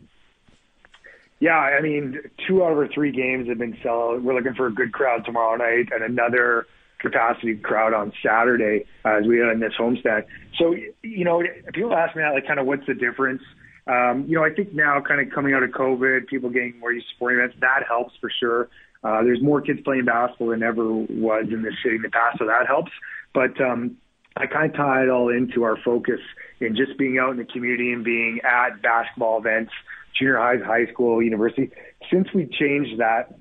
Yeah, 1.39 1.57
I 1.57 1.81
mean, 1.81 2.19
two 2.47 2.63
out 2.63 2.73
of 2.73 2.77
our 2.77 2.87
three 2.87 3.11
games 3.11 3.47
have 3.47 3.57
been 3.57 3.73
sellout. 3.83 4.21
We're 4.21 4.35
looking 4.35 4.53
for 4.53 4.67
a 4.67 4.73
good 4.73 4.91
crowd 4.91 5.25
tomorrow 5.25 5.55
night 5.55 5.87
and 5.91 6.03
another 6.03 6.67
capacity 6.99 7.55
crowd 7.55 7.95
on 7.95 8.13
Saturday 8.23 8.85
uh, 9.03 9.15
as 9.15 9.25
we 9.25 9.39
are 9.39 9.51
in 9.51 9.59
this 9.59 9.73
homestand. 9.79 10.25
So, 10.59 10.75
you 11.01 11.25
know, 11.25 11.41
people 11.73 11.95
ask 11.95 12.15
me 12.15 12.21
that, 12.21 12.33
like, 12.33 12.45
kind 12.45 12.59
of 12.59 12.67
what's 12.67 12.85
the 12.85 12.93
difference? 12.93 13.41
Um, 13.87 14.25
you 14.27 14.35
know, 14.35 14.43
I 14.43 14.51
think 14.51 14.73
now, 14.73 15.01
kind 15.01 15.21
of 15.21 15.33
coming 15.33 15.53
out 15.53 15.63
of 15.63 15.71
COVID, 15.71 16.27
people 16.27 16.49
getting 16.49 16.79
more 16.79 16.91
used 16.91 17.07
to 17.09 17.15
sporting 17.15 17.39
events, 17.39 17.57
that 17.61 17.83
helps 17.87 18.13
for 18.21 18.31
sure. 18.39 18.69
Uh, 19.03 19.23
there's 19.23 19.41
more 19.41 19.61
kids 19.61 19.79
playing 19.83 20.05
basketball 20.05 20.49
than 20.49 20.61
ever 20.61 20.85
was 20.85 21.45
in 21.51 21.63
the 21.63 21.71
city 21.83 21.95
in 21.95 22.01
the 22.03 22.09
past, 22.09 22.37
so 22.37 22.45
that 22.45 22.67
helps. 22.67 22.91
But 23.33 23.59
um, 23.59 23.97
I 24.37 24.45
kind 24.45 24.69
of 24.69 24.77
tie 24.77 25.03
it 25.03 25.09
all 25.09 25.29
into 25.29 25.63
our 25.63 25.77
focus 25.83 26.19
in 26.59 26.75
just 26.75 26.97
being 26.97 27.17
out 27.17 27.31
in 27.31 27.37
the 27.37 27.45
community 27.45 27.91
and 27.91 28.03
being 28.03 28.39
at 28.43 28.81
basketball 28.81 29.39
events 29.39 29.71
junior 30.17 30.37
high, 30.37 30.57
high 30.63 30.91
school, 30.91 31.21
university. 31.21 31.71
Since 32.11 32.27
we 32.33 32.45
changed 32.45 32.99
that 32.99 33.35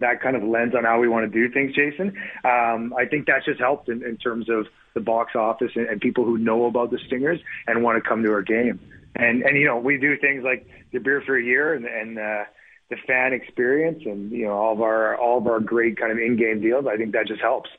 that 0.00 0.20
kind 0.20 0.34
of 0.34 0.42
lens 0.42 0.74
on 0.74 0.82
how 0.82 0.98
we 0.98 1.06
want 1.08 1.30
to 1.30 1.48
do 1.48 1.52
things, 1.52 1.74
Jason, 1.76 2.16
um, 2.44 2.92
I 2.98 3.06
think 3.08 3.26
that's 3.26 3.44
just 3.44 3.60
helped 3.60 3.88
in, 3.88 4.02
in 4.02 4.16
terms 4.16 4.48
of 4.48 4.66
the 4.94 5.00
box 5.00 5.36
office 5.36 5.70
and, 5.76 5.86
and 5.86 6.00
people 6.00 6.24
who 6.24 6.38
know 6.38 6.64
about 6.64 6.90
the 6.90 6.98
Stingers 7.06 7.38
and 7.68 7.84
want 7.84 8.02
to 8.02 8.08
come 8.08 8.22
to 8.24 8.32
our 8.32 8.42
game. 8.42 8.80
And 9.14 9.42
and 9.42 9.56
you 9.58 9.66
know 9.66 9.78
we 9.78 9.98
do 9.98 10.16
things 10.16 10.42
like 10.42 10.66
the 10.92 10.98
beer 10.98 11.22
for 11.24 11.36
a 11.36 11.42
year 11.42 11.74
and 11.74 11.84
and 11.84 12.18
uh, 12.18 12.44
the 12.90 12.96
fan 13.06 13.32
experience 13.32 14.02
and 14.06 14.30
you 14.30 14.46
know 14.46 14.52
all 14.52 14.72
of 14.72 14.80
our 14.80 15.16
all 15.16 15.38
of 15.38 15.46
our 15.46 15.60
great 15.60 15.98
kind 15.98 16.12
of 16.12 16.18
in-game 16.18 16.60
deals. 16.60 16.86
I 16.86 16.96
think 16.96 17.12
that 17.12 17.26
just 17.26 17.40
helps. 17.40 17.70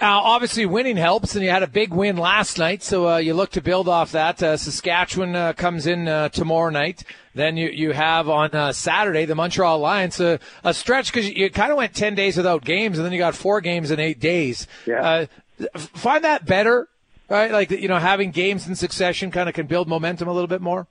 Now, 0.00 0.20
obviously, 0.20 0.64
winning 0.64 0.96
helps, 0.96 1.34
and 1.34 1.44
you 1.44 1.50
had 1.50 1.62
a 1.62 1.66
big 1.66 1.92
win 1.92 2.16
last 2.16 2.58
night, 2.58 2.82
so 2.82 3.06
uh, 3.06 3.16
you 3.18 3.34
look 3.34 3.50
to 3.50 3.60
build 3.60 3.86
off 3.86 4.12
that. 4.12 4.42
Uh, 4.42 4.56
Saskatchewan 4.56 5.36
uh, 5.36 5.52
comes 5.52 5.86
in 5.86 6.08
uh, 6.08 6.30
tomorrow 6.30 6.70
night. 6.70 7.04
Then 7.34 7.58
you, 7.58 7.68
you 7.68 7.92
have 7.92 8.26
on 8.26 8.50
uh, 8.52 8.72
Saturday 8.72 9.26
the 9.26 9.34
Montreal 9.34 9.76
Alliance, 9.76 10.18
a 10.18 10.40
stretch 10.72 11.12
because 11.12 11.28
you, 11.28 11.34
you 11.44 11.50
kind 11.50 11.70
of 11.70 11.76
went 11.76 11.94
10 11.94 12.14
days 12.14 12.38
without 12.38 12.64
games, 12.64 12.96
and 12.96 13.04
then 13.04 13.12
you 13.12 13.18
got 13.18 13.34
four 13.34 13.60
games 13.60 13.90
in 13.90 14.00
eight 14.00 14.18
days. 14.18 14.66
Yeah. 14.86 15.26
Uh, 15.60 15.76
find 15.76 16.24
that 16.24 16.46
better, 16.46 16.88
right? 17.30 17.50
Like, 17.50 17.70
you 17.70 17.88
know, 17.88 17.98
having 17.98 18.30
games 18.30 18.68
in 18.68 18.74
succession 18.74 19.30
kind 19.30 19.48
of 19.48 19.54
can 19.54 19.66
build 19.66 19.88
momentum 19.88 20.28
a 20.28 20.32
little 20.32 20.48
bit 20.48 20.60
more? 20.60 20.86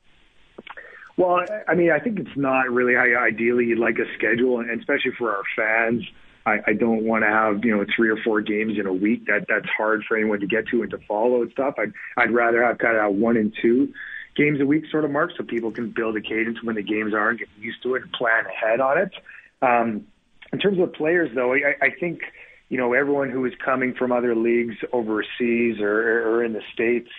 Well, 1.18 1.46
I 1.68 1.76
mean, 1.76 1.92
I 1.92 2.00
think 2.00 2.18
it's 2.20 2.38
not 2.38 2.72
really 2.72 2.96
ideally 2.96 3.66
you'd 3.66 3.78
like 3.78 4.00
a 4.00 4.12
schedule, 4.18 4.60
and 4.60 4.72
especially 4.80 5.12
for 5.18 5.36
our 5.36 5.44
fans– 5.56 6.04
I, 6.50 6.60
I 6.68 6.74
don't 6.74 7.04
want 7.04 7.24
to 7.24 7.30
have 7.30 7.64
you 7.64 7.76
know 7.76 7.86
three 7.96 8.10
or 8.10 8.18
four 8.24 8.42
games 8.42 8.78
in 8.80 8.86
a 8.86 8.94
week. 8.94 9.26
That 9.26 9.46
that's 9.48 9.68
hard 9.78 10.04
for 10.08 10.18
anyone 10.18 10.40
to 10.40 10.48
get 10.48 10.68
to 10.70 10.82
and 10.82 10.92
to 10.92 10.98
follow 11.08 11.42
and 11.42 11.52
stuff. 11.52 11.76
I'd 11.78 11.94
I'd 12.18 12.32
rather 12.32 12.64
have 12.64 12.78
kind 12.78 12.98
of 12.98 13.16
one 13.16 13.38
and 13.38 13.54
two 13.62 13.94
games 14.36 14.62
a 14.62 14.66
week 14.66 14.86
sort 14.90 15.06
of 15.06 15.12
mark 15.12 15.32
so 15.38 15.44
people 15.44 15.72
can 15.72 15.92
build 15.92 16.16
a 16.16 16.22
cadence 16.22 16.64
when 16.64 16.76
the 16.76 16.82
games 16.82 17.14
are 17.14 17.30
and 17.30 17.40
get 17.40 17.50
used 17.60 17.84
to 17.84 17.96
it 17.96 18.04
and 18.04 18.12
plan 18.14 18.46
ahead 18.46 18.80
on 18.80 18.98
it. 18.98 19.12
Um, 19.62 20.08
in 20.52 20.60
terms 20.60 20.80
of 20.80 20.94
players, 20.94 21.30
though, 21.36 21.54
I, 21.54 21.76
I 21.82 21.90
think 22.00 22.22
you 22.70 22.78
know 22.78 22.94
everyone 22.94 23.30
who 23.30 23.46
is 23.46 23.54
coming 23.64 23.94
from 23.94 24.12
other 24.12 24.36
leagues 24.36 24.76
overseas 24.94 25.80
or, 25.80 26.28
or 26.30 26.44
in 26.44 26.54
the 26.54 26.62
states. 26.74 27.10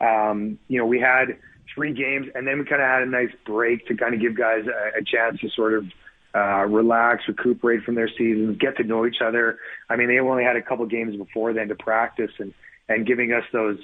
Um, 0.00 0.58
you 0.68 0.78
know, 0.78 0.86
we 0.86 1.00
had 1.00 1.36
three 1.74 1.92
games, 1.92 2.26
and 2.34 2.46
then 2.46 2.58
we 2.58 2.64
kind 2.64 2.82
of 2.82 2.88
had 2.88 3.02
a 3.02 3.06
nice 3.06 3.34
break 3.46 3.86
to 3.88 3.96
kind 3.96 4.14
of 4.14 4.20
give 4.20 4.36
guys 4.36 4.64
a, 4.66 4.98
a 4.98 5.04
chance 5.04 5.40
to 5.40 5.48
sort 5.50 5.74
of 5.74 5.86
uh, 6.34 6.64
relax, 6.66 7.22
recuperate 7.28 7.84
from 7.84 7.94
their 7.94 8.08
seasons, 8.08 8.58
get 8.58 8.76
to 8.76 8.82
know 8.82 9.06
each 9.06 9.20
other. 9.24 9.58
I 9.88 9.96
mean, 9.96 10.08
they 10.08 10.18
only 10.18 10.42
had 10.42 10.56
a 10.56 10.62
couple 10.62 10.84
games 10.86 11.16
before 11.16 11.52
then 11.52 11.68
to 11.68 11.74
practice, 11.74 12.32
and 12.38 12.52
and 12.88 13.06
giving 13.06 13.32
us 13.32 13.44
those 13.52 13.78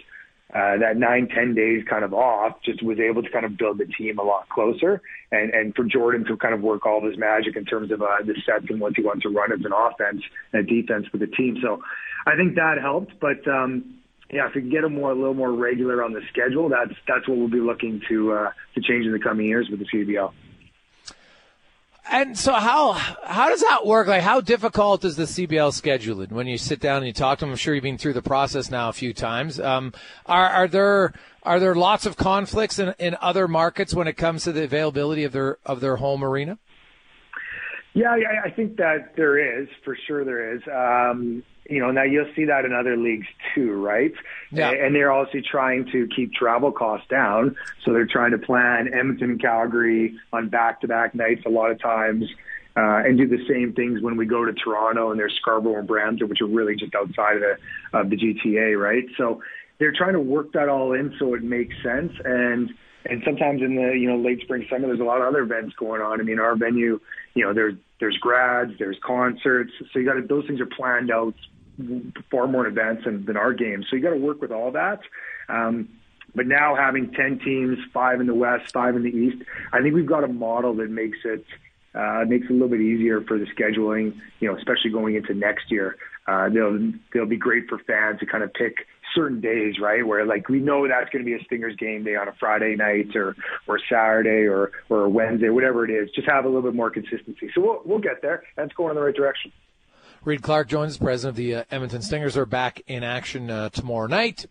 uh, 0.55 0.78
that 0.78 0.96
nine 0.96 1.28
ten 1.28 1.55
days 1.55 1.84
kind 1.88 2.05
of 2.05 2.12
off 2.12 2.57
just 2.64 2.82
was 2.82 2.98
able 2.98 3.22
to 3.22 3.30
kind 3.30 3.44
of 3.44 3.57
build 3.57 3.78
the 3.78 3.86
team 3.86 4.18
a 4.18 4.22
lot 4.22 4.48
closer, 4.48 5.01
and 5.30 5.51
and 5.53 5.74
for 5.74 5.84
Jordan 5.84 6.24
to 6.26 6.36
kind 6.36 6.55
of 6.55 6.61
work 6.61 6.86
all 6.86 6.98
of 6.98 7.05
his 7.05 7.18
magic 7.18 7.57
in 7.57 7.64
terms 7.64 7.90
of 7.90 8.03
uh, 8.03 8.07
the 8.24 8.34
sets 8.46 8.66
and 8.68 8.80
what 8.80 8.94
he 8.96 9.03
wants 9.03 9.22
to 9.22 9.28
run 9.28 9.53
as 9.53 9.61
an 9.64 9.72
offense 9.72 10.22
and 10.53 10.62
a 10.62 10.82
defense 10.82 11.07
with 11.12 11.20
the 11.20 11.28
team. 11.28 11.59
So 11.62 11.82
I 12.26 12.36
think 12.36 12.57
that 12.57 12.76
helped, 12.80 13.18
but. 13.20 13.46
um 13.48 13.96
yeah, 14.32 14.46
if 14.46 14.55
we 14.55 14.61
can 14.61 14.70
get 14.70 14.82
them 14.82 14.94
more 14.94 15.11
a 15.11 15.14
little 15.14 15.34
more 15.34 15.53
regular 15.53 16.05
on 16.05 16.12
the 16.12 16.20
schedule, 16.32 16.68
that's 16.68 16.92
that's 17.09 17.26
what 17.26 17.36
we'll 17.36 17.48
be 17.48 17.59
looking 17.59 18.01
to 18.09 18.32
uh, 18.32 18.51
to 18.76 18.80
change 18.80 19.05
in 19.05 19.11
the 19.11 19.18
coming 19.18 19.46
years 19.46 19.68
with 19.68 19.80
the 19.80 19.86
CBL. 19.86 20.32
And 22.11 22.36
so 22.36 22.52
how 22.52 22.92
how 22.92 23.48
does 23.48 23.61
that 23.61 23.86
work? 23.86 24.08
Like 24.08 24.22
how 24.22 24.40
difficult 24.40 25.04
is 25.04 25.14
the 25.14 25.24
CBL 25.24 25.70
scheduling 25.70 26.32
when 26.32 26.48
you 26.48 26.58
sit 26.58 26.80
down 26.80 26.98
and 26.98 27.06
you 27.06 27.12
talk 27.12 27.38
to 27.38 27.44
them? 27.44 27.50
I'm 27.50 27.56
sure 27.56 27.72
you've 27.72 27.84
been 27.84 27.98
through 27.98 28.14
the 28.14 28.22
process 28.22 28.68
now 28.68 28.88
a 28.88 28.92
few 28.92 29.14
times. 29.14 29.61
Um, 29.61 29.92
are 30.26 30.48
are 30.48 30.68
there 30.68 31.12
are 31.44 31.61
there 31.61 31.76
lots 31.76 32.06
of 32.06 32.16
conflicts 32.16 32.80
in, 32.80 32.94
in 32.98 33.16
other 33.20 33.46
markets 33.46 33.94
when 33.94 34.08
it 34.08 34.14
comes 34.14 34.42
to 34.44 34.52
the 34.52 34.64
availability 34.64 35.22
of 35.22 35.30
their 35.30 35.58
of 35.64 35.80
their 35.80 35.96
home 35.96 36.24
arena? 36.24 36.58
Yeah, 37.94 38.16
I 38.44 38.50
think 38.50 38.76
that 38.76 39.14
there 39.16 39.62
is 39.62 39.68
for 39.84 39.96
sure. 40.08 40.24
There 40.24 40.56
is. 40.56 40.62
Um, 40.66 41.44
you 41.68 41.80
know, 41.80 41.90
now 41.90 42.02
you'll 42.02 42.30
see 42.34 42.46
that 42.46 42.64
in 42.64 42.72
other 42.72 42.96
leagues 42.96 43.26
too, 43.54 43.72
right? 43.72 44.12
Yeah. 44.50 44.70
And 44.70 44.94
they're 44.94 45.12
also 45.12 45.38
trying 45.40 45.86
to 45.92 46.08
keep 46.14 46.32
travel 46.32 46.72
costs 46.72 47.08
down. 47.08 47.56
So 47.84 47.92
they're 47.92 48.06
trying 48.06 48.32
to 48.32 48.38
plan 48.38 48.88
Edmonton 48.92 49.30
and 49.30 49.40
Calgary 49.40 50.16
on 50.32 50.48
back-to-back 50.48 51.14
nights 51.14 51.42
a 51.46 51.50
lot 51.50 51.70
of 51.70 51.80
times. 51.80 52.24
Uh, 52.76 53.02
and 53.04 53.18
do 53.18 53.26
the 53.26 53.44
same 53.48 53.72
things 53.72 54.00
when 54.00 54.16
we 54.16 54.24
go 54.24 54.44
to 54.44 54.52
Toronto 54.52 55.11
and 55.11 55.18
there's 55.18 55.34
Scarborough 55.40 55.80
and 55.80 55.88
Brampton, 55.88 56.28
which 56.28 56.40
are 56.40 56.46
really 56.46 56.76
just 56.76 56.94
outside 56.94 57.36
of 57.36 57.42
the, 57.42 57.98
of 57.98 58.11
the 58.11 58.16
GTA, 58.16 58.80
right? 58.80 59.04
So 59.18 59.42
they're 59.78 59.92
trying 59.92 60.12
to 60.12 60.20
work 60.20 60.52
that 60.52 60.68
all 60.68 60.92
in 60.92 61.14
so 61.18 61.34
it 61.34 61.42
makes 61.42 61.74
sense. 61.82 62.12
And, 62.24 62.70
and 63.06 63.22
sometimes 63.24 63.61
in 63.61 63.74
the, 63.74 63.92
you 63.98 64.08
know, 64.08 64.16
late 64.16 64.40
spring, 64.42 64.66
summer, 64.70 64.86
there's 64.86 65.00
a 65.00 65.04
lot 65.04 65.20
of 65.20 65.26
other 65.26 65.40
events 65.40 65.74
going 65.74 66.00
on. 66.00 66.20
I 66.20 66.22
mean, 66.22 66.38
our 66.38 66.54
venue, 66.54 67.00
you 67.35 67.45
know, 67.45 67.55
there's, 67.55 67.74
there's 68.01 68.16
grads, 68.18 68.72
there's 68.78 68.99
concerts. 69.05 69.72
So 69.93 69.99
you 69.99 70.05
got 70.05 70.14
to, 70.14 70.22
those 70.26 70.47
things 70.47 70.61
are 70.61 70.66
planned 70.66 71.11
out 71.11 71.35
far 72.31 72.47
more 72.47 72.66
in 72.66 72.72
advance 72.72 73.05
than, 73.05 73.24
than 73.24 73.37
our 73.37 73.53
games. 73.53 73.87
So 73.89 73.97
you 73.97 74.03
got 74.03 74.11
to 74.11 74.16
work 74.16 74.41
with 74.41 74.53
all 74.53 74.72
that. 74.72 75.01
Um, 75.49 75.89
but 76.35 76.47
now 76.47 76.76
having 76.76 77.12
10 77.12 77.41
teams, 77.41 77.78
five 77.93 78.20
in 78.20 78.26
the 78.26 78.35
West, 78.35 78.72
five 78.72 78.95
in 78.95 79.03
the 79.03 79.11
East, 79.11 79.43
I 79.72 79.81
think 79.81 79.95
we've 79.95 80.07
got 80.07 80.24
a 80.24 80.28
model 80.28 80.74
that 80.76 80.91
makes 80.91 81.18
it, 81.24 81.45
uh, 81.95 82.24
makes 82.26 82.45
it 82.45 82.51
a 82.51 82.53
little 82.53 82.68
bit 82.68 82.81
easier 82.81 83.20
for 83.22 83.39
the 83.39 83.47
scheduling, 83.47 84.20
you 84.39 84.49
know, 84.49 84.57
especially 84.57 84.91
going 84.91 85.16
into 85.16 85.35
next 85.35 85.70
year. 85.70 85.97
Uh, 86.26 86.49
they'll, 86.49 86.93
they'll 87.12 87.26
be 87.26 87.37
great 87.37 87.68
for 87.68 87.78
fans 87.78 88.20
to 88.20 88.26
kind 88.26 88.45
of 88.45 88.53
pick 88.55 88.87
certain 89.14 89.40
days, 89.40 89.78
right? 89.80 90.06
Where 90.06 90.24
like 90.24 90.48
we 90.48 90.58
know 90.61 90.86
that's 90.86 91.11
going 91.11 91.24
to 91.24 91.28
be 91.28 91.34
a 91.34 91.44
Stingers 91.44 91.76
game 91.76 92.04
day 92.04 92.16
on 92.16 92.28
a 92.28 92.32
Friday 92.38 92.76
night 92.76 93.14
or 93.14 93.36
or 93.66 93.80
Saturday 93.90 94.46
or 94.46 94.72
or 94.88 95.08
Wednesday, 95.08 95.48
whatever 95.48 95.84
it 95.84 95.90
is. 95.90 96.11
Just 96.14 96.28
have 96.28 96.44
a 96.44 96.48
little 96.48 96.62
bit 96.62 96.74
more 96.74 96.90
consistency. 96.90 97.50
So 97.54 97.61
we'll 97.61 97.82
we'll 97.84 97.98
get 97.98 98.22
there. 98.22 98.44
That's 98.56 98.72
going 98.72 98.90
in 98.90 98.96
the 98.96 99.02
right 99.02 99.14
direction. 99.14 99.52
Reed 100.22 100.42
Clarke 100.42 100.68
joins, 100.68 100.92
us, 100.92 100.98
president 100.98 101.30
of 101.30 101.36
the 101.36 101.54
uh, 101.54 101.64
Edmonton 101.70 102.02
Stingers, 102.02 102.36
are 102.36 102.44
back 102.44 102.82
in 102.86 103.02
action 103.02 103.50
uh, 103.50 103.70
tomorrow 103.70 104.06
night. 104.06 104.44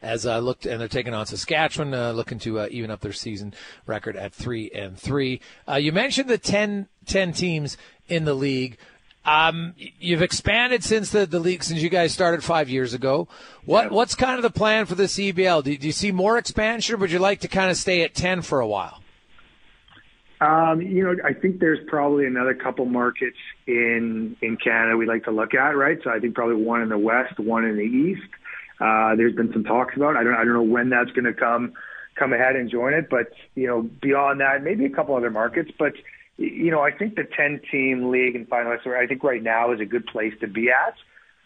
As 0.00 0.26
I 0.26 0.36
uh, 0.36 0.40
looked, 0.40 0.66
and 0.66 0.80
they're 0.80 0.88
taking 0.88 1.14
on 1.14 1.26
Saskatchewan, 1.26 1.94
uh, 1.94 2.12
looking 2.12 2.38
to 2.40 2.60
uh, 2.60 2.68
even 2.70 2.90
up 2.90 3.00
their 3.00 3.12
season 3.12 3.54
record 3.86 4.16
at 4.16 4.32
three 4.32 4.70
and 4.70 4.98
three. 4.98 5.40
Uh, 5.68 5.76
you 5.76 5.92
mentioned 5.92 6.28
the 6.28 6.38
10, 6.38 6.88
10 7.06 7.32
teams 7.32 7.76
in 8.08 8.24
the 8.24 8.34
league. 8.34 8.78
Um, 9.24 9.74
you've 9.76 10.22
expanded 10.22 10.82
since 10.82 11.10
the, 11.10 11.26
the 11.26 11.38
league 11.38 11.62
since 11.62 11.80
you 11.80 11.88
guys 11.88 12.12
started 12.12 12.42
five 12.42 12.68
years 12.68 12.92
ago. 12.92 13.28
What 13.64 13.84
yeah. 13.84 13.90
what's 13.90 14.14
kind 14.16 14.36
of 14.36 14.42
the 14.42 14.50
plan 14.50 14.86
for 14.86 14.96
the 14.96 15.04
CBL? 15.04 15.62
Do, 15.62 15.76
do 15.76 15.86
you 15.86 15.92
see 15.92 16.10
more 16.10 16.38
expansion, 16.38 16.96
or 16.96 16.98
would 16.98 17.12
you 17.12 17.20
like 17.20 17.40
to 17.40 17.48
kind 17.48 17.70
of 17.70 17.76
stay 17.76 18.02
at 18.02 18.14
ten 18.14 18.42
for 18.42 18.60
a 18.60 18.66
while? 18.66 19.00
Um, 20.40 20.82
you 20.82 21.04
know, 21.04 21.14
I 21.24 21.34
think 21.34 21.60
there's 21.60 21.78
probably 21.86 22.26
another 22.26 22.52
couple 22.52 22.84
markets 22.84 23.36
in 23.68 24.36
in 24.42 24.56
Canada 24.56 24.96
we'd 24.96 25.06
like 25.06 25.24
to 25.24 25.30
look 25.30 25.54
at, 25.54 25.76
right? 25.76 25.98
So 26.02 26.10
I 26.10 26.18
think 26.18 26.34
probably 26.34 26.56
one 26.56 26.82
in 26.82 26.88
the 26.88 26.98
west, 26.98 27.38
one 27.38 27.64
in 27.64 27.76
the 27.76 27.82
east. 27.82 28.28
Uh, 28.80 29.14
there's 29.14 29.36
been 29.36 29.52
some 29.52 29.62
talks 29.62 29.94
about. 29.94 30.16
I 30.16 30.24
don't 30.24 30.34
I 30.34 30.44
don't 30.44 30.54
know 30.54 30.62
when 30.62 30.90
that's 30.90 31.12
going 31.12 31.26
to 31.26 31.32
come 31.32 31.74
come 32.16 32.32
ahead 32.32 32.56
and 32.56 32.68
join 32.68 32.92
it, 32.92 33.08
but 33.08 33.28
you 33.54 33.68
know, 33.68 33.82
beyond 33.82 34.40
that, 34.40 34.64
maybe 34.64 34.84
a 34.84 34.90
couple 34.90 35.14
other 35.14 35.30
markets. 35.30 35.70
But 35.78 35.92
you 36.42 36.70
know, 36.70 36.80
I 36.80 36.90
think 36.90 37.14
the 37.14 37.24
10 37.24 37.60
team 37.70 38.10
league 38.10 38.34
and 38.34 38.48
finalists, 38.48 38.86
I 38.86 39.06
think 39.06 39.22
right 39.22 39.42
now 39.42 39.72
is 39.72 39.80
a 39.80 39.84
good 39.84 40.06
place 40.06 40.34
to 40.40 40.46
be 40.46 40.68
at. 40.70 40.94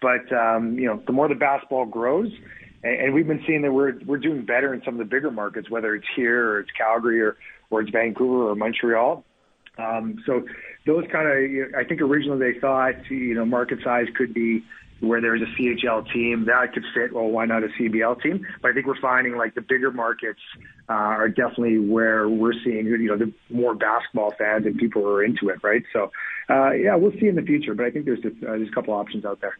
But 0.00 0.30
um, 0.32 0.78
you 0.78 0.86
know, 0.86 1.02
the 1.06 1.12
more 1.12 1.28
the 1.28 1.34
basketball 1.34 1.86
grows, 1.86 2.30
and, 2.82 3.00
and 3.00 3.14
we've 3.14 3.26
been 3.26 3.42
seeing 3.46 3.62
that 3.62 3.72
we're 3.72 3.98
we're 4.04 4.18
doing 4.18 4.44
better 4.44 4.74
in 4.74 4.82
some 4.84 4.94
of 4.94 4.98
the 4.98 5.04
bigger 5.04 5.30
markets, 5.30 5.70
whether 5.70 5.94
it's 5.94 6.06
here 6.14 6.50
or 6.50 6.60
it's 6.60 6.70
Calgary 6.76 7.20
or 7.20 7.36
or 7.70 7.80
it's 7.80 7.90
Vancouver 7.90 8.50
or 8.50 8.54
Montreal. 8.54 9.24
Um, 9.78 10.22
so 10.26 10.46
those 10.86 11.04
kind 11.10 11.28
of, 11.28 11.50
you 11.50 11.68
know, 11.70 11.78
I 11.78 11.84
think 11.84 12.00
originally 12.00 12.52
they 12.52 12.58
thought, 12.58 13.10
you 13.10 13.34
know, 13.34 13.44
market 13.44 13.78
size 13.82 14.06
could 14.16 14.32
be 14.32 14.64
where 15.00 15.20
there's 15.20 15.42
a 15.42 15.60
CHL 15.60 16.10
team 16.12 16.46
that 16.46 16.72
could 16.72 16.84
fit. 16.94 17.12
Well, 17.12 17.28
why 17.28 17.44
not 17.44 17.62
a 17.62 17.68
CBL 17.68 18.22
team? 18.22 18.46
But 18.62 18.70
I 18.70 18.74
think 18.74 18.86
we're 18.86 19.00
finding 19.00 19.36
like 19.36 19.54
the 19.54 19.60
bigger 19.60 19.90
markets 19.90 20.40
uh, 20.88 20.92
are 20.92 21.28
definitely 21.28 21.78
where 21.78 22.28
we're 22.28 22.54
seeing, 22.64 22.86
you 22.86 23.08
know, 23.08 23.18
the 23.18 23.32
more 23.50 23.74
basketball 23.74 24.32
fans 24.38 24.66
and 24.66 24.76
people 24.76 25.02
who 25.02 25.08
are 25.08 25.22
into 25.22 25.48
it, 25.48 25.62
right? 25.62 25.82
So, 25.92 26.10
uh, 26.48 26.70
yeah, 26.72 26.96
we'll 26.96 27.12
see 27.20 27.28
in 27.28 27.34
the 27.34 27.42
future. 27.42 27.74
But 27.74 27.86
I 27.86 27.90
think 27.90 28.06
there's 28.06 28.20
just, 28.20 28.36
uh, 28.42 28.52
there's 28.52 28.68
a 28.68 28.74
couple 28.74 28.94
options 28.94 29.24
out 29.24 29.40
there. 29.40 29.58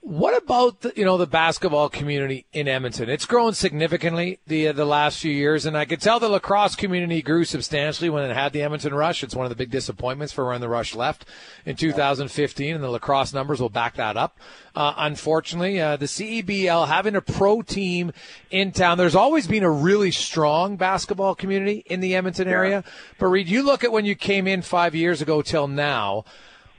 What 0.00 0.40
about 0.40 0.80
the, 0.80 0.92
you 0.96 1.04
know 1.04 1.16
the 1.16 1.26
basketball 1.26 1.88
community 1.88 2.46
in 2.52 2.68
Edmonton? 2.68 3.08
It's 3.08 3.26
grown 3.26 3.54
significantly 3.54 4.38
the 4.46 4.68
uh, 4.68 4.72
the 4.72 4.84
last 4.84 5.18
few 5.20 5.32
years, 5.32 5.66
and 5.66 5.76
I 5.76 5.84
could 5.84 6.00
tell 6.00 6.18
the 6.18 6.28
lacrosse 6.28 6.74
community 6.74 7.22
grew 7.22 7.44
substantially 7.44 8.08
when 8.08 8.28
it 8.28 8.34
had 8.34 8.52
the 8.52 8.62
Edmonton 8.62 8.94
Rush. 8.94 9.22
It's 9.22 9.34
one 9.34 9.46
of 9.46 9.50
the 9.50 9.56
big 9.56 9.70
disappointments 9.70 10.32
for 10.32 10.46
when 10.48 10.60
the 10.60 10.68
Rush 10.68 10.94
left 10.94 11.26
in 11.64 11.76
2015, 11.76 12.74
and 12.74 12.82
the 12.82 12.90
lacrosse 12.90 13.32
numbers 13.32 13.60
will 13.60 13.68
back 13.68 13.96
that 13.96 14.16
up. 14.16 14.38
Uh, 14.74 14.94
unfortunately, 14.96 15.80
uh, 15.80 15.96
the 15.96 16.06
CEBL 16.06 16.88
having 16.88 17.14
a 17.14 17.20
pro 17.20 17.62
team 17.62 18.12
in 18.50 18.72
town, 18.72 18.98
there's 18.98 19.16
always 19.16 19.46
been 19.46 19.64
a 19.64 19.70
really 19.70 20.10
strong 20.10 20.76
basketball 20.76 21.34
community 21.34 21.84
in 21.86 22.00
the 22.00 22.14
Edmonton 22.14 22.48
area. 22.48 22.82
Yeah. 22.84 22.92
But 23.18 23.26
Reed, 23.26 23.48
you 23.48 23.62
look 23.62 23.84
at 23.84 23.92
when 23.92 24.04
you 24.04 24.14
came 24.14 24.46
in 24.46 24.62
five 24.62 24.94
years 24.94 25.20
ago 25.20 25.42
till 25.42 25.68
now. 25.68 26.24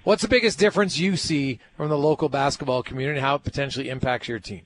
What's 0.07 0.21
the 0.21 0.29
biggest 0.29 0.57
difference 0.57 0.97
you 0.97 1.17
see 1.17 1.59
from 1.75 1.89
the 1.89 1.97
local 1.97 2.29
basketball 2.29 2.81
community 2.81 3.17
and 3.17 3.25
how 3.25 3.35
it 3.35 3.43
potentially 3.43 3.89
impacts 3.89 4.29
your 4.29 4.39
team? 4.39 4.61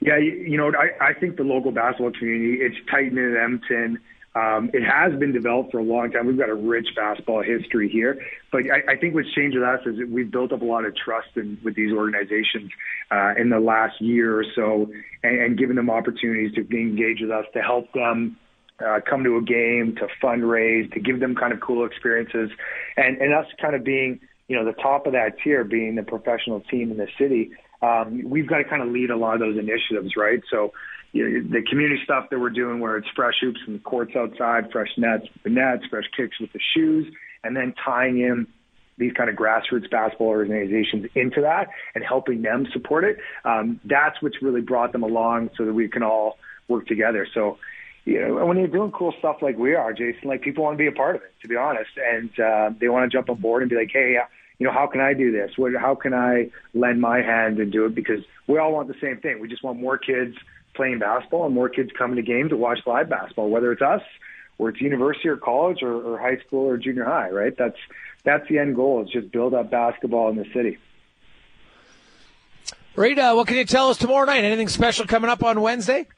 Yeah, 0.00 0.18
you, 0.18 0.32
you 0.32 0.56
know, 0.56 0.72
I, 0.76 1.10
I 1.10 1.14
think 1.14 1.36
the 1.36 1.44
local 1.44 1.70
basketball 1.70 2.10
community, 2.10 2.60
it's 2.60 2.74
tight 2.90 3.12
in 3.12 3.36
Edmonton. 3.40 4.00
Um, 4.34 4.72
it 4.74 4.82
has 4.82 5.16
been 5.20 5.30
developed 5.32 5.70
for 5.70 5.78
a 5.78 5.84
long 5.84 6.10
time. 6.10 6.26
We've 6.26 6.36
got 6.36 6.48
a 6.48 6.54
rich 6.56 6.88
basketball 6.96 7.44
history 7.44 7.88
here, 7.88 8.20
but 8.50 8.62
I, 8.62 8.94
I 8.94 8.96
think 8.96 9.14
what's 9.14 9.32
changed 9.34 9.56
with 9.56 9.62
us 9.62 9.86
is 9.86 9.98
that 9.98 10.10
we've 10.10 10.32
built 10.32 10.52
up 10.52 10.62
a 10.62 10.64
lot 10.64 10.84
of 10.84 10.96
trust 10.96 11.28
in, 11.36 11.56
with 11.62 11.76
these 11.76 11.92
organizations 11.92 12.72
uh, 13.12 13.34
in 13.38 13.50
the 13.50 13.60
last 13.60 14.00
year 14.00 14.36
or 14.36 14.44
so, 14.56 14.90
and, 15.22 15.40
and 15.42 15.56
given 15.56 15.76
them 15.76 15.90
opportunities 15.90 16.52
to 16.56 16.62
engage 16.76 17.20
with 17.20 17.30
us 17.30 17.44
to 17.52 17.62
help 17.62 17.92
them 17.92 18.36
uh, 18.84 19.00
come 19.08 19.24
to 19.24 19.36
a 19.36 19.42
game, 19.42 19.96
to 19.96 20.06
fundraise, 20.22 20.92
to 20.92 21.00
give 21.00 21.20
them 21.20 21.34
kind 21.34 21.52
of 21.52 21.60
cool 21.60 21.86
experiences, 21.86 22.50
and 22.96 23.18
and 23.18 23.34
us 23.34 23.46
kind 23.60 23.74
of 23.74 23.84
being 23.84 24.20
you 24.48 24.56
know 24.56 24.64
the 24.64 24.72
top 24.72 25.06
of 25.06 25.12
that 25.12 25.36
tier, 25.42 25.64
being 25.64 25.94
the 25.94 26.02
professional 26.02 26.60
team 26.60 26.90
in 26.90 26.96
the 26.96 27.08
city. 27.18 27.50
Um, 27.80 28.22
we've 28.24 28.48
got 28.48 28.58
to 28.58 28.64
kind 28.64 28.82
of 28.82 28.88
lead 28.88 29.10
a 29.10 29.16
lot 29.16 29.34
of 29.34 29.40
those 29.40 29.56
initiatives, 29.56 30.16
right? 30.16 30.40
So 30.50 30.72
you 31.12 31.28
know, 31.28 31.48
the 31.60 31.62
community 31.68 32.00
stuff 32.04 32.26
that 32.30 32.38
we're 32.38 32.50
doing, 32.50 32.80
where 32.80 32.96
it's 32.96 33.08
fresh 33.14 33.34
hoops 33.40 33.60
the 33.66 33.78
courts 33.78 34.12
outside, 34.16 34.70
fresh 34.72 34.90
nets 34.96 35.26
the 35.44 35.50
nets, 35.50 35.84
fresh 35.90 36.06
kicks 36.16 36.38
with 36.40 36.52
the 36.52 36.60
shoes, 36.74 37.12
and 37.44 37.56
then 37.56 37.74
tying 37.84 38.18
in 38.18 38.46
these 38.98 39.12
kind 39.12 39.30
of 39.30 39.36
grassroots 39.36 39.88
basketball 39.90 40.26
organizations 40.26 41.06
into 41.14 41.40
that 41.40 41.68
and 41.94 42.04
helping 42.04 42.42
them 42.42 42.66
support 42.72 43.04
it. 43.04 43.18
Um, 43.44 43.80
that's 43.84 44.20
what's 44.20 44.42
really 44.42 44.60
brought 44.60 44.92
them 44.92 45.04
along 45.04 45.50
so 45.56 45.64
that 45.64 45.72
we 45.72 45.88
can 45.88 46.02
all 46.02 46.36
work 46.66 46.86
together. 46.86 47.26
So 47.32 47.58
you 48.04 48.20
know, 48.20 48.46
when 48.46 48.56
you're 48.56 48.68
doing 48.68 48.90
cool 48.90 49.12
stuff 49.18 49.36
like 49.42 49.58
we 49.58 49.74
are, 49.74 49.92
Jason, 49.92 50.28
like 50.28 50.42
people 50.42 50.64
want 50.64 50.74
to 50.74 50.82
be 50.82 50.86
a 50.86 50.92
part 50.92 51.16
of 51.16 51.22
it, 51.22 51.32
to 51.42 51.48
be 51.48 51.56
honest, 51.56 51.90
and 51.96 52.30
uh, 52.40 52.70
they 52.78 52.88
want 52.88 53.10
to 53.10 53.16
jump 53.16 53.28
on 53.28 53.36
board 53.36 53.62
and 53.62 53.70
be 53.70 53.76
like, 53.76 53.90
hey, 53.92 54.16
you 54.58 54.66
know, 54.66 54.72
how 54.72 54.86
can 54.86 55.00
I 55.00 55.14
do 55.14 55.30
this? 55.30 55.52
What, 55.56 55.72
how 55.74 55.94
can 55.94 56.14
I 56.14 56.50
lend 56.74 57.00
my 57.00 57.20
hand 57.20 57.58
and 57.58 57.70
do 57.70 57.84
it? 57.86 57.94
Because 57.94 58.20
we 58.46 58.58
all 58.58 58.72
want 58.72 58.88
the 58.88 58.96
same 59.00 59.18
thing. 59.18 59.40
We 59.40 59.48
just 59.48 59.62
want 59.62 59.78
more 59.78 59.98
kids 59.98 60.36
playing 60.74 60.98
basketball 60.98 61.46
and 61.46 61.54
more 61.54 61.68
kids 61.68 61.90
coming 61.96 62.16
to 62.16 62.22
games 62.22 62.50
to 62.50 62.56
watch 62.56 62.78
live 62.86 63.08
basketball, 63.08 63.50
whether 63.50 63.72
it's 63.72 63.82
us 63.82 64.02
or 64.58 64.70
it's 64.70 64.80
university 64.80 65.28
or 65.28 65.36
college 65.36 65.82
or, 65.82 65.92
or 65.92 66.18
high 66.18 66.38
school 66.46 66.66
or 66.66 66.76
junior 66.76 67.04
high, 67.04 67.30
right? 67.30 67.56
That's 67.56 67.76
that's 68.24 68.48
the 68.48 68.58
end 68.58 68.76
goal. 68.76 69.02
Is 69.04 69.10
just 69.10 69.30
build 69.30 69.54
up 69.54 69.70
basketball 69.70 70.28
in 70.30 70.36
the 70.36 70.46
city. 70.52 70.78
Reed, 72.96 73.18
what 73.18 73.46
can 73.46 73.56
you 73.56 73.64
tell 73.64 73.90
us 73.90 73.96
tomorrow 73.96 74.26
night? 74.26 74.42
Anything 74.42 74.68
special 74.68 75.06
coming 75.06 75.30
up 75.30 75.44
on 75.44 75.60
Wednesday? 75.60 76.08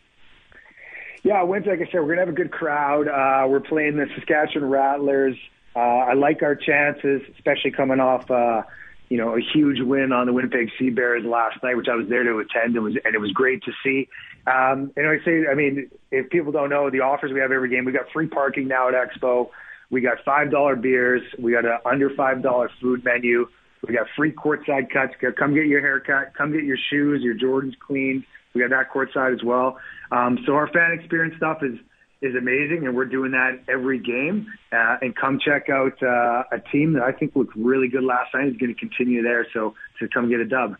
Yeah, 1.22 1.42
Wednesday, 1.42 1.72
like 1.72 1.88
I 1.88 1.92
said, 1.92 2.00
we're 2.00 2.08
gonna 2.08 2.20
have 2.20 2.28
a 2.28 2.32
good 2.32 2.50
crowd. 2.50 3.06
Uh, 3.06 3.46
we're 3.48 3.60
playing 3.60 3.96
the 3.96 4.06
Saskatchewan 4.16 4.68
Rattlers. 4.70 5.36
Uh, 5.76 5.78
I 5.78 6.14
like 6.14 6.42
our 6.42 6.54
chances, 6.54 7.22
especially 7.36 7.70
coming 7.72 8.00
off, 8.00 8.30
uh, 8.30 8.62
you 9.08 9.18
know, 9.18 9.36
a 9.36 9.40
huge 9.40 9.80
win 9.80 10.12
on 10.12 10.26
the 10.26 10.32
Winnipeg 10.32 10.70
Sea 10.78 10.90
Bears 10.90 11.24
last 11.24 11.62
night, 11.62 11.76
which 11.76 11.88
I 11.88 11.94
was 11.94 12.08
there 12.08 12.22
to 12.24 12.38
attend. 12.38 12.74
It 12.74 12.80
was 12.80 12.94
and 13.04 13.14
it 13.14 13.20
was 13.20 13.32
great 13.32 13.62
to 13.64 13.72
see. 13.84 14.08
Um, 14.46 14.92
and 14.96 15.06
I 15.06 15.22
say, 15.24 15.44
I 15.50 15.54
mean, 15.54 15.90
if 16.10 16.30
people 16.30 16.52
don't 16.52 16.70
know 16.70 16.88
the 16.90 17.00
offers 17.00 17.32
we 17.32 17.40
have 17.40 17.52
every 17.52 17.68
game, 17.68 17.84
we 17.84 17.92
got 17.92 18.10
free 18.12 18.26
parking 18.26 18.66
now 18.66 18.88
at 18.88 18.94
Expo. 18.94 19.50
We 19.90 20.00
got 20.00 20.18
five 20.24 20.50
dollar 20.50 20.74
beers. 20.74 21.22
We 21.38 21.52
got 21.52 21.66
a 21.66 21.86
under 21.86 22.08
five 22.14 22.42
dollar 22.42 22.70
food 22.80 23.04
menu. 23.04 23.46
We 23.86 23.94
got 23.94 24.06
free 24.16 24.32
courtside 24.32 24.90
cuts. 24.90 25.14
Come 25.38 25.54
get 25.54 25.66
your 25.66 25.80
haircut. 25.80 26.34
Come 26.36 26.52
get 26.52 26.64
your 26.64 26.78
shoes, 26.90 27.22
your 27.22 27.34
Jordans 27.34 27.78
cleaned. 27.78 28.24
We 28.54 28.62
have 28.62 28.70
that 28.70 28.90
courtside 28.92 29.34
as 29.34 29.42
well. 29.42 29.78
Um, 30.10 30.38
so 30.46 30.54
our 30.54 30.68
fan 30.68 30.96
experience 30.98 31.36
stuff 31.36 31.58
is 31.62 31.78
is 32.22 32.34
amazing, 32.34 32.86
and 32.86 32.94
we're 32.94 33.06
doing 33.06 33.30
that 33.30 33.60
every 33.66 33.98
game. 33.98 34.46
Uh, 34.70 34.98
and 35.00 35.16
come 35.16 35.38
check 35.42 35.70
out 35.70 36.02
uh, 36.02 36.42
a 36.52 36.60
team 36.70 36.92
that 36.92 37.02
I 37.02 37.12
think 37.12 37.34
looked 37.34 37.56
really 37.56 37.88
good 37.88 38.04
last 38.04 38.34
night 38.34 38.48
is 38.48 38.56
going 38.56 38.74
to 38.74 38.78
continue 38.78 39.22
there. 39.22 39.46
So 39.54 39.74
to 40.00 40.08
come 40.08 40.28
get 40.28 40.40
a 40.40 40.44
dub. 40.44 40.76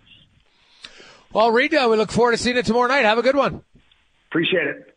Well, 1.32 1.50
Reed, 1.50 1.72
uh, 1.74 1.86
we 1.90 1.96
look 1.96 2.10
forward 2.10 2.32
to 2.32 2.38
seeing 2.38 2.56
it 2.56 2.66
tomorrow 2.66 2.88
night. 2.88 3.04
Have 3.04 3.18
a 3.18 3.22
good 3.22 3.36
one. 3.36 3.62
Appreciate 4.30 4.66
it. 4.66 4.96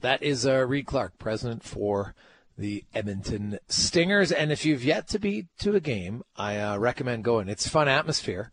That 0.00 0.22
is 0.22 0.46
uh, 0.46 0.66
Reed 0.66 0.86
Clarke, 0.86 1.18
president 1.18 1.64
for 1.64 2.14
the 2.56 2.84
Edmonton 2.94 3.58
Stingers. 3.68 4.30
And 4.30 4.52
if 4.52 4.64
you've 4.64 4.84
yet 4.84 5.08
to 5.08 5.18
be 5.18 5.48
to 5.58 5.74
a 5.74 5.80
game, 5.80 6.22
I 6.36 6.58
uh, 6.58 6.78
recommend 6.78 7.24
going. 7.24 7.48
It's 7.48 7.66
fun 7.66 7.88
atmosphere. 7.88 8.52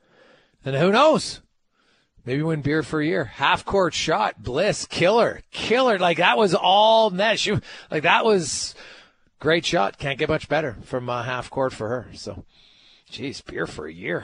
And 0.64 0.76
who 0.76 0.92
knows? 0.92 1.42
Maybe 2.26 2.44
win 2.44 2.62
beer 2.62 2.84
for 2.84 3.02
a 3.02 3.06
year. 3.06 3.26
Half 3.26 3.66
court 3.66 3.94
shot, 3.94 4.44
Bliss, 4.44 4.86
killer, 4.86 5.42
killer. 5.52 5.98
Like 5.98 6.18
that 6.18 6.38
was 6.38 6.54
all 6.54 7.10
net. 7.10 7.40
She, 7.40 7.58
like 7.90 8.04
that 8.04 8.26
was 8.26 8.76
great 9.40 9.66
shot. 9.66 9.98
Can't 9.98 10.20
get 10.20 10.30
much 10.30 10.48
better 10.48 10.78
from 10.84 11.10
uh, 11.10 11.24
half 11.24 11.50
court 11.50 11.74
for 11.74 11.90
her. 11.90 12.08
So, 12.14 12.46
geez, 13.10 13.42
beer 13.42 13.66
for 13.66 13.88
a 13.88 13.94
year. 13.94 14.24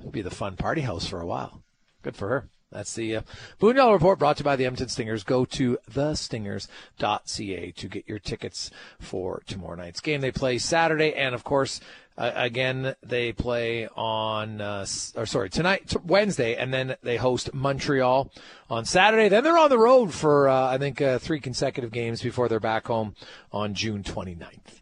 It'll 0.00 0.10
be 0.10 0.22
the 0.22 0.30
fun 0.30 0.56
party 0.56 0.80
house 0.80 1.06
for 1.06 1.20
a 1.20 1.26
while. 1.26 1.62
Good 2.02 2.16
for 2.16 2.28
her. 2.28 2.48
That's 2.70 2.94
the 2.94 3.16
uh, 3.16 3.22
Report 3.60 4.18
brought 4.18 4.36
to 4.36 4.40
you 4.42 4.44
by 4.44 4.56
the 4.56 4.66
Edmonton 4.66 4.88
Stingers. 4.88 5.24
Go 5.24 5.44
to 5.46 5.78
thestingers.ca 5.90 7.70
to 7.72 7.88
get 7.88 8.08
your 8.08 8.18
tickets 8.18 8.70
for 9.00 9.42
tomorrow 9.46 9.76
night's 9.76 10.00
game. 10.00 10.20
They 10.20 10.30
play 10.30 10.58
Saturday, 10.58 11.14
and 11.14 11.34
of 11.34 11.44
course, 11.44 11.80
uh, 12.18 12.32
again, 12.34 12.94
they 13.02 13.32
play 13.32 13.88
on, 13.96 14.60
uh, 14.60 14.84
or 15.14 15.24
sorry, 15.24 15.48
tonight, 15.48 15.88
t- 15.88 15.98
Wednesday, 16.04 16.56
and 16.56 16.74
then 16.74 16.96
they 17.02 17.16
host 17.16 17.54
Montreal 17.54 18.30
on 18.68 18.84
Saturday. 18.84 19.28
Then 19.28 19.44
they're 19.44 19.56
on 19.56 19.70
the 19.70 19.78
road 19.78 20.12
for, 20.12 20.48
uh, 20.48 20.68
I 20.68 20.76
think, 20.78 21.00
uh, 21.00 21.18
three 21.18 21.40
consecutive 21.40 21.92
games 21.92 22.20
before 22.20 22.48
they're 22.48 22.60
back 22.60 22.88
home 22.88 23.14
on 23.50 23.72
June 23.72 24.02
29th. 24.02 24.80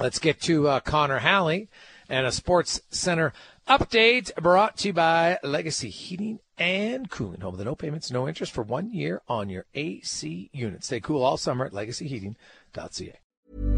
Let's 0.00 0.18
get 0.18 0.40
to 0.42 0.68
uh, 0.68 0.80
Connor 0.80 1.18
Halley 1.18 1.68
and 2.08 2.26
a 2.26 2.32
Sports 2.32 2.80
Center 2.90 3.32
update 3.68 4.34
brought 4.36 4.78
to 4.78 4.88
you 4.88 4.94
by 4.94 5.38
Legacy 5.42 5.90
Heating 5.90 6.40
and 6.56 7.10
Cooling. 7.10 7.42
Home 7.42 7.56
with 7.56 7.66
no 7.66 7.74
payments, 7.74 8.10
no 8.10 8.26
interest 8.26 8.52
for 8.52 8.62
one 8.62 8.90
year 8.90 9.20
on 9.28 9.50
your 9.50 9.66
AC 9.74 10.48
unit. 10.52 10.84
Stay 10.84 11.00
cool 11.00 11.22
all 11.22 11.36
summer 11.36 11.66
at 11.66 11.72
legacyheating.ca. 11.72 13.77